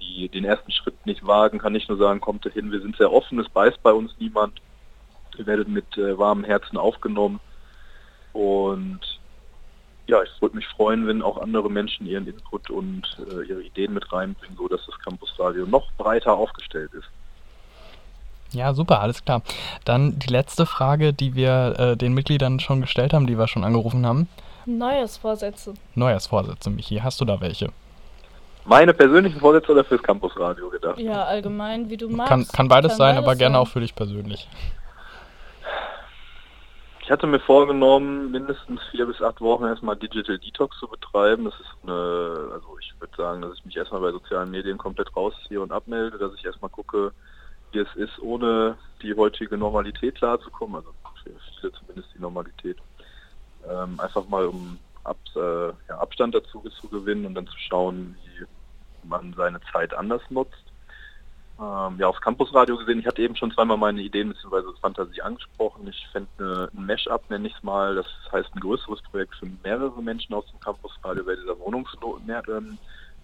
die 0.00 0.28
den 0.28 0.44
ersten 0.44 0.70
Schritt 0.70 1.04
nicht 1.04 1.26
wagen, 1.26 1.58
kann 1.58 1.74
ich 1.74 1.88
nur 1.88 1.98
sagen, 1.98 2.20
kommt 2.20 2.44
hin. 2.52 2.70
Wir 2.70 2.80
sind 2.80 2.96
sehr 2.96 3.12
offen, 3.12 3.40
es 3.40 3.48
beißt 3.48 3.82
bei 3.82 3.92
uns 3.92 4.14
niemand. 4.18 4.60
Ihr 5.38 5.46
werdet 5.46 5.68
mit 5.68 5.96
äh, 5.96 6.18
warmem 6.18 6.44
Herzen 6.44 6.76
aufgenommen. 6.76 7.40
Und 8.32 9.00
ja, 10.06 10.22
ich 10.22 10.30
würde 10.42 10.56
mich 10.56 10.66
freuen, 10.66 11.06
wenn 11.06 11.22
auch 11.22 11.38
andere 11.38 11.70
Menschen 11.70 12.06
ihren 12.06 12.26
Input 12.26 12.70
und 12.70 13.16
äh, 13.30 13.44
ihre 13.46 13.62
Ideen 13.62 13.94
mit 13.94 14.12
reinbringen, 14.12 14.56
so 14.56 14.68
dass 14.68 14.84
das 14.86 14.98
Campusradio 15.00 15.66
noch 15.66 15.90
breiter 15.96 16.34
aufgestellt 16.34 16.92
ist. 16.94 17.08
Ja, 18.52 18.74
super, 18.74 19.00
alles 19.00 19.24
klar. 19.24 19.42
Dann 19.84 20.18
die 20.18 20.28
letzte 20.28 20.66
Frage, 20.66 21.12
die 21.12 21.34
wir 21.34 21.74
äh, 21.78 21.96
den 21.96 22.12
Mitgliedern 22.12 22.60
schon 22.60 22.82
gestellt 22.82 23.14
haben, 23.14 23.26
die 23.26 23.38
wir 23.38 23.48
schon 23.48 23.64
angerufen 23.64 24.04
haben. 24.04 24.28
Neujahrsvorsätze. 24.66 25.74
Neujahrsvorsätze, 25.94 26.70
Michi. 26.70 26.98
Hast 26.98 27.20
du 27.20 27.24
da 27.24 27.40
welche? 27.40 27.70
Meine 28.64 28.94
persönlichen 28.94 29.40
Vorsätze 29.40 29.72
oder 29.72 29.84
fürs 29.84 30.02
Campusradio 30.02 30.68
gedacht? 30.68 30.98
Ja, 30.98 31.24
allgemein, 31.24 31.90
wie 31.90 31.96
du 31.96 32.08
magst. 32.08 32.28
Kann, 32.28 32.46
kann 32.46 32.68
beides 32.68 32.90
Kann 32.92 32.98
sein, 32.98 33.14
beides 33.16 33.24
aber 33.26 33.36
gerne 33.36 33.54
sein. 33.54 33.62
auch 33.62 33.68
für 33.68 33.80
dich 33.80 33.94
persönlich. 33.94 34.48
Ich 37.02 37.10
hatte 37.10 37.26
mir 37.26 37.40
vorgenommen, 37.40 38.30
mindestens 38.30 38.80
vier 38.92 39.06
bis 39.06 39.20
acht 39.20 39.40
Wochen 39.40 39.64
erstmal 39.64 39.96
Digital 39.96 40.38
Detox 40.38 40.78
zu 40.78 40.86
betreiben. 40.86 41.44
Das 41.44 41.54
ist 41.58 41.76
eine, 41.82 42.50
also 42.52 42.78
ich 42.80 42.94
würde 43.00 43.16
sagen, 43.16 43.42
dass 43.42 43.54
ich 43.58 43.64
mich 43.64 43.76
erstmal 43.76 44.00
bei 44.00 44.12
sozialen 44.12 44.52
Medien 44.52 44.78
komplett 44.78 45.14
rausziehe 45.16 45.60
und 45.60 45.72
abmelde, 45.72 46.16
dass 46.16 46.32
ich 46.34 46.44
erstmal 46.44 46.70
gucke, 46.70 47.12
wie 47.72 47.80
es 47.80 47.92
ist, 47.96 48.20
ohne 48.20 48.78
die 49.02 49.14
heutige 49.14 49.58
Normalität 49.58 50.14
klarzukommen, 50.14 50.76
also 50.76 50.94
für 51.24 51.32
viele 51.58 51.72
zumindest 51.72 52.14
die 52.14 52.20
Normalität. 52.20 52.78
Ähm, 53.68 53.98
einfach 53.98 54.26
mal 54.28 54.46
um 54.46 54.78
Ab, 55.04 55.18
äh, 55.34 55.66
ja, 55.88 55.98
Abstand 55.98 56.32
dazu 56.32 56.62
zu 56.80 56.86
gewinnen 56.88 57.26
und 57.26 57.34
dann 57.34 57.48
zu 57.48 57.58
schauen, 57.58 58.16
wie 58.22 59.08
man 59.08 59.34
seine 59.36 59.60
Zeit 59.72 59.92
anders 59.92 60.22
nutzt. 60.30 60.71
Ähm, 61.60 61.98
ja, 61.98 62.08
aufs 62.08 62.20
Campusradio 62.20 62.76
gesehen, 62.76 62.98
ich 62.98 63.06
hatte 63.06 63.22
eben 63.22 63.36
schon 63.36 63.52
zweimal 63.52 63.76
meine 63.76 64.00
Ideen 64.00 64.30
bzw. 64.30 64.72
Fantasie 64.80 65.22
angesprochen. 65.22 65.86
Ich 65.86 66.06
fände 66.10 66.70
ein 66.74 66.86
Mesh-up, 66.86 67.28
nenne 67.30 67.48
ich 67.48 67.54
es 67.54 67.62
mal. 67.62 67.94
Das 67.94 68.06
heißt 68.32 68.48
ein 68.54 68.60
größeres 68.60 69.02
Projekt 69.02 69.34
für 69.36 69.46
mehrere 69.62 70.02
Menschen 70.02 70.34
aus 70.34 70.46
dem 70.46 70.60
Campusradio 70.60 71.24
bei 71.24 71.36
dieser 71.36 71.58
Wohnungslo 71.58 72.20
mehr, 72.26 72.42
ähm, 72.48 72.78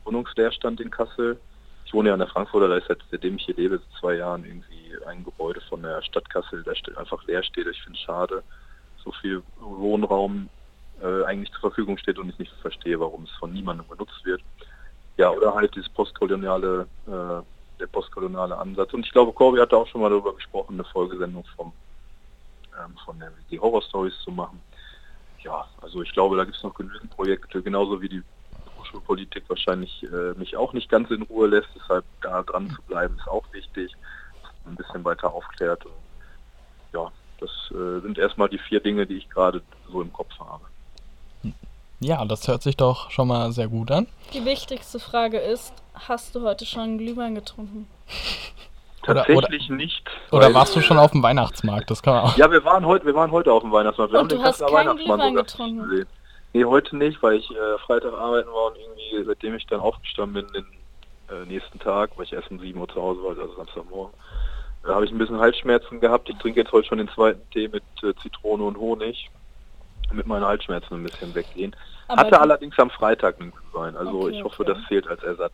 Wohnungsleerstand 0.04 0.80
in 0.80 0.90
Kassel. 0.90 1.40
Ich 1.84 1.94
wohne 1.94 2.08
ja 2.08 2.14
an 2.14 2.20
der 2.20 2.28
Frankfurter, 2.28 2.68
da 2.68 2.76
ist 2.76 2.86
seit, 2.86 2.98
seitdem 3.10 3.36
ich 3.36 3.46
hier 3.46 3.56
lebe, 3.56 3.78
seit 3.78 4.00
zwei 4.00 4.14
Jahren 4.16 4.44
irgendwie 4.44 4.92
ein 5.06 5.24
Gebäude 5.24 5.62
von 5.62 5.82
der 5.82 6.02
Stadt 6.02 6.28
Kassel, 6.28 6.62
das 6.62 6.76
einfach 6.98 7.24
leer 7.26 7.42
steht. 7.42 7.66
Ich 7.66 7.82
finde 7.82 7.98
es 7.98 8.04
schade, 8.04 8.42
so 9.02 9.10
viel 9.22 9.42
Wohnraum 9.58 10.50
äh, 11.02 11.24
eigentlich 11.24 11.50
zur 11.52 11.60
Verfügung 11.60 11.96
steht 11.96 12.18
und 12.18 12.28
ich 12.28 12.38
nicht 12.38 12.52
verstehe, 12.60 13.00
warum 13.00 13.24
es 13.24 13.30
von 13.38 13.52
niemandem 13.52 13.88
genutzt 13.88 14.22
wird. 14.24 14.42
Ja, 15.16 15.30
oder 15.30 15.54
halt 15.54 15.74
dieses 15.74 15.88
postkoloniale 15.88 16.86
äh, 17.06 17.42
der 17.78 17.86
postkoloniale 17.86 18.56
Ansatz. 18.56 18.92
Und 18.92 19.06
ich 19.06 19.12
glaube, 19.12 19.32
Corby 19.32 19.58
hatte 19.58 19.76
auch 19.76 19.86
schon 19.86 20.00
mal 20.00 20.10
darüber 20.10 20.34
gesprochen, 20.34 20.74
eine 20.74 20.84
Folgesendung 20.84 21.44
vom, 21.56 21.72
ähm, 22.78 22.96
von 23.04 23.18
der 23.18 23.32
die 23.50 23.60
Horror 23.60 23.82
Stories 23.82 24.18
zu 24.24 24.30
machen. 24.30 24.60
Ja, 25.42 25.66
also 25.80 26.02
ich 26.02 26.12
glaube, 26.12 26.36
da 26.36 26.44
gibt 26.44 26.56
es 26.56 26.62
noch 26.62 26.74
genügend 26.74 27.10
Projekte, 27.10 27.62
genauso 27.62 28.00
wie 28.02 28.08
die 28.08 28.22
Hochschulpolitik 28.78 29.44
wahrscheinlich 29.48 30.02
äh, 30.04 30.34
mich 30.38 30.56
auch 30.56 30.72
nicht 30.72 30.88
ganz 30.88 31.10
in 31.10 31.22
Ruhe 31.22 31.48
lässt. 31.48 31.68
Deshalb 31.74 32.04
da 32.22 32.42
dran 32.42 32.70
zu 32.70 32.82
bleiben, 32.82 33.16
ist 33.18 33.28
auch 33.28 33.44
wichtig. 33.52 33.92
Ein 34.66 34.76
bisschen 34.76 35.04
weiter 35.04 35.32
aufklärt. 35.32 35.84
Und, 35.86 35.92
ja, 36.92 37.10
das 37.40 37.50
äh, 37.70 38.00
sind 38.00 38.18
erstmal 38.18 38.48
die 38.48 38.58
vier 38.58 38.80
Dinge, 38.80 39.06
die 39.06 39.16
ich 39.16 39.30
gerade 39.30 39.62
so 39.90 40.02
im 40.02 40.12
Kopf 40.12 40.32
habe. 40.38 40.64
Ja, 42.00 42.24
das 42.24 42.46
hört 42.46 42.62
sich 42.62 42.76
doch 42.76 43.10
schon 43.10 43.28
mal 43.28 43.50
sehr 43.52 43.66
gut 43.66 43.90
an. 43.90 44.06
Die 44.32 44.44
wichtigste 44.44 45.00
Frage 45.00 45.38
ist, 45.38 45.72
hast 46.06 46.34
du 46.34 46.42
heute 46.42 46.64
schon 46.66 46.98
Glühwein 46.98 47.34
getrunken? 47.34 47.86
Oder- 49.06 49.24
Tatsächlich 49.24 49.68
nicht. 49.70 50.02
Oder 50.32 50.52
warst 50.52 50.76
du 50.76 50.80
schon 50.82 50.98
auf 50.98 51.12
dem 51.12 51.22
Weihnachtsmarkt? 51.22 51.90
Das 51.90 52.02
kann 52.02 52.14
man 52.14 52.24
auch. 52.24 52.36
Ja, 52.36 52.50
wir 52.50 52.62
waren 52.64 52.84
heute, 52.84 53.06
wir 53.06 53.14
waren 53.14 53.30
heute 53.30 53.52
auf 53.52 53.62
dem 53.62 53.72
Weihnachtsmarkt. 53.72 54.12
Wir 54.12 54.20
Und 54.20 54.30
du 54.32 54.42
hast 54.42 54.60
keinen 54.60 54.72
Weihnachtsmann 54.74 55.18
Glühwein 55.20 55.34
getrunken? 55.34 55.88
gesehen. 55.88 56.06
Nee, 56.52 56.64
heute 56.64 56.96
nicht, 56.96 57.22
weil 57.22 57.36
ich 57.36 57.50
äh, 57.50 57.78
Freitag 57.86 58.12
arbeiten 58.12 58.48
war 58.50 58.66
und 58.66 58.76
irgendwie, 58.76 59.24
seitdem 59.26 59.54
ich 59.54 59.66
dann 59.66 59.80
aufgestanden 59.80 60.46
bin, 60.46 60.52
den 60.52 60.66
äh, 61.36 61.44
nächsten 61.46 61.78
Tag, 61.78 62.10
weil 62.16 62.24
ich 62.24 62.32
erst 62.32 62.50
um 62.50 62.58
7 62.58 62.78
Uhr 62.78 62.88
zu 62.88 63.00
Hause 63.00 63.22
war, 63.22 63.30
also 63.30 63.54
Samstagmorgen, 63.56 64.14
äh, 64.84 64.88
habe 64.88 65.04
ich 65.04 65.10
ein 65.10 65.18
bisschen 65.18 65.38
Halsschmerzen 65.38 66.00
gehabt. 66.00 66.28
Ich 66.28 66.36
trinke 66.38 66.60
jetzt 66.60 66.72
heute 66.72 66.88
schon 66.88 66.98
den 66.98 67.08
zweiten 67.10 67.48
Tee 67.50 67.68
mit 67.68 67.82
äh, 68.02 68.14
Zitrone 68.22 68.64
und 68.64 68.76
Honig, 68.78 69.30
damit 70.08 70.26
meine 70.26 70.46
Halsschmerzen 70.46 70.94
ein 70.94 71.02
bisschen 71.04 71.34
weggehen. 71.34 71.74
Aber 72.08 72.22
Hatte 72.22 72.40
allerdings 72.40 72.78
am 72.78 72.90
Freitag 72.90 73.40
einen 73.40 73.52
Glühwein, 73.52 73.96
also 73.96 74.22
Okay, 74.22 74.36
ich 74.38 74.44
hoffe, 74.44 74.62
okay. 74.62 74.72
das 74.74 74.88
zählt 74.88 75.06
als 75.08 75.22
Ersatz. 75.22 75.52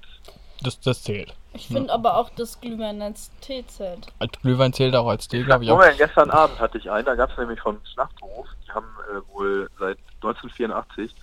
Das, 0.63 0.81
das 0.81 1.03
zählt. 1.03 1.35
Ich 1.53 1.67
finde 1.69 1.93
aber 1.93 2.17
auch, 2.17 2.31
dass 2.31 2.61
Glühwein 2.61 3.03
als 3.03 3.31
Tee 3.41 3.65
zählt. 3.67 4.07
Als 4.19 4.33
Glühwein 4.41 4.73
zählt 4.73 4.95
auch 4.97 5.07
als 5.09 5.29
Tee, 5.29 5.43
glaube 5.43 5.65
ich 5.65 5.71
auch. 5.71 5.77
Moment, 5.77 5.99
gestern 5.99 6.31
Abend 6.31 6.59
hatte 6.59 6.79
ich 6.79 6.91
einen, 6.91 7.05
da 7.05 7.15
gab 7.17 7.31
es 7.33 7.37
nämlich 7.39 7.61
von 7.61 7.79
Schlachthof, 7.93 8.47
die 8.67 8.73
haben 8.73 8.87
äh, 9.13 9.35
wohl 9.35 9.69
seit 9.79 9.99
1984 10.23 11.15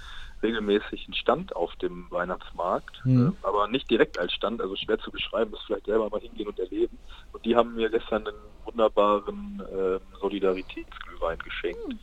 regelmäßig 0.43 1.05
einen 1.05 1.13
Stand 1.13 1.55
auf 1.55 1.75
dem 1.77 2.07
Weihnachtsmarkt, 2.11 3.01
Mhm. 3.05 3.35
äh, 3.41 3.47
aber 3.47 3.67
nicht 3.67 3.89
direkt 3.89 4.19
als 4.19 4.33
Stand, 4.33 4.61
also 4.61 4.75
schwer 4.75 4.99
zu 4.99 5.11
beschreiben, 5.11 5.51
muss 5.51 5.61
vielleicht 5.65 5.85
selber 5.85 6.09
mal 6.09 6.19
hingehen 6.19 6.47
und 6.47 6.59
erleben. 6.59 6.97
Und 7.31 7.43
die 7.45 7.55
haben 7.55 7.73
mir 7.75 7.89
gestern 7.89 8.27
einen 8.27 8.37
wunderbaren 8.65 9.61
äh, 9.71 9.99
Solidaritätsglühwein 10.19 11.39
geschenkt. 11.39 11.79
Das 11.89 11.99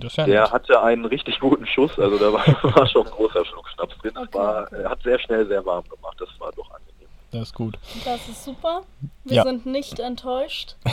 Der 0.00 0.50
hatte 0.50 0.82
einen 0.82 1.04
richtig 1.04 1.40
guten 1.40 1.66
Schuss, 1.66 1.98
also 1.98 2.18
da 2.18 2.32
war, 2.32 2.46
war 2.76 2.86
schon 2.86 3.06
ein 3.06 3.12
großer 3.12 3.44
Schluck 3.44 3.68
Schnaps 3.70 3.96
drin. 3.98 4.12
Es 4.14 4.22
Okay, 4.22 4.38
war, 4.38 4.62
okay. 4.64 4.84
hat 4.84 5.02
sehr 5.02 5.18
schnell 5.18 5.46
sehr 5.46 5.64
warm 5.64 5.84
gemacht, 5.88 6.16
das 6.18 6.28
war 6.38 6.50
doch 6.52 6.70
angenehm. 6.70 7.08
Das 7.32 7.42
ist 7.42 7.54
gut. 7.54 7.76
Das 8.04 8.28
ist 8.28 8.44
super. 8.44 8.82
Wir 9.24 9.36
Ja. 9.36 9.42
sind 9.44 9.66
nicht 9.66 9.98
enttäuscht. 9.98 10.76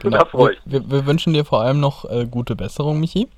Genau. 0.00 0.18
Da 0.18 0.24
freu 0.24 0.50
ich 0.52 0.58
wir, 0.64 0.82
wir, 0.82 0.90
wir 0.90 1.06
wünschen 1.06 1.32
dir 1.34 1.44
vor 1.44 1.60
allem 1.62 1.80
noch 1.80 2.04
äh, 2.10 2.26
gute 2.26 2.56
Besserung, 2.56 2.98
Michi. 3.00 3.28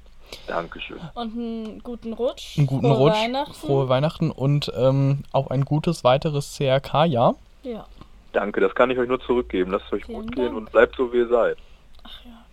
Dankeschön. 0.48 0.98
Und 1.14 1.32
einen 1.36 1.82
guten 1.82 2.12
Rutsch. 2.12 2.58
Einen 2.58 2.66
guten 2.66 2.86
Frohe 2.88 2.96
Rutsch, 2.96 3.14
Weihnachten. 3.14 3.52
frohe 3.54 3.88
Weihnachten 3.88 4.30
und 4.32 4.72
ähm, 4.76 5.22
auch 5.32 5.48
ein 5.50 5.64
gutes 5.64 6.02
weiteres 6.04 6.56
CRK-Jahr. 6.56 7.36
Ja. 7.62 7.86
Danke, 8.32 8.60
das 8.60 8.74
kann 8.74 8.90
ich 8.90 8.98
euch 8.98 9.08
nur 9.08 9.20
zurückgeben. 9.20 9.70
Lasst 9.70 9.92
euch 9.92 10.04
Vielen 10.04 10.22
gut 10.22 10.34
gehen 10.36 10.44
Dank. 10.46 10.56
und 10.56 10.72
bleibt 10.72 10.96
so, 10.96 11.12
wie 11.12 11.18
ihr 11.18 11.28
seid. 11.28 11.56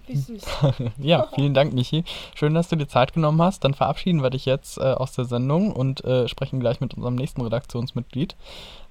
Wie 0.07 0.15
süß. 0.15 0.43
Ja, 0.97 1.27
vielen 1.33 1.53
Dank, 1.53 1.73
Michi. 1.73 2.03
Schön, 2.35 2.53
dass 2.53 2.69
du 2.69 2.75
dir 2.75 2.87
Zeit 2.87 3.13
genommen 3.13 3.41
hast. 3.41 3.63
Dann 3.63 3.73
verabschieden 3.73 4.21
wir 4.21 4.29
dich 4.29 4.45
jetzt 4.45 4.77
äh, 4.77 4.81
aus 4.81 5.13
der 5.13 5.25
Sendung 5.25 5.71
und 5.71 6.03
äh, 6.03 6.27
sprechen 6.27 6.59
gleich 6.59 6.81
mit 6.81 6.93
unserem 6.93 7.15
nächsten 7.15 7.41
Redaktionsmitglied. 7.41 8.35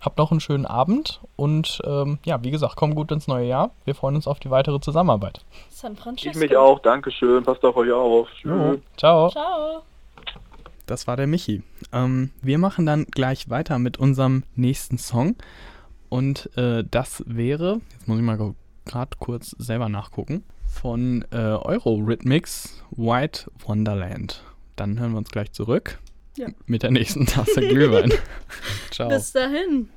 Habt 0.00 0.18
noch 0.18 0.30
einen 0.30 0.40
schönen 0.40 0.66
Abend 0.66 1.20
und 1.36 1.80
ähm, 1.84 2.18
ja, 2.24 2.42
wie 2.42 2.50
gesagt, 2.50 2.76
komm 2.76 2.94
gut 2.94 3.12
ins 3.12 3.28
neue 3.28 3.46
Jahr. 3.46 3.70
Wir 3.84 3.94
freuen 3.94 4.16
uns 4.16 4.26
auf 4.26 4.40
die 4.40 4.50
weitere 4.50 4.80
Zusammenarbeit. 4.80 5.44
San 5.68 5.96
Francisco. 5.96 6.30
Ich 6.30 6.50
mich 6.50 6.56
auch. 6.56 6.78
Dankeschön. 6.80 7.44
Passt 7.44 7.64
auf 7.64 7.76
euch 7.76 7.92
auf. 7.92 8.28
Tschüss. 8.40 8.80
Ciao. 8.96 9.30
Ciao. 9.30 9.82
Das 10.86 11.06
war 11.06 11.16
der 11.16 11.26
Michi. 11.26 11.62
Ähm, 11.92 12.30
wir 12.42 12.58
machen 12.58 12.86
dann 12.86 13.04
gleich 13.04 13.48
weiter 13.50 13.78
mit 13.78 13.98
unserem 13.98 14.44
nächsten 14.56 14.98
Song. 14.98 15.36
Und 16.08 16.54
äh, 16.58 16.84
das 16.90 17.24
wäre, 17.26 17.80
jetzt 17.92 18.08
muss 18.08 18.18
ich 18.18 18.24
mal 18.24 18.54
gerade 18.84 19.16
kurz 19.18 19.50
selber 19.58 19.88
nachgucken, 19.88 20.44
von 20.72 21.24
äh, 21.30 21.36
Eurorhythmics 21.36 22.82
White 22.92 23.50
Wonderland. 23.66 24.42
Dann 24.76 24.98
hören 24.98 25.12
wir 25.12 25.18
uns 25.18 25.30
gleich 25.30 25.52
zurück 25.52 25.98
Ja. 26.36 26.48
mit 26.66 26.82
der 26.82 26.90
nächsten 26.90 27.26
Tasse 27.26 27.60
Glühwein. 27.60 28.12
Ciao. 28.90 29.08
Bis 29.08 29.32
dahin. 29.32 29.90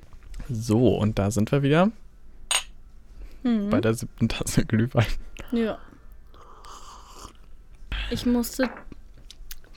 So, 0.49 0.95
und 0.97 1.17
da 1.17 1.31
sind 1.31 1.51
wir 1.51 1.63
wieder 1.63 1.91
Mhm. 3.43 3.69
bei 3.69 3.79
der 3.79 3.93
siebten 3.93 4.27
Tasse 4.27 4.65
Glühwein. 4.65 5.05
Ja. 5.51 5.77
Ich 8.11 8.25
musste 8.25 8.69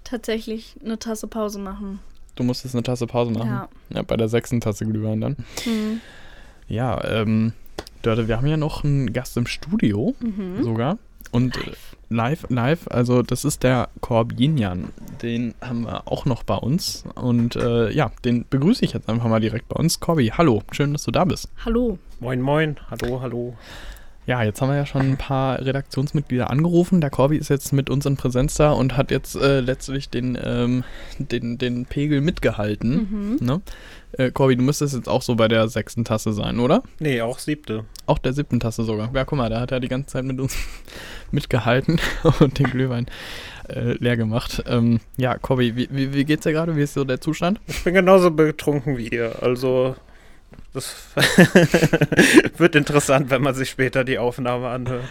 tatsächlich 0.04 0.76
eine 0.84 0.98
Tasse 0.98 1.26
Pause 1.28 1.58
machen. 1.58 2.00
Du 2.34 2.42
musstest 2.44 2.74
eine 2.74 2.82
Tasse 2.82 3.06
Pause 3.06 3.30
machen. 3.32 3.48
Ja. 3.50 3.68
Ja, 3.90 4.02
bei 4.02 4.16
der 4.16 4.28
sechsten 4.28 4.60
Tasse 4.60 4.84
Glühwein 4.86 5.20
dann. 5.20 5.36
Mhm. 5.66 6.00
Ja, 6.68 7.02
ähm, 7.04 7.52
Dörte, 8.02 8.28
wir 8.28 8.36
haben 8.36 8.46
ja 8.46 8.56
noch 8.56 8.84
einen 8.84 9.12
Gast 9.12 9.36
im 9.36 9.46
Studio 9.46 10.14
Mhm. 10.20 10.62
sogar. 10.62 10.98
Und 11.30 11.56
live. 11.56 11.96
live, 12.08 12.46
live, 12.48 12.88
also 12.88 13.20
das 13.22 13.44
ist 13.44 13.62
der 13.62 13.90
Corbinian. 14.00 14.88
Den 15.20 15.54
haben 15.60 15.82
wir 15.82 16.08
auch 16.08 16.24
noch 16.24 16.42
bei 16.42 16.54
uns. 16.56 17.04
Und 17.16 17.54
äh, 17.56 17.90
ja, 17.90 18.10
den 18.24 18.46
begrüße 18.48 18.82
ich 18.84 18.94
jetzt 18.94 19.10
einfach 19.10 19.28
mal 19.28 19.40
direkt 19.40 19.68
bei 19.68 19.76
uns. 19.76 20.00
Corby, 20.00 20.28
hallo, 20.34 20.62
schön, 20.72 20.92
dass 20.94 21.02
du 21.04 21.10
da 21.10 21.24
bist. 21.26 21.50
Hallo. 21.66 21.98
Moin, 22.20 22.40
moin, 22.40 22.76
hallo, 22.90 23.20
hallo. 23.20 23.56
Ja, 24.28 24.42
jetzt 24.42 24.60
haben 24.60 24.68
wir 24.68 24.76
ja 24.76 24.84
schon 24.84 25.00
ein 25.00 25.16
paar 25.16 25.58
Redaktionsmitglieder 25.58 26.50
angerufen. 26.50 27.00
Der 27.00 27.08
Corby 27.08 27.38
ist 27.38 27.48
jetzt 27.48 27.72
mit 27.72 27.88
uns 27.88 28.04
in 28.04 28.18
Präsenz 28.18 28.56
da 28.56 28.72
und 28.72 28.94
hat 28.94 29.10
jetzt 29.10 29.34
äh, 29.36 29.60
letztlich 29.60 30.10
den, 30.10 30.36
ähm, 30.44 30.84
den, 31.18 31.56
den 31.56 31.86
Pegel 31.86 32.20
mitgehalten. 32.20 33.38
Mhm. 33.40 33.46
Ne? 33.46 33.62
Äh, 34.12 34.30
Corby, 34.30 34.56
du 34.56 34.62
müsstest 34.62 34.94
jetzt 34.94 35.08
auch 35.08 35.22
so 35.22 35.34
bei 35.34 35.48
der 35.48 35.66
sechsten 35.68 36.04
Tasse 36.04 36.34
sein, 36.34 36.58
oder? 36.58 36.82
Nee, 36.98 37.22
auch 37.22 37.38
siebte. 37.38 37.86
Auch 38.04 38.18
der 38.18 38.34
siebten 38.34 38.60
Tasse 38.60 38.84
sogar. 38.84 39.10
Ja, 39.14 39.24
guck 39.24 39.38
mal, 39.38 39.48
da 39.48 39.60
hat 39.60 39.72
er 39.72 39.80
die 39.80 39.88
ganze 39.88 40.08
Zeit 40.08 40.24
mit 40.24 40.38
uns 40.38 40.54
mitgehalten 41.30 41.98
und 42.40 42.58
den 42.58 42.66
Glühwein 42.66 43.06
äh, 43.70 43.92
leer 43.92 44.18
gemacht. 44.18 44.62
Ähm, 44.66 45.00
ja, 45.16 45.38
Corby, 45.38 45.74
wie, 45.74 45.88
wie, 45.90 46.12
wie 46.12 46.26
geht's 46.26 46.42
dir 46.42 46.52
gerade? 46.52 46.76
Wie 46.76 46.82
ist 46.82 46.92
so 46.92 47.04
der 47.04 47.22
Zustand? 47.22 47.62
Ich 47.66 47.82
bin 47.82 47.94
genauso 47.94 48.30
betrunken 48.30 48.98
wie 48.98 49.08
ihr. 49.08 49.42
Also 49.42 49.96
das 50.78 50.94
wird 52.58 52.74
interessant, 52.74 53.30
wenn 53.30 53.42
man 53.42 53.54
sich 53.54 53.70
später 53.70 54.04
die 54.04 54.18
Aufnahme 54.18 54.68
anhört. 54.68 55.04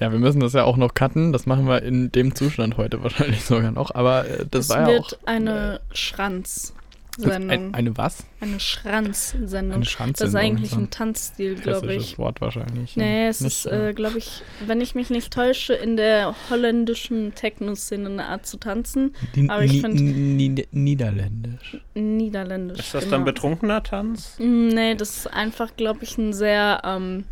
Ja, 0.00 0.12
wir 0.12 0.18
müssen 0.18 0.40
das 0.40 0.52
ja 0.52 0.64
auch 0.64 0.76
noch 0.76 0.94
cutten. 0.94 1.32
Das 1.32 1.46
machen 1.46 1.66
wir 1.66 1.82
in 1.82 2.12
dem 2.12 2.34
Zustand 2.34 2.76
heute 2.76 3.02
wahrscheinlich 3.02 3.44
sogar 3.44 3.70
noch. 3.70 3.94
Aber 3.94 4.26
äh, 4.26 4.38
das, 4.50 4.68
das 4.68 4.70
war 4.70 4.80
ja 4.80 4.98
auch. 4.98 5.10
wird 5.10 5.18
eine 5.24 5.80
äh, 5.90 5.96
Schranz. 5.96 6.74
Sendung. 7.18 7.50
Ein, 7.50 7.74
eine 7.74 7.96
was? 7.96 8.24
Eine 8.40 8.60
Schranzsendung. 8.60 9.76
Eine 9.76 9.84
Schranzsendung. 9.84 10.14
Das 10.14 10.28
ist 10.28 10.34
eigentlich 10.34 10.72
ein 10.72 10.90
Tanzstil, 10.90 11.56
glaube 11.56 11.94
ich. 11.94 12.18
Wort 12.18 12.40
wahrscheinlich. 12.40 12.96
Nee, 12.96 13.26
es 13.26 13.40
nicht, 13.40 13.64
ist, 13.64 13.66
äh, 13.66 13.92
glaube 13.92 14.18
ich, 14.18 14.42
wenn 14.66 14.80
ich 14.80 14.94
mich 14.94 15.10
nicht 15.10 15.32
täusche, 15.32 15.74
in 15.74 15.96
der 15.96 16.34
holländischen 16.48 17.34
Techno-Szene 17.34 18.08
eine 18.08 18.26
Art 18.26 18.46
zu 18.46 18.56
tanzen. 18.56 19.14
Die, 19.34 19.50
Aber 19.50 19.64
ich 19.64 19.80
finde. 19.80 20.64
Niederländisch. 20.70 21.78
Niederländisch. 21.94 22.78
Ist 22.78 22.94
das 22.94 23.04
genau. 23.04 23.16
dann 23.16 23.24
betrunkener 23.24 23.82
Tanz? 23.82 24.36
Nee, 24.38 24.94
das 24.94 25.16
ist 25.18 25.26
einfach, 25.26 25.76
glaube 25.76 26.00
ich, 26.02 26.16
ein 26.18 26.32
sehr. 26.32 26.82
Ähm, 26.84 27.24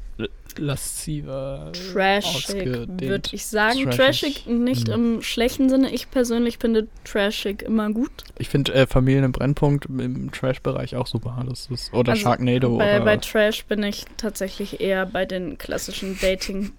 lasziver, 0.58 1.72
trashig, 1.72 2.66
würde 3.00 3.30
ich 3.32 3.46
sagen. 3.46 3.84
Trashig, 3.84 4.44
trashig 4.44 4.46
nicht 4.46 4.88
mhm. 4.88 4.94
im 4.94 5.22
schlechten 5.22 5.68
Sinne. 5.68 5.90
Ich 5.90 6.10
persönlich 6.10 6.58
finde 6.58 6.88
trashig 7.04 7.62
immer 7.62 7.90
gut. 7.90 8.10
Ich 8.38 8.48
finde 8.48 8.74
äh, 8.74 8.86
Familien 8.86 9.24
im 9.24 9.32
Brennpunkt 9.32 9.86
im 9.86 10.30
Trash-Bereich 10.30 10.96
auch 10.96 11.06
super. 11.06 11.44
Das 11.48 11.66
ist, 11.66 11.92
oder 11.92 12.12
also 12.12 12.22
Sharknado. 12.22 12.76
Bei, 12.76 12.96
oder 12.96 13.04
bei 13.04 13.16
Trash 13.16 13.64
bin 13.64 13.82
ich 13.82 14.04
tatsächlich 14.16 14.80
eher 14.80 15.06
bei 15.06 15.24
den 15.24 15.58
klassischen 15.58 16.18
Dating- 16.20 16.72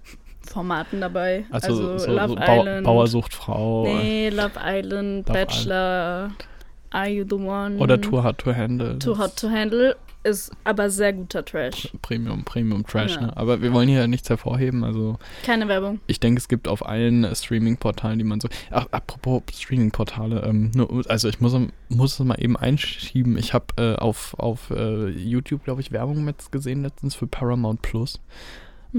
Formaten 0.48 1.02
dabei. 1.02 1.44
Also, 1.50 1.68
also 1.68 1.98
so, 1.98 2.12
Love 2.12 2.28
so 2.28 2.36
Island. 2.38 2.84
Bauersuchtfrau. 2.84 3.84
Nee, 3.84 4.30
Love 4.30 4.52
Island, 4.58 5.28
Love 5.28 5.38
Bachelor, 5.38 6.30
Island. 6.30 6.48
Are 6.90 7.08
You 7.08 7.24
the 7.28 7.36
One? 7.36 7.78
Oder 7.78 8.00
Too 8.00 8.22
Hot 8.22 8.38
to 8.38 8.54
Handle. 8.54 8.98
Too 8.98 9.18
Hot 9.18 9.36
to 9.36 9.50
Handle 9.50 9.94
ist 10.28 10.52
aber 10.64 10.90
sehr 10.90 11.12
guter 11.12 11.44
Trash. 11.44 11.92
Premium, 12.02 12.44
Premium 12.44 12.86
Trash, 12.86 13.16
ja. 13.16 13.22
ne? 13.22 13.36
Aber 13.36 13.62
wir 13.62 13.72
wollen 13.72 13.88
hier 13.88 14.06
nichts 14.06 14.28
hervorheben, 14.28 14.84
also. 14.84 15.18
Keine 15.44 15.68
Werbung. 15.68 16.00
Ich 16.06 16.20
denke, 16.20 16.38
es 16.38 16.48
gibt 16.48 16.68
auf 16.68 16.86
allen 16.86 17.24
äh, 17.24 17.34
Streaming-Portalen, 17.34 18.18
die 18.18 18.24
man 18.24 18.40
so. 18.40 18.48
Ach, 18.70 18.86
apropos 18.90 19.42
Streaming-Portale, 19.52 20.42
ähm, 20.44 20.70
also 21.08 21.28
ich 21.28 21.40
muss, 21.40 21.56
muss 21.88 22.18
es 22.18 22.24
mal 22.24 22.40
eben 22.40 22.56
einschieben. 22.56 23.36
Ich 23.38 23.54
habe 23.54 23.66
äh, 23.76 23.94
auf, 23.96 24.34
auf 24.38 24.70
äh, 24.70 25.08
YouTube, 25.08 25.64
glaube 25.64 25.80
ich, 25.80 25.92
Werbung 25.92 26.24
mit 26.24 26.52
gesehen 26.52 26.82
letztens 26.82 27.14
für 27.14 27.26
Paramount 27.26 27.82
Plus. 27.82 28.20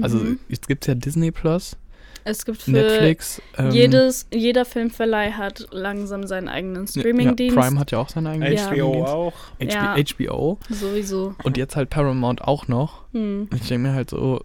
Also 0.00 0.18
mhm. 0.18 0.38
jetzt 0.48 0.68
gibt 0.68 0.84
es 0.84 0.88
ja 0.88 0.94
Disney 0.94 1.30
Plus. 1.30 1.76
Es 2.24 2.44
gibt 2.44 2.62
für 2.62 2.70
Netflix. 2.70 3.40
Ähm, 3.56 3.70
jedes, 3.70 4.26
jeder 4.32 4.64
Filmverleih 4.64 5.32
hat 5.32 5.66
langsam 5.70 6.26
seinen 6.26 6.48
eigenen 6.48 6.86
Streamingdienst. 6.86 7.56
Ja, 7.56 7.62
Prime 7.62 7.78
hat 7.80 7.90
ja 7.90 7.98
auch 7.98 8.08
seinen 8.08 8.26
eigenen 8.26 8.56
HBO 8.56 8.62
Streamingdienst. 8.62 9.12
auch. 9.12 9.32
HBO, 9.58 9.64
ja, 9.66 9.96
HBO. 9.96 10.58
Sowieso. 10.68 11.34
Und 11.42 11.56
jetzt 11.56 11.76
halt 11.76 11.90
Paramount 11.90 12.42
auch 12.42 12.68
noch. 12.68 13.04
Hm. 13.12 13.48
Ich 13.54 13.68
denke 13.68 13.88
mir 13.88 13.94
halt 13.94 14.10
so, 14.10 14.44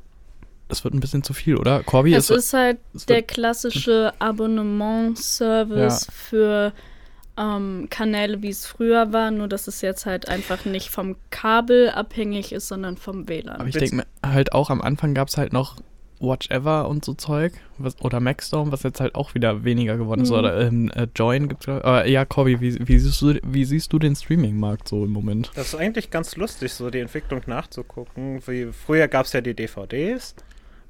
das 0.68 0.84
wird 0.84 0.94
ein 0.94 1.00
bisschen 1.00 1.24
zu 1.24 1.34
viel, 1.34 1.58
oder? 1.58 1.84
Corby 1.84 2.14
es 2.14 2.30
ist. 2.30 2.38
ist 2.38 2.54
halt 2.54 2.78
der 3.08 3.22
klassische 3.22 4.14
Abonnement-Service 4.20 6.08
ja. 6.08 6.14
für 6.14 6.74
ähm, 7.38 7.88
Kanäle, 7.90 8.42
wie 8.42 8.50
es 8.50 8.66
früher 8.66 9.14
war, 9.14 9.32
nur 9.32 9.48
dass 9.48 9.68
es 9.68 9.82
jetzt 9.82 10.06
halt 10.06 10.30
einfach 10.30 10.66
nicht 10.66 10.90
vom 10.90 11.18
Kabel 11.30 11.90
abhängig 11.90 12.52
ist, 12.52 12.68
sondern 12.68 12.98
vom 12.98 13.28
WLAN. 13.28 13.58
Aber 13.58 13.68
ich 13.68 13.76
denke 13.76 13.98
mir 13.98 14.06
halt 14.24 14.54
auch, 14.54 14.70
am 14.70 14.82
Anfang 14.82 15.14
gab 15.14 15.28
es 15.28 15.38
halt 15.38 15.54
noch 15.54 15.78
Watch 16.20 16.50
Ever 16.50 16.88
und 16.88 17.04
so 17.04 17.14
Zeug. 17.14 17.54
Was, 17.78 18.00
oder 18.02 18.20
Maxstorm, 18.20 18.72
was 18.72 18.84
jetzt 18.84 19.00
halt 19.00 19.16
auch 19.16 19.36
wieder 19.36 19.64
weniger 19.64 19.98
geworden 19.98 20.22
ist. 20.22 20.30
Mhm. 20.30 20.36
Oder 20.36 20.62
ähm, 20.62 20.92
äh, 20.96 21.08
Join 21.16 21.50
gibt 21.50 21.68
es. 21.68 21.82
Äh, 21.84 22.12
ja, 22.12 22.26
Corby, 22.26 22.62
wie, 22.62 22.88
wie, 22.88 23.00
siehst 23.00 23.22
du, 23.22 23.40
wie 23.44 23.66
siehst 23.66 23.92
du 23.92 24.00
den 24.00 24.16
Streaming-Markt 24.16 24.88
so 24.88 25.04
im 25.04 25.12
Moment? 25.12 25.52
Das 25.56 25.68
ist 25.68 25.76
eigentlich 25.76 26.12
ganz 26.12 26.36
lustig, 26.36 26.74
so 26.74 26.90
die 26.90 27.00
Entwicklung 27.00 27.42
nachzugucken. 27.48 28.42
Wie, 28.48 28.68
früher 28.72 29.08
gab 29.08 29.26
es 29.26 29.34
ja 29.34 29.42
die 29.42 29.54
DVDs 29.54 30.36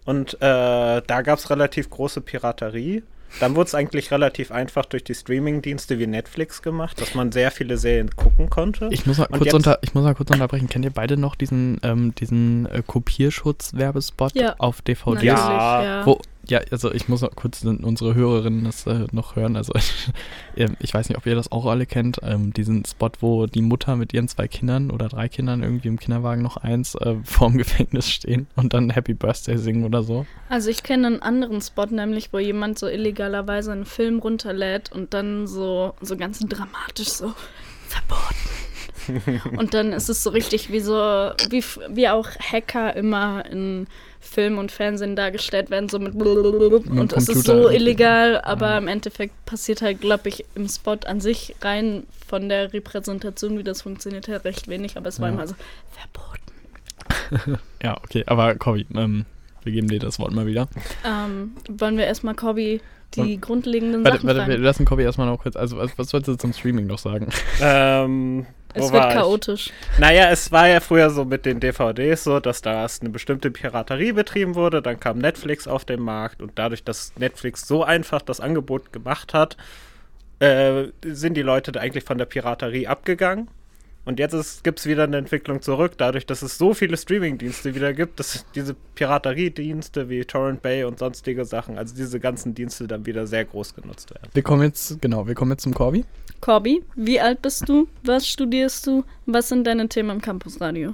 und 0.05 0.35
äh, 0.35 0.37
da 0.39 1.21
gab 1.23 1.39
es 1.39 1.49
relativ 1.49 1.89
große 1.89 2.21
Piraterie. 2.21 3.03
Dann 3.39 3.55
wurde 3.55 3.67
es 3.67 3.75
eigentlich 3.75 4.11
relativ 4.11 4.51
einfach 4.51 4.85
durch 4.85 5.03
die 5.03 5.13
Streaming-Dienste 5.13 5.99
wie 5.99 6.07
Netflix 6.07 6.61
gemacht, 6.61 7.01
dass 7.01 7.15
man 7.15 7.31
sehr 7.31 7.51
viele 7.51 7.77
Serien 7.77 8.09
gucken 8.15 8.49
konnte. 8.49 8.87
Ich 8.91 9.05
muss 9.05 9.17
mal, 9.17 9.27
kurz, 9.27 9.53
unter, 9.53 9.79
ich 9.81 9.93
muss 9.93 10.03
mal 10.03 10.15
kurz 10.15 10.31
unterbrechen. 10.31 10.69
Kennt 10.69 10.85
ihr 10.85 10.91
beide 10.91 11.17
noch 11.17 11.35
diesen, 11.35 11.79
ähm, 11.83 12.15
diesen 12.15 12.65
äh, 12.67 12.81
Kopierschutz-Werbespot 12.85 14.35
ja. 14.35 14.55
auf 14.57 14.81
DVD? 14.81 15.25
Ja. 15.25 15.83
ja. 15.83 16.05
Wo, 16.05 16.21
ja, 16.47 16.61
also 16.71 16.91
ich 16.93 17.07
muss 17.07 17.21
noch 17.21 17.35
kurz 17.35 17.63
unsere 17.63 18.15
Hörerinnen 18.15 18.65
das 18.65 18.85
äh, 18.87 19.07
noch 19.11 19.35
hören. 19.35 19.55
Also 19.55 19.73
ähm, 20.55 20.75
ich 20.79 20.93
weiß 20.93 21.09
nicht, 21.09 21.17
ob 21.17 21.25
ihr 21.25 21.35
das 21.35 21.51
auch 21.51 21.65
alle 21.65 21.85
kennt. 21.85 22.19
Ähm, 22.23 22.53
diesen 22.53 22.85
Spot, 22.85 23.11
wo 23.19 23.45
die 23.45 23.61
Mutter 23.61 23.95
mit 23.95 24.13
ihren 24.13 24.27
zwei 24.27 24.47
Kindern 24.47 24.91
oder 24.91 25.09
drei 25.09 25.27
Kindern 25.29 25.63
irgendwie 25.63 25.87
im 25.87 25.99
Kinderwagen 25.99 26.41
noch 26.41 26.57
eins 26.57 26.95
äh, 26.95 27.15
vorm 27.23 27.57
Gefängnis 27.57 28.09
stehen 28.09 28.47
und 28.55 28.73
dann 28.73 28.89
Happy 28.89 29.13
Birthday 29.13 29.57
singen 29.57 29.83
oder 29.83 30.03
so. 30.03 30.25
Also 30.49 30.69
ich 30.69 30.83
kenne 30.83 31.07
einen 31.07 31.21
anderen 31.21 31.61
Spot, 31.61 31.85
nämlich 31.85 32.31
wo 32.33 32.39
jemand 32.39 32.79
so 32.79 32.87
illegalerweise 32.87 33.71
einen 33.71 33.85
Film 33.85 34.19
runterlädt 34.19 34.91
und 34.91 35.13
dann 35.13 35.47
so, 35.47 35.93
so 36.01 36.17
ganz 36.17 36.39
dramatisch 36.39 37.09
so 37.09 37.33
verboten. 37.87 38.74
und 39.57 39.73
dann 39.73 39.93
ist 39.93 40.09
es 40.09 40.23
so 40.23 40.29
richtig 40.29 40.71
wie 40.71 40.79
so, 40.79 40.93
wie, 41.49 41.63
wie 41.89 42.09
auch 42.09 42.29
Hacker 42.39 42.95
immer 42.95 43.45
in 43.45 43.87
Film 44.19 44.57
und 44.57 44.71
Fernsehen 44.71 45.15
dargestellt 45.15 45.69
werden, 45.69 45.87
so 45.87 45.99
mit 45.99 46.15
und 46.15 47.13
es 47.13 47.29
ist 47.29 47.45
so 47.45 47.69
illegal, 47.69 48.41
aber 48.41 48.71
ja. 48.71 48.77
im 48.79 48.87
Endeffekt 48.87 49.45
passiert 49.45 49.81
halt, 49.81 50.01
glaube 50.01 50.29
ich, 50.29 50.45
im 50.55 50.67
Spot 50.67 50.97
an 51.05 51.21
sich 51.21 51.55
rein 51.61 52.03
von 52.27 52.49
der 52.49 52.73
Repräsentation, 52.73 53.57
wie 53.57 53.63
das 53.63 53.83
funktioniert, 53.83 54.27
halt 54.27 54.43
recht 54.43 54.67
wenig, 54.67 54.97
aber 54.97 55.09
es 55.09 55.19
war 55.19 55.29
ja. 55.29 55.35
immer 55.35 55.47
so 55.47 55.55
verboten. 55.91 57.59
ja, 57.83 57.97
okay, 58.03 58.23
aber 58.25 58.55
Corby, 58.55 58.87
ähm, 58.95 59.25
wir 59.63 59.71
geben 59.71 59.87
dir 59.87 59.99
das 59.99 60.19
Wort 60.19 60.33
mal 60.33 60.47
wieder. 60.47 60.67
Ähm, 61.05 61.53
wollen 61.69 61.97
wir 61.97 62.05
erstmal 62.05 62.35
Corby 62.35 62.81
die 63.15 63.39
grundlegenden 63.39 64.03
warte, 64.03 64.17
Sachen 64.17 64.27
Warte, 64.27 64.47
wir 64.47 64.57
lassen 64.57 64.85
Corby 64.85 65.03
erstmal 65.03 65.27
noch 65.27 65.41
kurz, 65.41 65.55
also 65.55 65.77
was, 65.77 65.97
was 65.97 66.11
wolltest 66.11 66.27
du 66.27 66.35
zum 66.35 66.53
Streaming 66.53 66.87
noch 66.87 66.97
sagen? 66.97 67.29
Ähm, 67.61 68.45
es 68.75 68.91
wird 68.91 69.13
chaotisch. 69.13 69.67
Ich? 69.67 69.99
Naja, 69.99 70.29
es 70.29 70.51
war 70.51 70.67
ja 70.67 70.79
früher 70.79 71.09
so 71.09 71.25
mit 71.25 71.45
den 71.45 71.59
DVDs 71.59 72.23
so, 72.23 72.39
dass 72.39 72.61
da 72.61 72.81
erst 72.81 73.01
eine 73.01 73.09
bestimmte 73.09 73.51
Piraterie 73.51 74.11
betrieben 74.11 74.55
wurde, 74.55 74.81
dann 74.81 74.99
kam 74.99 75.17
Netflix 75.17 75.67
auf 75.67 75.85
den 75.85 76.01
Markt 76.01 76.41
und 76.41 76.53
dadurch, 76.55 76.83
dass 76.83 77.13
Netflix 77.17 77.67
so 77.67 77.83
einfach 77.83 78.21
das 78.21 78.39
Angebot 78.39 78.91
gemacht 78.93 79.33
hat, 79.33 79.57
äh, 80.39 80.85
sind 81.03 81.35
die 81.35 81.41
Leute 81.41 81.71
da 81.71 81.79
eigentlich 81.79 82.03
von 82.03 82.17
der 82.17 82.25
Piraterie 82.25 82.87
abgegangen. 82.87 83.49
Und 84.05 84.19
jetzt 84.19 84.63
gibt 84.63 84.79
es 84.79 84.85
wieder 84.85 85.03
eine 85.03 85.17
Entwicklung 85.17 85.63
zurück, 85.63 85.93
dadurch, 85.97 86.27
dass 86.27 86.43
es 86.43 86.59
so 86.59 86.75
viele 86.75 86.95
Streaming-Dienste 86.95 87.73
wieder 87.73 87.91
gibt, 87.91 88.19
dass 88.19 88.45
diese 88.53 88.75
Pirateriedienste 88.93 90.09
wie 90.09 90.23
Torrent 90.23 90.61
Bay 90.61 90.83
und 90.83 90.99
sonstige 90.99 91.43
Sachen, 91.43 91.79
also 91.79 91.95
diese 91.95 92.19
ganzen 92.19 92.53
Dienste 92.53 92.87
dann 92.87 93.07
wieder 93.07 93.25
sehr 93.25 93.45
groß 93.45 93.73
genutzt 93.73 94.11
werden. 94.11 94.29
Wir 94.33 94.43
kommen 94.43 94.61
jetzt, 94.61 95.01
genau, 95.01 95.27
wir 95.27 95.33
kommen 95.33 95.51
jetzt 95.51 95.63
zum 95.63 95.73
Corby. 95.73 96.05
Corby, 96.39 96.83
wie 96.95 97.19
alt 97.19 97.41
bist 97.41 97.67
du? 97.67 97.87
Was 98.03 98.27
studierst 98.27 98.85
du? 98.85 99.03
Was 99.25 99.49
sind 99.49 99.65
deine 99.65 99.89
Themen 99.89 100.11
am 100.11 100.21
Campusradio? 100.21 100.93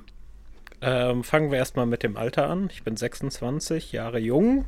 Ähm, 0.82 1.24
fangen 1.26 1.52
wir 1.52 1.58
erstmal 1.58 1.86
mit 1.86 2.04
dem 2.04 2.16
Alter 2.16 2.50
an. 2.50 2.70
Ich 2.72 2.84
bin 2.84 2.96
26 2.96 3.92
Jahre 3.92 4.20
jung. 4.20 4.66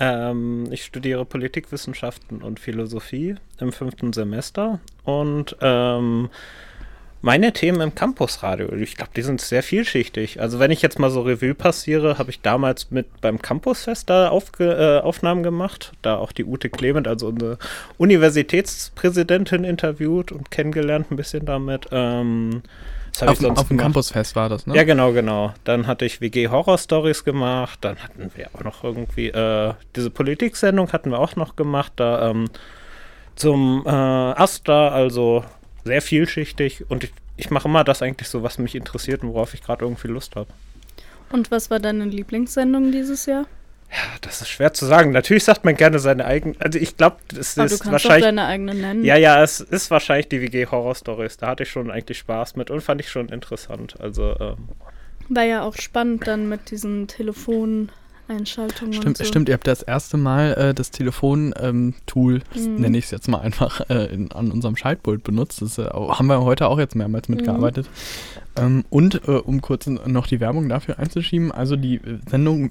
Ähm, 0.00 0.66
ich 0.70 0.84
studiere 0.84 1.24
Politikwissenschaften 1.24 2.42
und 2.42 2.60
Philosophie 2.60 3.36
im 3.58 3.72
fünften 3.72 4.12
Semester 4.12 4.80
und 5.04 5.56
ähm, 5.60 6.28
meine 7.20 7.52
Themen 7.52 7.80
im 7.80 7.94
Campusradio, 7.94 8.72
ich 8.74 8.96
glaube, 8.96 9.10
die 9.16 9.22
sind 9.22 9.40
sehr 9.40 9.62
vielschichtig. 9.62 10.40
Also 10.40 10.58
wenn 10.58 10.70
ich 10.70 10.82
jetzt 10.82 10.98
mal 10.98 11.10
so 11.10 11.22
Revue 11.22 11.54
passiere, 11.54 12.18
habe 12.18 12.30
ich 12.30 12.40
damals 12.42 12.90
mit 12.90 13.20
beim 13.20 13.42
Campusfest 13.42 14.08
da 14.08 14.28
Aufge 14.28 15.00
äh, 15.00 15.04
Aufnahmen 15.04 15.42
gemacht, 15.42 15.92
da 16.02 16.16
auch 16.16 16.30
die 16.30 16.44
Ute 16.44 16.70
Clement, 16.70 17.08
also 17.08 17.28
unsere 17.28 17.58
Universitätspräsidentin, 17.96 19.64
interviewt 19.64 20.30
und 20.30 20.50
kennengelernt 20.50 21.10
ein 21.10 21.16
bisschen 21.16 21.44
damit. 21.44 21.88
Ähm, 21.90 22.62
Auf, 23.20 23.38
sonst 23.38 23.58
auf 23.58 23.68
dem? 23.68 23.78
Campusfest 23.78 24.36
war 24.36 24.48
das, 24.48 24.68
ne? 24.68 24.76
Ja, 24.76 24.84
genau, 24.84 25.12
genau. 25.12 25.52
Dann 25.64 25.88
hatte 25.88 26.04
ich 26.04 26.20
WG 26.20 26.48
Horror 26.48 26.78
Stories 26.78 27.24
gemacht. 27.24 27.80
Dann 27.80 27.96
hatten 27.96 28.30
wir 28.36 28.50
auch 28.54 28.62
noch 28.62 28.84
irgendwie 28.84 29.28
äh, 29.28 29.74
diese 29.96 30.10
Politiksendung 30.10 30.92
hatten 30.92 31.10
wir 31.10 31.18
auch 31.18 31.34
noch 31.34 31.56
gemacht. 31.56 31.94
Da 31.96 32.30
ähm, 32.30 32.48
zum 33.34 33.82
äh, 33.86 33.90
Asta, 33.90 34.88
also 34.88 35.44
sehr 35.88 36.02
vielschichtig. 36.02 36.84
Und 36.88 37.04
ich, 37.04 37.12
ich 37.36 37.50
mache 37.50 37.68
immer 37.68 37.82
das 37.84 38.02
eigentlich 38.02 38.28
so, 38.28 38.42
was 38.42 38.58
mich 38.58 38.74
interessiert 38.74 39.22
und 39.22 39.30
worauf 39.30 39.54
ich 39.54 39.62
gerade 39.62 39.84
irgendwie 39.84 40.08
Lust 40.08 40.36
habe. 40.36 40.48
Und 41.30 41.50
was 41.50 41.70
war 41.70 41.80
deine 41.80 42.04
Lieblingssendung 42.04 42.92
dieses 42.92 43.26
Jahr? 43.26 43.46
Das 44.20 44.42
ist 44.42 44.48
schwer 44.48 44.74
zu 44.74 44.84
sagen. 44.84 45.12
Natürlich 45.12 45.44
sagt 45.44 45.64
man 45.64 45.74
gerne 45.74 45.98
seine 45.98 46.26
eigenen. 46.26 46.60
Also 46.60 46.78
ich 46.78 46.96
glaube, 46.96 47.16
es 47.38 47.58
Aber 47.58 47.68
du 47.68 47.74
ist 47.74 47.80
kannst 47.80 47.86
doch 47.86 47.92
wahrscheinlich. 47.92 48.24
deine 48.24 48.44
eigene 48.44 48.74
nennen. 48.74 49.04
Ja, 49.04 49.16
ja, 49.16 49.42
es 49.42 49.60
ist 49.60 49.90
wahrscheinlich 49.90 50.28
die 50.28 50.42
WG 50.42 50.66
Horror 50.66 50.94
Stories. 50.94 51.38
Da 51.38 51.48
hatte 51.48 51.62
ich 51.62 51.70
schon 51.70 51.90
eigentlich 51.90 52.18
Spaß 52.18 52.56
mit 52.56 52.70
und 52.70 52.82
fand 52.82 53.00
ich 53.00 53.10
schon 53.10 53.28
interessant. 53.30 53.98
Also 53.98 54.36
ähm, 54.38 54.56
War 55.30 55.44
ja 55.44 55.62
auch 55.62 55.74
spannend 55.76 56.26
dann 56.26 56.48
mit 56.50 56.70
diesen 56.70 57.08
Telefoneinschaltungen 57.08 57.90
und 58.28 58.46
Stimmt, 58.48 59.16
so. 59.18 59.24
stimmt, 59.24 59.48
ihr 59.48 59.54
habt 59.54 59.66
das 59.66 59.82
erste 59.82 60.16
Mal 60.16 60.52
äh, 60.54 60.74
das 60.74 60.90
Telefon-Tool, 60.90 62.42
Mhm. 62.54 62.74
nenne 62.76 62.98
ich 62.98 63.06
es 63.06 63.10
jetzt 63.10 63.28
mal 63.28 63.38
einfach, 63.40 63.80
äh, 63.90 64.06
in, 64.12 64.30
an 64.32 64.50
unserem 64.52 64.76
Schaltpult 64.76 65.24
benutzt. 65.24 65.62
Das 65.62 65.78
äh, 65.78 65.84
haben 65.86 66.26
wir 66.26 66.42
heute 66.42 66.68
auch 66.68 66.78
jetzt 66.78 66.94
mehrmals 66.94 67.28
mitgearbeitet. 67.28 67.88
Ähm, 68.56 68.84
und 68.90 69.26
äh, 69.28 69.32
um 69.32 69.60
kurz 69.62 69.86
noch 69.86 70.26
die 70.26 70.40
Werbung 70.40 70.68
dafür 70.68 70.98
einzuschieben, 70.98 71.52
also 71.52 71.76
die 71.76 71.96
äh, 71.96 72.18
Sendung 72.28 72.70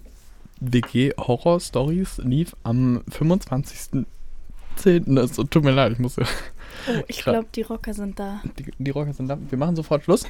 WG 0.59 1.11
Horror 1.17 1.59
Stories 1.59 2.17
lief 2.23 2.55
am 2.63 3.01
25.10. 3.11 4.05
Das 5.15 5.33
tut 5.35 5.63
mir 5.63 5.71
leid, 5.71 5.93
ich 5.93 5.99
muss 5.99 6.17
Oh, 6.19 6.23
ich 7.07 7.19
glaube, 7.23 7.47
die 7.55 7.63
Rocker 7.63 7.93
sind 7.93 8.19
da. 8.19 8.41
die, 8.59 8.65
die 8.77 8.91
Rocker 8.91 9.13
sind 9.13 9.27
da. 9.27 9.37
Wir 9.49 9.57
machen 9.57 9.75
sofort 9.75 10.03
Schluss. 10.03 10.25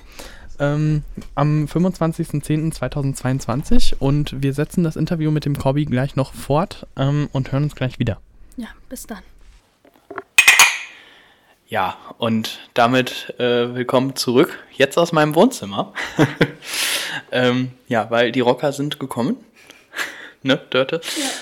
Ähm, 0.59 1.03
am 1.35 1.65
25.10.2022 1.65 3.93
und 3.99 4.41
wir 4.41 4.53
setzen 4.53 4.83
das 4.83 4.95
Interview 4.95 5.29
mit 5.29 5.45
dem 5.45 5.55
Corby 5.57 5.85
gleich 5.85 6.15
noch 6.15 6.33
fort 6.33 6.87
ähm, 6.97 7.29
und 7.31 7.51
hören 7.51 7.61
uns 7.63 7.75
gleich 7.75 7.99
wieder. 7.99 8.19
Ja, 8.55 8.69
bis 8.89 9.05
dann. 9.05 9.21
Ja, 11.69 11.97
und 12.17 12.59
damit 12.73 13.35
äh, 13.39 13.75
willkommen 13.75 14.15
zurück, 14.15 14.57
jetzt 14.71 14.97
aus 14.97 15.11
meinem 15.11 15.35
Wohnzimmer. 15.35 15.93
ähm, 17.31 17.73
ja, 17.89 18.09
weil 18.09 18.31
die 18.31 18.39
Rocker 18.39 18.71
sind 18.71 18.99
gekommen. 18.99 19.35
ne, 20.43 20.61
Dörte? 20.69 21.01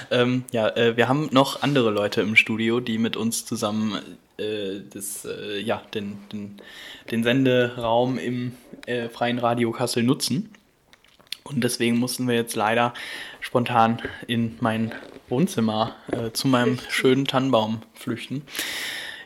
Ja, 0.10 0.18
ähm, 0.18 0.46
ja 0.52 0.68
äh, 0.70 0.98
wir 0.98 1.08
haben 1.08 1.30
noch 1.32 1.62
andere 1.62 1.92
Leute 1.92 2.22
im 2.22 2.36
Studio, 2.36 2.80
die 2.80 2.98
mit 2.98 3.16
uns 3.16 3.46
zusammen 3.46 4.02
äh, 4.38 4.82
das, 4.90 5.26
äh, 5.26 5.60
ja, 5.60 5.82
den, 5.94 6.18
den, 6.32 6.58
den 7.12 7.24
Senderaum 7.24 8.18
im 8.18 8.54
äh, 8.86 9.10
Freien 9.10 9.40
Radio 9.40 9.72
Kassel 9.72 10.04
nutzen. 10.04 10.54
Und 11.44 11.64
deswegen 11.64 11.98
mussten 11.98 12.28
wir 12.28 12.36
jetzt 12.36 12.56
leider 12.56 12.94
spontan 13.40 14.02
in 14.26 14.58
mein 14.62 14.94
Wohnzimmer 15.30 15.96
äh, 16.12 16.32
zu 16.32 16.48
meinem 16.48 16.80
schönen 16.90 17.26
Tannenbaum 17.26 17.82
flüchten. 17.94 18.42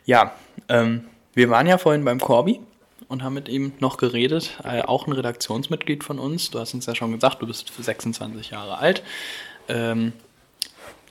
Ja, 0.06 0.34
ähm, 0.68 1.06
wir 1.34 1.50
waren 1.50 1.68
ja 1.68 1.78
vorhin 1.78 2.04
beim 2.04 2.20
Corby 2.20 2.60
und 3.08 3.24
haben 3.24 3.34
mit 3.34 3.48
ihm 3.48 3.74
noch 3.80 3.98
geredet. 3.98 4.58
Äh, 4.64 4.82
auch 4.82 5.08
ein 5.08 5.14
Redaktionsmitglied 5.14 6.04
von 6.04 6.20
uns. 6.20 6.52
Du 6.52 6.60
hast 6.60 6.74
uns 6.74 6.86
ja 6.86 6.96
schon 6.96 7.14
gesagt, 7.14 7.42
du 7.42 7.48
bist 7.48 7.72
26 7.78 8.52
Jahre 8.52 8.78
alt. 8.78 9.04
Ähm, 9.70 10.14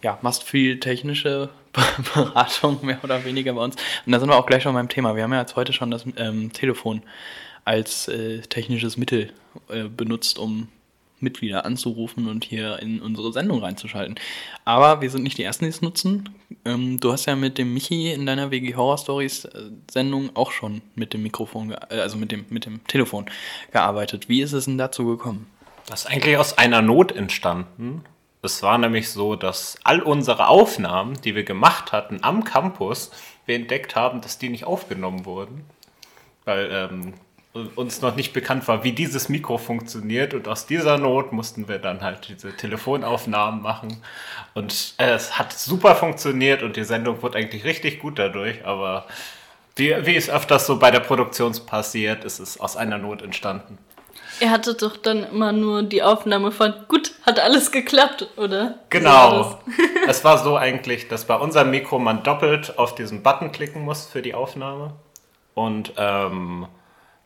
ja, 0.02 0.18
machst 0.22 0.42
viel 0.42 0.80
technische 0.80 1.50
Beratung 2.14 2.78
mehr 2.84 2.98
oder 3.02 3.24
weniger 3.24 3.52
bei 3.52 3.62
uns. 3.62 3.76
Und 4.06 4.12
da 4.12 4.20
sind 4.20 4.28
wir 4.28 4.36
auch 4.36 4.46
gleich 4.46 4.62
schon 4.62 4.74
beim 4.74 4.88
Thema. 4.88 5.16
Wir 5.16 5.22
haben 5.24 5.32
ja 5.32 5.40
jetzt 5.40 5.56
heute 5.56 5.72
schon 5.72 5.90
das 5.90 6.04
ähm, 6.16 6.52
Telefon 6.52 7.02
als 7.64 8.08
äh, 8.08 8.40
technisches 8.40 8.96
Mittel 8.96 9.32
äh, 9.68 9.84
benutzt, 9.84 10.38
um 10.38 10.68
Mitglieder 11.20 11.64
anzurufen 11.64 12.28
und 12.28 12.44
hier 12.44 12.78
in 12.80 13.00
unsere 13.00 13.32
Sendung 13.32 13.60
reinzuschalten. 13.60 14.16
Aber 14.64 15.00
wir 15.00 15.10
sind 15.10 15.22
nicht 15.22 15.38
die 15.38 15.42
Ersten, 15.42 15.64
die 15.64 15.70
es 15.70 15.82
nutzen. 15.82 16.28
Ähm, 16.64 16.98
du 17.00 17.12
hast 17.12 17.26
ja 17.26 17.36
mit 17.36 17.58
dem 17.58 17.74
Michi 17.74 18.12
in 18.12 18.26
deiner 18.26 18.50
WG 18.50 18.74
Horror 18.74 18.98
Stories 18.98 19.44
äh, 19.46 19.70
Sendung 19.90 20.30
auch 20.34 20.52
schon 20.52 20.80
mit 20.94 21.12
dem 21.12 21.22
Mikrofon, 21.22 21.72
äh, 21.72 21.96
also 21.96 22.16
mit 22.16 22.32
dem, 22.32 22.46
mit 22.50 22.66
dem 22.66 22.86
Telefon 22.86 23.26
gearbeitet. 23.72 24.28
Wie 24.28 24.42
ist 24.42 24.52
es 24.52 24.66
denn 24.66 24.78
dazu 24.78 25.06
gekommen? 25.06 25.46
Das 25.86 26.00
ist 26.00 26.06
eigentlich 26.06 26.36
aus 26.36 26.56
einer 26.56 26.82
Not 26.82 27.12
entstanden. 27.12 28.04
Es 28.42 28.62
war 28.62 28.78
nämlich 28.78 29.10
so, 29.10 29.34
dass 29.34 29.78
all 29.84 30.00
unsere 30.00 30.48
Aufnahmen, 30.48 31.20
die 31.22 31.34
wir 31.34 31.44
gemacht 31.44 31.92
hatten 31.92 32.20
am 32.22 32.44
Campus, 32.44 33.10
wir 33.46 33.56
entdeckt 33.56 33.96
haben, 33.96 34.20
dass 34.20 34.38
die 34.38 34.48
nicht 34.48 34.64
aufgenommen 34.64 35.24
wurden. 35.24 35.64
Weil 36.44 36.70
ähm, 36.70 37.14
uns 37.74 38.00
noch 38.00 38.14
nicht 38.14 38.32
bekannt 38.32 38.68
war, 38.68 38.84
wie 38.84 38.92
dieses 38.92 39.28
Mikro 39.28 39.58
funktioniert. 39.58 40.34
Und 40.34 40.48
aus 40.48 40.66
dieser 40.66 40.98
Not 40.98 41.32
mussten 41.32 41.68
wir 41.68 41.78
dann 41.78 42.02
halt 42.02 42.28
diese 42.28 42.56
Telefonaufnahmen 42.56 43.60
machen. 43.62 44.02
Und 44.54 44.94
äh, 44.98 45.10
es 45.10 45.38
hat 45.38 45.52
super 45.52 45.96
funktioniert 45.96 46.62
und 46.62 46.76
die 46.76 46.84
Sendung 46.84 47.22
wurde 47.22 47.38
eigentlich 47.38 47.64
richtig 47.64 48.00
gut 48.00 48.18
dadurch. 48.18 48.64
Aber 48.64 49.06
wie, 49.76 49.94
wie 50.06 50.16
es 50.16 50.30
öfters 50.30 50.66
so 50.66 50.78
bei 50.78 50.90
der 50.90 51.00
Produktion 51.00 51.54
passiert, 51.66 52.24
ist 52.24 52.38
es 52.38 52.60
aus 52.60 52.76
einer 52.76 52.98
Not 52.98 53.22
entstanden. 53.22 53.78
Ihr 54.40 54.50
hattet 54.50 54.82
doch 54.82 54.96
dann 54.96 55.24
immer 55.24 55.52
nur 55.52 55.82
die 55.82 56.02
Aufnahme 56.02 56.52
von, 56.52 56.72
gut, 56.86 57.12
hat 57.26 57.40
alles 57.40 57.72
geklappt, 57.72 58.28
oder? 58.36 58.78
Genau. 58.90 59.10
war 59.10 59.60
es 60.08 60.24
war 60.24 60.38
so 60.38 60.56
eigentlich, 60.56 61.08
dass 61.08 61.26
bei 61.26 61.34
unserem 61.34 61.70
Mikro 61.70 61.98
man 61.98 62.22
doppelt 62.22 62.78
auf 62.78 62.94
diesen 62.94 63.22
Button 63.22 63.50
klicken 63.50 63.82
muss 63.82 64.06
für 64.06 64.22
die 64.22 64.34
Aufnahme. 64.34 64.94
Und 65.54 65.92
ähm, 65.96 66.66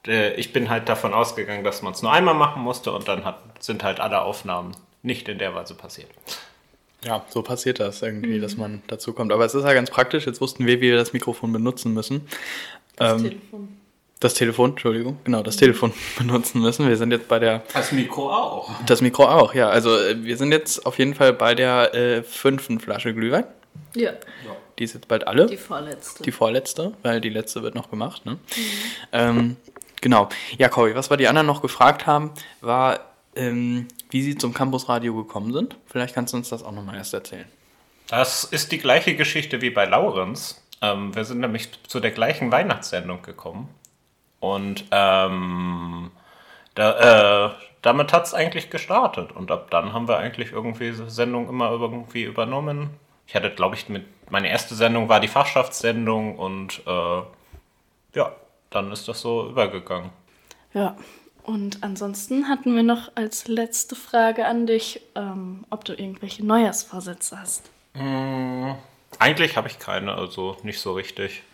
ich 0.05 0.53
bin 0.53 0.71
halt 0.71 0.89
davon 0.89 1.13
ausgegangen, 1.13 1.65
dass 1.65 1.83
man 1.83 1.93
es 1.93 2.03
nur 2.03 2.13
einmal 2.13 2.35
machen 2.35 2.63
musste 2.63 2.93
und 2.93 3.07
dann 3.09 3.25
hat, 3.25 3.39
sind 3.61 3.85
halt 3.85 4.01
alle 4.01 4.23
Aufnahmen 4.23 4.73
nicht 5.03 5.29
in 5.29 5.39
der 5.39 5.55
Weise 5.55 5.75
passiert. 5.75 6.09
Ja, 7.05 7.25
so 7.29 7.43
passiert 7.43 7.81
das 7.81 8.01
irgendwie, 8.03 8.41
dass 8.41 8.57
man 8.57 8.83
dazu 8.87 9.13
kommt. 9.13 9.33
Aber 9.33 9.45
es 9.45 9.55
ist 9.55 9.65
ja 9.65 9.75
ganz 9.75 9.91
praktisch. 9.91 10.27
Jetzt 10.27 10.41
wussten 10.41 10.67
wir, 10.67 10.79
wie 10.81 10.93
wir 10.93 10.97
das 10.97 11.13
Mikrofon 11.13 11.53
benutzen 11.53 11.93
müssen. 11.93 12.29
das? 12.97 13.21
Ähm, 13.21 13.29
Telefon. 13.31 13.82
Das 14.25 14.35
Telefon, 14.35 14.71
Entschuldigung, 14.71 15.19
genau, 15.25 15.43
das 15.43 15.57
Telefon 15.57 15.93
benutzen 16.19 16.61
müssen. 16.61 16.89
Wir 16.89 16.97
sind 16.97 17.11
jetzt 17.11 17.29
bei 17.29 17.39
der 17.39 17.63
Das 17.73 17.93
Mikro 17.93 18.33
auch. 18.33 18.71
Das 18.87 19.01
Mikro 19.01 19.25
auch, 19.27 19.55
ja. 19.55 19.69
Also 19.69 19.97
äh, 19.97 20.23
wir 20.25 20.37
sind 20.37 20.53
jetzt 20.53 20.85
auf 20.87 20.99
jeden 20.99 21.15
Fall 21.15 21.33
bei 21.33 21.55
der 21.55 21.95
äh, 21.95 22.23
fünften 22.23 22.81
Flasche 22.81 23.13
Glühwein. 23.15 23.45
Ja, 23.95 24.13
Die 24.79 24.85
ist 24.85 24.95
jetzt 24.95 25.09
bald 25.09 25.27
alle. 25.27 25.47
die 25.47 25.57
vorletzte. 25.57 26.23
Die 26.23 26.33
vorletzte, 26.33 26.93
weil 27.03 27.21
die 27.21 27.29
letzte 27.31 27.63
wird 27.63 27.75
noch 27.75 27.91
gemacht. 27.91 28.25
Ne? 28.25 28.39
Ähm, 29.13 29.57
genau. 30.01 30.29
Ja, 30.59 30.69
Cory, 30.69 30.95
was 30.95 31.11
wir 31.11 31.17
die 31.17 31.29
anderen 31.29 31.47
noch 31.47 31.61
gefragt 31.63 32.07
haben, 32.07 32.31
war, 32.61 33.01
ähm, 33.37 33.89
wie 34.11 34.23
sie 34.23 34.37
zum 34.37 34.55
Campusradio 34.55 35.15
gekommen 35.15 35.53
sind. 35.53 35.77
Vielleicht 35.87 36.15
kannst 36.15 36.33
du 36.33 36.39
uns 36.39 36.49
das 36.49 36.63
auch 36.63 36.73
nochmal 36.73 36.97
erst 36.97 37.13
erzählen. 37.15 37.47
Das 38.09 38.45
ist 38.45 38.73
die 38.73 38.79
gleiche 38.79 39.15
Geschichte 39.17 39.61
wie 39.63 39.71
bei 39.71 39.85
Laurenz. 39.87 40.63
Ähm, 40.83 41.15
wir 41.15 41.25
sind 41.25 41.41
nämlich 41.41 41.69
zu 41.87 42.01
der 42.01 42.11
gleichen 42.11 42.51
Weihnachtssendung 42.53 43.23
gekommen. 43.23 43.69
Und 44.43 44.87
ähm, 44.91 46.11
da, 46.75 47.47
äh, 47.47 47.51
damit 47.81 48.13
hat 48.13 48.27
es 48.27 48.35
eigentlich 48.35 48.71
gestartet. 48.71 49.31
Und 49.31 49.53
ab 49.53 49.71
dann 49.71 49.93
haben 49.93 50.09
wir 50.09 50.19
eigentlich 50.19 50.51
irgendwie 50.51 50.91
diese 50.91 51.09
Sendung 51.09 51.49
immer 51.49 51.71
irgendwie 51.71 52.25
übernommen. 52.25 52.91
Ich 53.29 53.37
hatte, 53.37 53.51
glaube 53.51 53.77
ich, 53.77 53.89
mit 53.89 54.05
meine 54.31 54.49
erste 54.51 54.75
Sendung 54.75 55.09
war 55.09 55.21
die 55.21 55.29
Fachschaftssendung 55.29 56.37
und 56.41 56.83
äh, 56.89 57.23
ja, 58.15 58.33
dann 58.71 58.91
ist 58.91 59.07
das 59.07 59.21
so 59.21 59.49
übergegangen. 59.49 60.11
Ja, 60.75 60.97
und 61.45 61.85
ansonsten 61.85 62.49
hatten 62.49 62.75
wir 62.75 62.83
noch 62.83 63.13
als 63.15 63.47
letzte 63.47 63.95
Frage 63.95 64.47
an 64.47 64.67
dich, 64.67 65.03
ähm, 65.15 65.65
ob 65.71 65.85
du 65.85 65.93
irgendwelche 65.93 66.45
Neujahrsvorsätze 66.45 67.39
hast. 67.39 67.71
Mm, 67.95 68.73
eigentlich 69.21 69.57
habe 69.57 69.69
ich 69.69 69.79
keine, 69.79 70.17
also 70.17 70.57
nicht 70.65 70.81
so 70.81 70.95
richtig. 70.95 71.45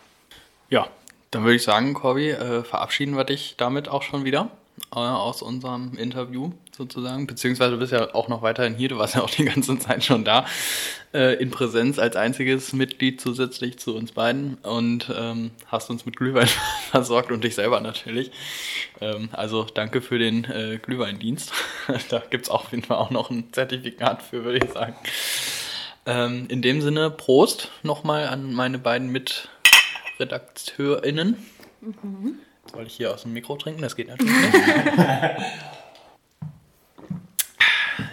Ja, 0.69 0.87
dann 1.31 1.43
würde 1.43 1.55
ich 1.55 1.63
sagen, 1.63 1.93
Corby, 1.93 2.31
äh, 2.31 2.63
verabschieden 2.63 3.15
wir 3.15 3.23
dich 3.23 3.55
damit 3.57 3.87
auch 3.87 4.03
schon 4.03 4.25
wieder 4.25 4.49
äh, 4.93 4.99
aus 4.99 5.41
unserem 5.41 5.95
Interview 5.97 6.51
sozusagen. 6.75 7.27
Beziehungsweise 7.27 7.71
du 7.71 7.77
bist 7.77 7.91
ja 7.91 8.15
auch 8.15 8.27
noch 8.27 8.41
weiterhin 8.41 8.75
hier, 8.75 8.89
du 8.89 8.97
warst 8.97 9.15
ja 9.15 9.21
auch 9.21 9.29
die 9.29 9.45
ganze 9.45 9.77
Zeit 9.77 10.03
schon 10.03 10.23
da, 10.23 10.45
äh, 11.13 11.35
in 11.35 11.51
Präsenz 11.51 11.99
als 11.99 12.15
einziges 12.15 12.73
Mitglied 12.73 13.21
zusätzlich 13.21 13.77
zu 13.77 13.95
uns 13.95 14.13
beiden 14.13 14.55
und 14.63 15.11
ähm, 15.15 15.51
hast 15.67 15.89
uns 15.89 16.05
mit 16.05 16.15
Glühwein 16.15 16.49
versorgt 16.89 17.31
und 17.31 17.43
dich 17.43 17.55
selber 17.55 17.81
natürlich. 17.81 18.31
Ähm, 19.01 19.29
also 19.33 19.63
danke 19.63 20.01
für 20.01 20.17
den 20.17 20.45
äh, 20.45 20.79
Glühweindienst. 20.81 21.51
da 22.09 22.23
gibt 22.29 22.45
es 22.45 22.49
auf 22.49 22.71
jeden 22.71 22.83
Fall 22.83 22.97
auch 22.97 23.11
noch 23.11 23.29
ein 23.29 23.51
Zertifikat 23.51 24.23
für, 24.23 24.43
würde 24.43 24.65
ich 24.65 24.71
sagen. 24.71 24.95
Ähm, 26.05 26.45
in 26.49 26.61
dem 26.61 26.81
Sinne, 26.81 27.11
Prost 27.11 27.69
nochmal 27.83 28.27
an 28.27 28.53
meine 28.53 28.79
beiden 28.79 29.11
MitredakteurInnen. 30.19 31.37
Jetzt 32.63 32.73
wollte 32.73 32.87
ich 32.87 32.95
hier 32.95 33.13
aus 33.13 33.23
dem 33.23 33.31
Mikro 33.33 33.55
trinken, 33.55 33.81
das 33.81 33.95
geht 33.95 34.09
natürlich 34.09 34.33
nicht. 34.33 34.57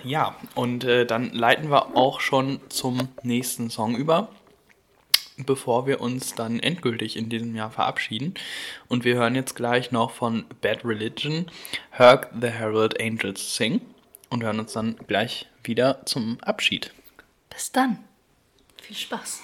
ja, 0.05 0.37
und 0.55 0.85
äh, 0.85 1.05
dann 1.05 1.33
leiten 1.33 1.69
wir 1.71 1.97
auch 1.97 2.21
schon 2.21 2.61
zum 2.69 3.09
nächsten 3.23 3.71
Song 3.71 3.97
über. 3.97 4.29
bevor 5.39 5.87
wir 5.87 6.01
uns 6.01 6.35
dann 6.35 6.61
endgültig 6.61 7.19
in 7.19 7.29
diesem 7.29 7.55
Jahr 7.55 7.71
verabschieden. 7.71 8.33
Und 8.89 9.05
wir 9.05 9.17
hören 9.17 9.35
jetzt 9.35 9.55
gleich 9.55 9.93
noch 9.93 10.13
von 10.13 10.47
Bad 10.63 10.83
Religion, 10.83 11.51
Herc 11.91 12.31
the 12.41 12.49
Herald 12.49 12.99
Angels 12.99 13.55
Sing 13.55 13.83
und 14.31 14.43
hören 14.43 14.61
uns 14.61 14.73
dann 14.73 14.97
gleich 15.09 15.47
wieder 15.63 16.07
zum 16.07 16.39
Abschied. 16.41 16.95
Bis 17.51 17.71
dann. 17.71 17.99
Viel 18.81 18.97
Spaß. 18.97 19.43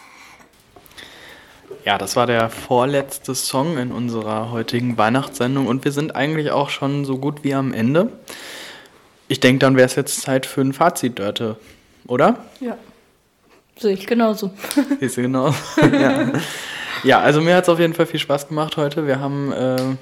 Ja, 1.84 1.98
das 1.98 2.16
war 2.16 2.26
der 2.26 2.48
vorletzte 2.50 3.34
Song 3.34 3.78
in 3.78 3.92
unserer 3.92 4.50
heutigen 4.50 4.96
Weihnachtssendung 4.98 5.66
und 5.66 5.84
wir 5.84 5.92
sind 5.92 6.14
eigentlich 6.14 6.50
auch 6.50 6.70
schon 6.70 7.04
so 7.04 7.18
gut 7.18 7.44
wie 7.44 7.54
am 7.54 7.72
Ende. 7.72 8.08
Ich 9.28 9.40
denke, 9.40 9.60
dann 9.60 9.76
wäre 9.76 9.86
es 9.86 9.94
jetzt 9.94 10.20
Zeit 10.20 10.46
für 10.46 10.60
ein 10.60 10.72
Fazit, 10.72 11.18
Dörte, 11.18 11.56
oder? 12.06 12.38
Ja. 12.60 12.76
Sehe 13.78 13.94
ich 13.94 14.06
genauso. 14.06 14.50
Siehst 15.00 15.16
du 15.16 15.22
genau. 15.22 15.54
ja. 15.80 16.32
ja, 17.02 17.20
also 17.20 17.40
mir 17.40 17.56
hat 17.56 17.64
es 17.64 17.68
auf 17.68 17.80
jeden 17.80 17.94
Fall 17.94 18.06
viel 18.06 18.20
Spaß 18.20 18.48
gemacht 18.48 18.76
heute. 18.76 19.06
Wir 19.06 19.18
haben 19.20 19.52
äh, 19.52 19.96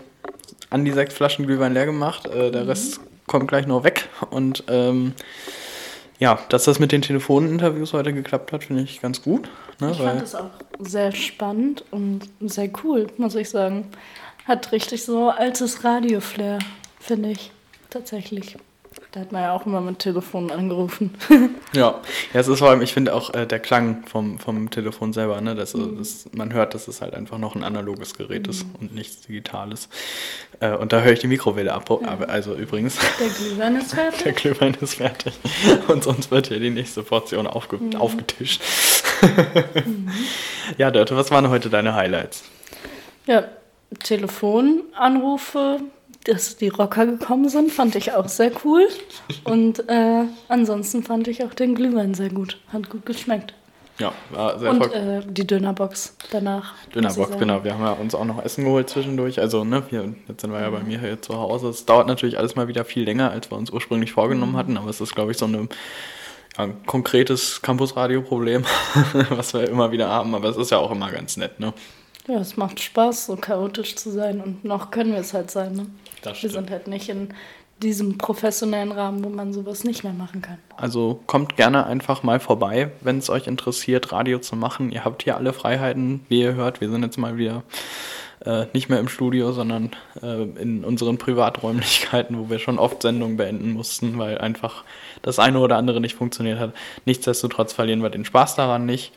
an 0.70 0.84
die 0.84 0.92
sechs 0.92 1.14
Flaschen 1.14 1.46
Glühwein 1.46 1.72
leer 1.72 1.86
gemacht. 1.86 2.26
Äh, 2.26 2.50
der 2.50 2.64
mhm. 2.64 2.68
Rest 2.68 3.00
kommt 3.26 3.48
gleich 3.48 3.66
noch 3.66 3.84
weg. 3.84 4.08
Und 4.30 4.64
ähm, 4.68 5.14
ja, 6.20 6.38
dass 6.50 6.64
das 6.64 6.78
mit 6.78 6.92
den 6.92 7.02
Telefoninterviews 7.02 7.94
heute 7.94 8.12
geklappt 8.12 8.52
hat, 8.52 8.64
finde 8.64 8.82
ich 8.82 9.00
ganz 9.00 9.22
gut. 9.22 9.48
Ne, 9.80 9.90
ich 9.90 9.98
fand 9.98 10.22
es 10.22 10.34
auch 10.34 10.50
sehr 10.78 11.12
spannend 11.12 11.82
und 11.90 12.28
sehr 12.40 12.70
cool, 12.84 13.08
muss 13.16 13.34
ich 13.34 13.48
sagen. 13.48 13.88
Hat 14.44 14.70
richtig 14.70 15.02
so 15.04 15.30
altes 15.30 15.82
Radio-Flair, 15.82 16.58
finde 17.00 17.30
ich. 17.30 17.50
Tatsächlich. 17.88 18.56
Da 19.12 19.20
hat 19.20 19.32
man 19.32 19.42
ja 19.42 19.52
auch 19.52 19.66
immer 19.66 19.80
mit 19.80 19.98
Telefon 19.98 20.52
angerufen. 20.52 21.12
ja. 21.72 22.00
ja, 22.32 22.40
es 22.40 22.46
ist 22.46 22.61
vor 22.61 22.70
allem, 22.70 22.80
ich 22.80 22.92
finde 22.92 23.12
auch 23.12 23.34
äh, 23.34 23.44
der 23.44 23.58
Klang 23.58 24.04
vom, 24.06 24.38
vom 24.38 24.70
Telefon 24.70 25.12
selber, 25.12 25.40
ne, 25.40 25.56
dass, 25.56 25.74
mhm. 25.74 25.98
das, 25.98 26.28
man 26.32 26.52
hört, 26.52 26.74
dass 26.74 26.86
es 26.86 27.00
halt 27.00 27.14
einfach 27.14 27.38
noch 27.38 27.56
ein 27.56 27.64
analoges 27.64 28.14
Gerät 28.14 28.46
mhm. 28.46 28.50
ist 28.50 28.66
und 28.80 28.94
nichts 28.94 29.22
Digitales. 29.22 29.88
Äh, 30.61 30.76
und 30.76 30.92
da 30.92 31.00
höre 31.00 31.12
ich 31.12 31.18
die 31.18 31.26
Mikrowelle 31.26 31.72
ab. 31.72 31.90
Ja. 31.90 32.18
Also 32.28 32.54
übrigens. 32.54 32.98
Der 33.18 33.28
Glühwein 33.28 33.76
ist 33.76 33.94
fertig. 33.94 34.22
Der 34.22 34.32
Glühwein 34.32 34.76
ist 34.80 34.94
fertig. 34.94 35.32
Und 35.88 36.04
sonst 36.04 36.30
wird 36.30 36.46
hier 36.46 36.61
die 36.61 36.70
nächste 36.70 37.02
Portion 37.02 37.48
aufge 37.48 37.78
mhm. 37.78 37.96
aufgetischt. 37.96 38.62
mhm. 39.84 40.08
Ja, 40.78 40.92
Dörte, 40.92 41.16
was 41.16 41.32
waren 41.32 41.48
heute 41.48 41.68
deine 41.68 41.94
Highlights? 41.94 42.44
Ja, 43.26 43.44
Telefonanrufe, 43.98 45.80
dass 46.24 46.56
die 46.56 46.68
Rocker 46.68 47.06
gekommen 47.06 47.48
sind, 47.48 47.72
fand 47.72 47.96
ich 47.96 48.12
auch 48.12 48.28
sehr 48.28 48.52
cool. 48.64 48.86
Und 49.44 49.88
äh, 49.88 50.24
ansonsten 50.48 51.02
fand 51.02 51.28
ich 51.28 51.44
auch 51.44 51.54
den 51.54 51.74
Glühwein 51.74 52.14
sehr 52.14 52.30
gut. 52.30 52.58
Hat 52.72 52.90
gut 52.90 53.06
geschmeckt. 53.06 53.54
Ja, 53.98 54.12
war 54.30 54.58
sehr 54.58 54.70
Und 54.70 54.92
äh, 54.92 55.20
die 55.26 55.46
Dönerbox 55.46 56.16
danach. 56.30 56.74
Dönerbox, 56.94 57.38
genau. 57.38 57.64
Wir 57.64 57.74
haben 57.74 57.84
ja 57.84 57.92
uns 57.92 58.14
auch 58.14 58.24
noch 58.24 58.42
Essen 58.42 58.64
geholt 58.64 58.88
zwischendurch. 58.88 59.40
Also, 59.40 59.64
ne, 59.64 59.82
wir, 59.90 60.14
jetzt 60.28 60.40
sind 60.40 60.52
wir 60.52 60.60
ja 60.60 60.70
bei 60.70 60.80
mir 60.80 61.00
hier 61.00 61.20
zu 61.20 61.34
Hause. 61.34 61.68
Es 61.68 61.84
dauert 61.84 62.06
natürlich 62.06 62.38
alles 62.38 62.56
mal 62.56 62.66
wieder 62.66 62.84
viel 62.84 63.04
länger, 63.04 63.30
als 63.30 63.50
wir 63.50 63.58
uns 63.58 63.70
ursprünglich 63.70 64.12
vorgenommen 64.12 64.52
mhm. 64.52 64.56
hatten. 64.56 64.76
Aber 64.78 64.88
es 64.88 65.00
ist, 65.00 65.14
glaube 65.14 65.32
ich, 65.32 65.38
so 65.38 65.44
eine 65.44 65.68
ein 66.56 66.84
konkretes 66.84 67.62
Campus-Radio-Problem, 67.62 68.64
was 69.30 69.54
wir 69.54 69.68
immer 69.68 69.92
wieder 69.92 70.08
haben. 70.08 70.34
Aber 70.34 70.48
es 70.48 70.56
ist 70.56 70.70
ja 70.70 70.78
auch 70.78 70.90
immer 70.90 71.10
ganz 71.10 71.36
nett, 71.36 71.60
ne? 71.60 71.72
Ja, 72.26 72.38
es 72.38 72.56
macht 72.56 72.80
Spaß, 72.80 73.26
so 73.26 73.36
chaotisch 73.36 73.96
zu 73.96 74.10
sein. 74.10 74.40
Und 74.40 74.64
noch 74.64 74.90
können 74.90 75.12
wir 75.12 75.20
es 75.20 75.32
halt 75.32 75.50
sein, 75.50 75.74
ne? 75.74 75.86
Das 76.22 76.42
wir 76.42 76.50
sind 76.50 76.70
halt 76.70 76.86
nicht 76.86 77.08
in 77.08 77.34
diesem 77.82 78.18
professionellen 78.18 78.92
Rahmen, 78.92 79.24
wo 79.24 79.28
man 79.28 79.52
sowas 79.52 79.84
nicht 79.84 80.04
mehr 80.04 80.12
machen 80.12 80.42
kann. 80.42 80.58
Also 80.76 81.20
kommt 81.26 81.56
gerne 81.56 81.86
einfach 81.86 82.22
mal 82.22 82.40
vorbei, 82.40 82.90
wenn 83.00 83.18
es 83.18 83.30
euch 83.30 83.46
interessiert, 83.46 84.12
Radio 84.12 84.38
zu 84.38 84.54
machen. 84.56 84.92
Ihr 84.92 85.04
habt 85.04 85.22
hier 85.22 85.36
alle 85.36 85.52
Freiheiten, 85.52 86.20
wie 86.28 86.42
ihr 86.42 86.54
hört. 86.54 86.80
Wir 86.80 86.90
sind 86.90 87.02
jetzt 87.02 87.16
mal 87.16 87.38
wieder 87.38 87.62
äh, 88.44 88.66
nicht 88.72 88.88
mehr 88.88 89.00
im 89.00 89.08
Studio, 89.08 89.52
sondern 89.52 89.90
äh, 90.22 90.42
in 90.60 90.84
unseren 90.84 91.18
Privaträumlichkeiten, 91.18 92.38
wo 92.38 92.50
wir 92.50 92.58
schon 92.58 92.78
oft 92.78 93.02
Sendungen 93.02 93.36
beenden 93.36 93.72
mussten, 93.72 94.18
weil 94.18 94.38
einfach 94.38 94.84
das 95.22 95.38
eine 95.38 95.58
oder 95.58 95.76
andere 95.76 96.00
nicht 96.00 96.14
funktioniert 96.14 96.58
hat. 96.58 96.72
Nichtsdestotrotz 97.06 97.72
verlieren 97.72 98.02
wir 98.02 98.10
den 98.10 98.24
Spaß 98.24 98.56
daran 98.56 98.86
nicht. 98.86 99.12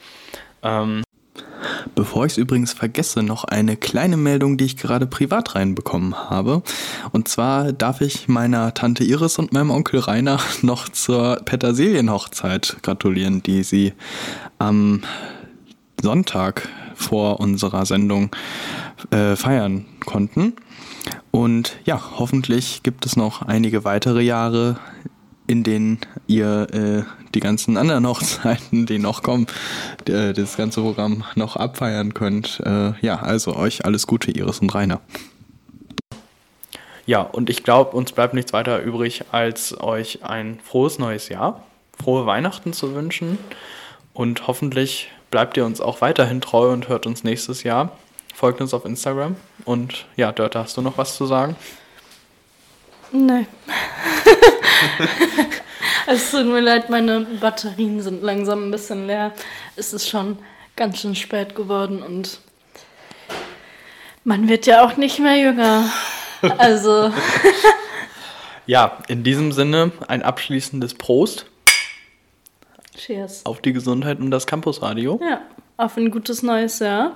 Ähm, 0.61 1.02
Bevor 2.13 2.27
ich 2.27 2.33
es 2.33 2.37
übrigens 2.37 2.73
vergesse, 2.73 3.23
noch 3.23 3.43
eine 3.43 3.75
kleine 3.75 4.17
Meldung, 4.17 4.55
die 4.55 4.65
ich 4.65 4.77
gerade 4.77 5.07
privat 5.07 5.55
reinbekommen 5.55 6.29
habe. 6.29 6.61
Und 7.11 7.27
zwar 7.27 7.73
darf 7.73 8.01
ich 8.01 8.27
meiner 8.27 8.75
Tante 8.75 9.03
Iris 9.03 9.39
und 9.39 9.51
meinem 9.51 9.71
Onkel 9.71 9.99
Rainer 9.99 10.39
noch 10.61 10.89
zur 10.89 11.37
Petersilienhochzeit 11.37 12.77
gratulieren, 12.83 13.41
die 13.41 13.63
sie 13.63 13.93
am 14.59 15.01
Sonntag 16.03 16.69
vor 16.93 17.39
unserer 17.39 17.87
Sendung 17.87 18.29
äh, 19.09 19.35
feiern 19.35 19.85
konnten. 20.05 20.53
Und 21.31 21.79
ja, 21.83 21.99
hoffentlich 22.19 22.83
gibt 22.83 23.07
es 23.07 23.15
noch 23.15 23.41
einige 23.41 23.85
weitere 23.85 24.21
Jahre, 24.21 24.77
in 25.47 25.63
denen 25.63 25.97
ihr 26.27 26.67
äh, 26.71 27.22
die 27.33 27.39
ganzen 27.39 27.77
anderen 27.77 28.07
Hochzeiten, 28.07 28.85
die 28.85 28.99
noch 28.99 29.23
kommen, 29.23 29.47
äh, 30.07 30.33
das 30.33 30.57
ganze 30.57 30.81
Programm 30.81 31.23
noch 31.35 31.55
abfeiern 31.55 32.13
könnt. 32.13 32.61
Äh, 32.65 32.93
ja, 33.01 33.19
also 33.19 33.55
euch 33.55 33.85
alles 33.85 34.07
Gute, 34.07 34.31
Iris 34.31 34.59
und 34.59 34.73
Rainer. 34.73 35.01
Ja, 37.05 37.21
und 37.21 37.49
ich 37.49 37.63
glaube, 37.63 37.97
uns 37.97 38.13
bleibt 38.13 38.33
nichts 38.33 38.53
weiter 38.53 38.81
übrig, 38.81 39.25
als 39.31 39.79
euch 39.81 40.23
ein 40.23 40.59
frohes 40.63 40.99
neues 40.99 41.27
Jahr, 41.27 41.63
frohe 42.01 42.25
Weihnachten 42.25 42.71
zu 42.71 42.95
wünschen. 42.95 43.37
Und 44.13 44.47
hoffentlich 44.47 45.11
bleibt 45.29 45.57
ihr 45.57 45.65
uns 45.65 45.81
auch 45.81 46.01
weiterhin 46.01 46.39
treu 46.39 46.71
und 46.71 46.87
hört 46.87 47.05
uns 47.05 47.23
nächstes 47.23 47.63
Jahr. 47.63 47.97
Folgt 48.33 48.61
uns 48.61 48.73
auf 48.73 48.85
Instagram. 48.85 49.35
Und 49.65 50.05
ja, 50.15 50.31
Dörte, 50.31 50.59
hast 50.59 50.77
du 50.77 50.81
noch 50.81 50.97
was 50.97 51.17
zu 51.17 51.25
sagen? 51.25 51.55
Nein. 53.11 53.47
es 56.07 56.31
tut 56.31 56.45
mir 56.45 56.61
leid, 56.61 56.89
meine 56.89 57.21
Batterien 57.21 58.01
sind 58.01 58.23
langsam 58.23 58.67
ein 58.67 58.71
bisschen 58.71 59.07
leer. 59.07 59.33
Es 59.75 59.93
ist 59.93 60.09
schon 60.09 60.37
ganz 60.75 60.99
schön 60.99 61.15
spät 61.15 61.55
geworden 61.55 62.01
und 62.01 62.39
man 64.23 64.47
wird 64.47 64.65
ja 64.65 64.85
auch 64.85 64.97
nicht 64.97 65.19
mehr 65.19 65.37
jünger. 65.37 65.89
Also. 66.57 67.11
ja, 68.65 68.99
in 69.07 69.23
diesem 69.23 69.51
Sinne 69.51 69.91
ein 70.07 70.23
abschließendes 70.23 70.95
Prost. 70.95 71.45
Cheers. 72.95 73.45
Auf 73.45 73.61
die 73.61 73.73
Gesundheit 73.73 74.19
und 74.19 74.31
das 74.31 74.45
Campusradio. 74.45 75.19
Ja, 75.27 75.41
auf 75.77 75.97
ein 75.97 76.11
gutes 76.11 76.43
neues 76.43 76.79
Jahr 76.79 77.15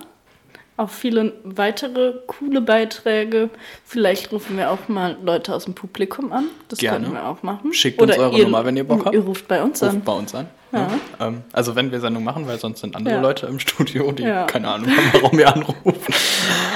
auch 0.78 0.92
viele 0.92 1.34
weitere 1.44 2.14
coole 2.28 2.62
Beiträge. 2.62 3.50
Vielleicht 3.84 4.32
rufen 4.32 4.58
wir 4.58 4.70
auch 4.72 4.88
mal 4.88 5.18
Leute 5.24 5.54
aus 5.54 5.66
dem 5.66 5.74
Publikum 5.74 6.32
an. 6.32 6.46
Das 6.70 6.80
Gerne. 6.80 7.06
können 7.06 7.14
wir 7.16 7.28
auch 7.28 7.42
machen. 7.42 7.74
Schickt 7.74 8.00
Oder 8.00 8.14
uns 8.14 8.24
eure 8.24 8.38
ihr, 8.38 8.44
Nummer, 8.46 8.64
wenn 8.64 8.78
ihr 8.78 8.84
Bock 8.84 9.06
habt. 9.06 9.16
Ihr 9.16 9.22
ruft 9.22 9.48
bei 9.48 9.62
uns 9.62 9.82
ruft 9.82 9.92
an. 9.92 10.04
bei 10.04 10.14
uns 10.14 10.36
an. 10.36 10.48
Ja. 10.72 10.80
Ja. 11.20 11.28
Ähm, 11.28 11.42
also 11.52 11.76
wenn 11.76 11.92
wir 11.92 12.00
Sendung 12.00 12.24
machen, 12.24 12.46
weil 12.46 12.60
sonst 12.60 12.82
sind 12.82 12.96
andere 12.96 13.16
ja. 13.16 13.22
Leute 13.22 13.48
im 13.48 13.58
Studio, 13.60 14.12
die 14.12 14.24
keine 14.24 14.68
Ahnung 14.68 14.90
haben, 14.90 15.10
warum 15.14 15.38
wir 15.38 15.52
anrufen. 15.52 16.14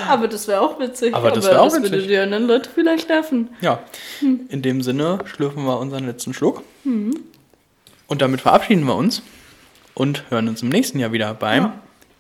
Aber 0.08 0.28
das 0.28 0.48
wäre 0.48 0.62
auch 0.62 0.80
witzig. 0.80 1.14
Aber 1.14 1.30
das 1.32 1.46
wäre 1.46 1.62
auch 1.62 1.68
witzig. 1.68 1.84
Das 1.84 1.92
würde 1.92 2.08
die 2.08 2.18
anderen 2.18 2.48
Leute 2.48 2.70
vielleicht 2.74 3.08
nerven. 3.08 3.50
Ja. 3.62 3.80
Hm. 4.20 4.42
In 4.50 4.64
dem 4.64 4.82
Sinne 4.82 5.20
schlürfen 5.26 5.64
wir 5.66 5.80
unseren 5.80 6.08
letzten 6.08 6.34
Schluck. 6.34 6.64
Hm. 6.84 7.14
Und 8.08 8.22
damit 8.22 8.42
verabschieden 8.42 8.84
wir 8.86 8.96
uns 8.96 9.22
und 9.94 10.24
hören 10.32 10.48
uns 10.48 10.64
im 10.64 10.70
nächsten 10.70 10.98
Jahr 10.98 11.12
wieder 11.12 11.34
beim 11.36 11.74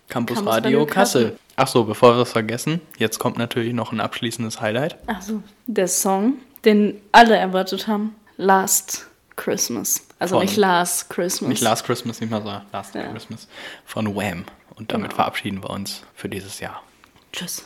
Campus, 0.09 0.38
Campus 0.38 0.45
Radio 0.45 0.86
Kassel. 0.86 1.23
Kassel. 1.23 1.39
Ach 1.55 1.67
so, 1.67 1.83
bevor 1.83 2.15
wir 2.15 2.21
es 2.21 2.31
vergessen, 2.31 2.81
jetzt 2.97 3.19
kommt 3.19 3.37
natürlich 3.37 3.73
noch 3.73 3.91
ein 3.91 3.99
abschließendes 3.99 4.61
Highlight. 4.61 4.97
Ach 5.07 5.21
so, 5.21 5.43
der 5.67 5.87
Song, 5.87 6.35
den 6.65 7.01
alle 7.11 7.35
erwartet 7.35 7.87
haben, 7.87 8.15
Last 8.37 9.07
Christmas. 9.35 10.07
Also 10.19 10.35
von, 10.35 10.45
nicht 10.45 10.57
Last 10.57 11.09
Christmas. 11.09 11.49
Nicht 11.49 11.61
Last 11.61 11.85
Christmas, 11.85 12.21
nicht 12.21 12.29
mal 12.29 12.41
so 12.41 12.61
Last 12.71 12.95
ja. 12.95 13.07
Christmas. 13.11 13.47
Von 13.85 14.15
Wham. 14.15 14.45
Und 14.75 14.91
damit 14.91 15.09
genau. 15.09 15.15
verabschieden 15.15 15.63
wir 15.63 15.69
uns 15.69 16.03
für 16.15 16.29
dieses 16.29 16.59
Jahr. 16.59 16.81
Tschüss. 17.33 17.65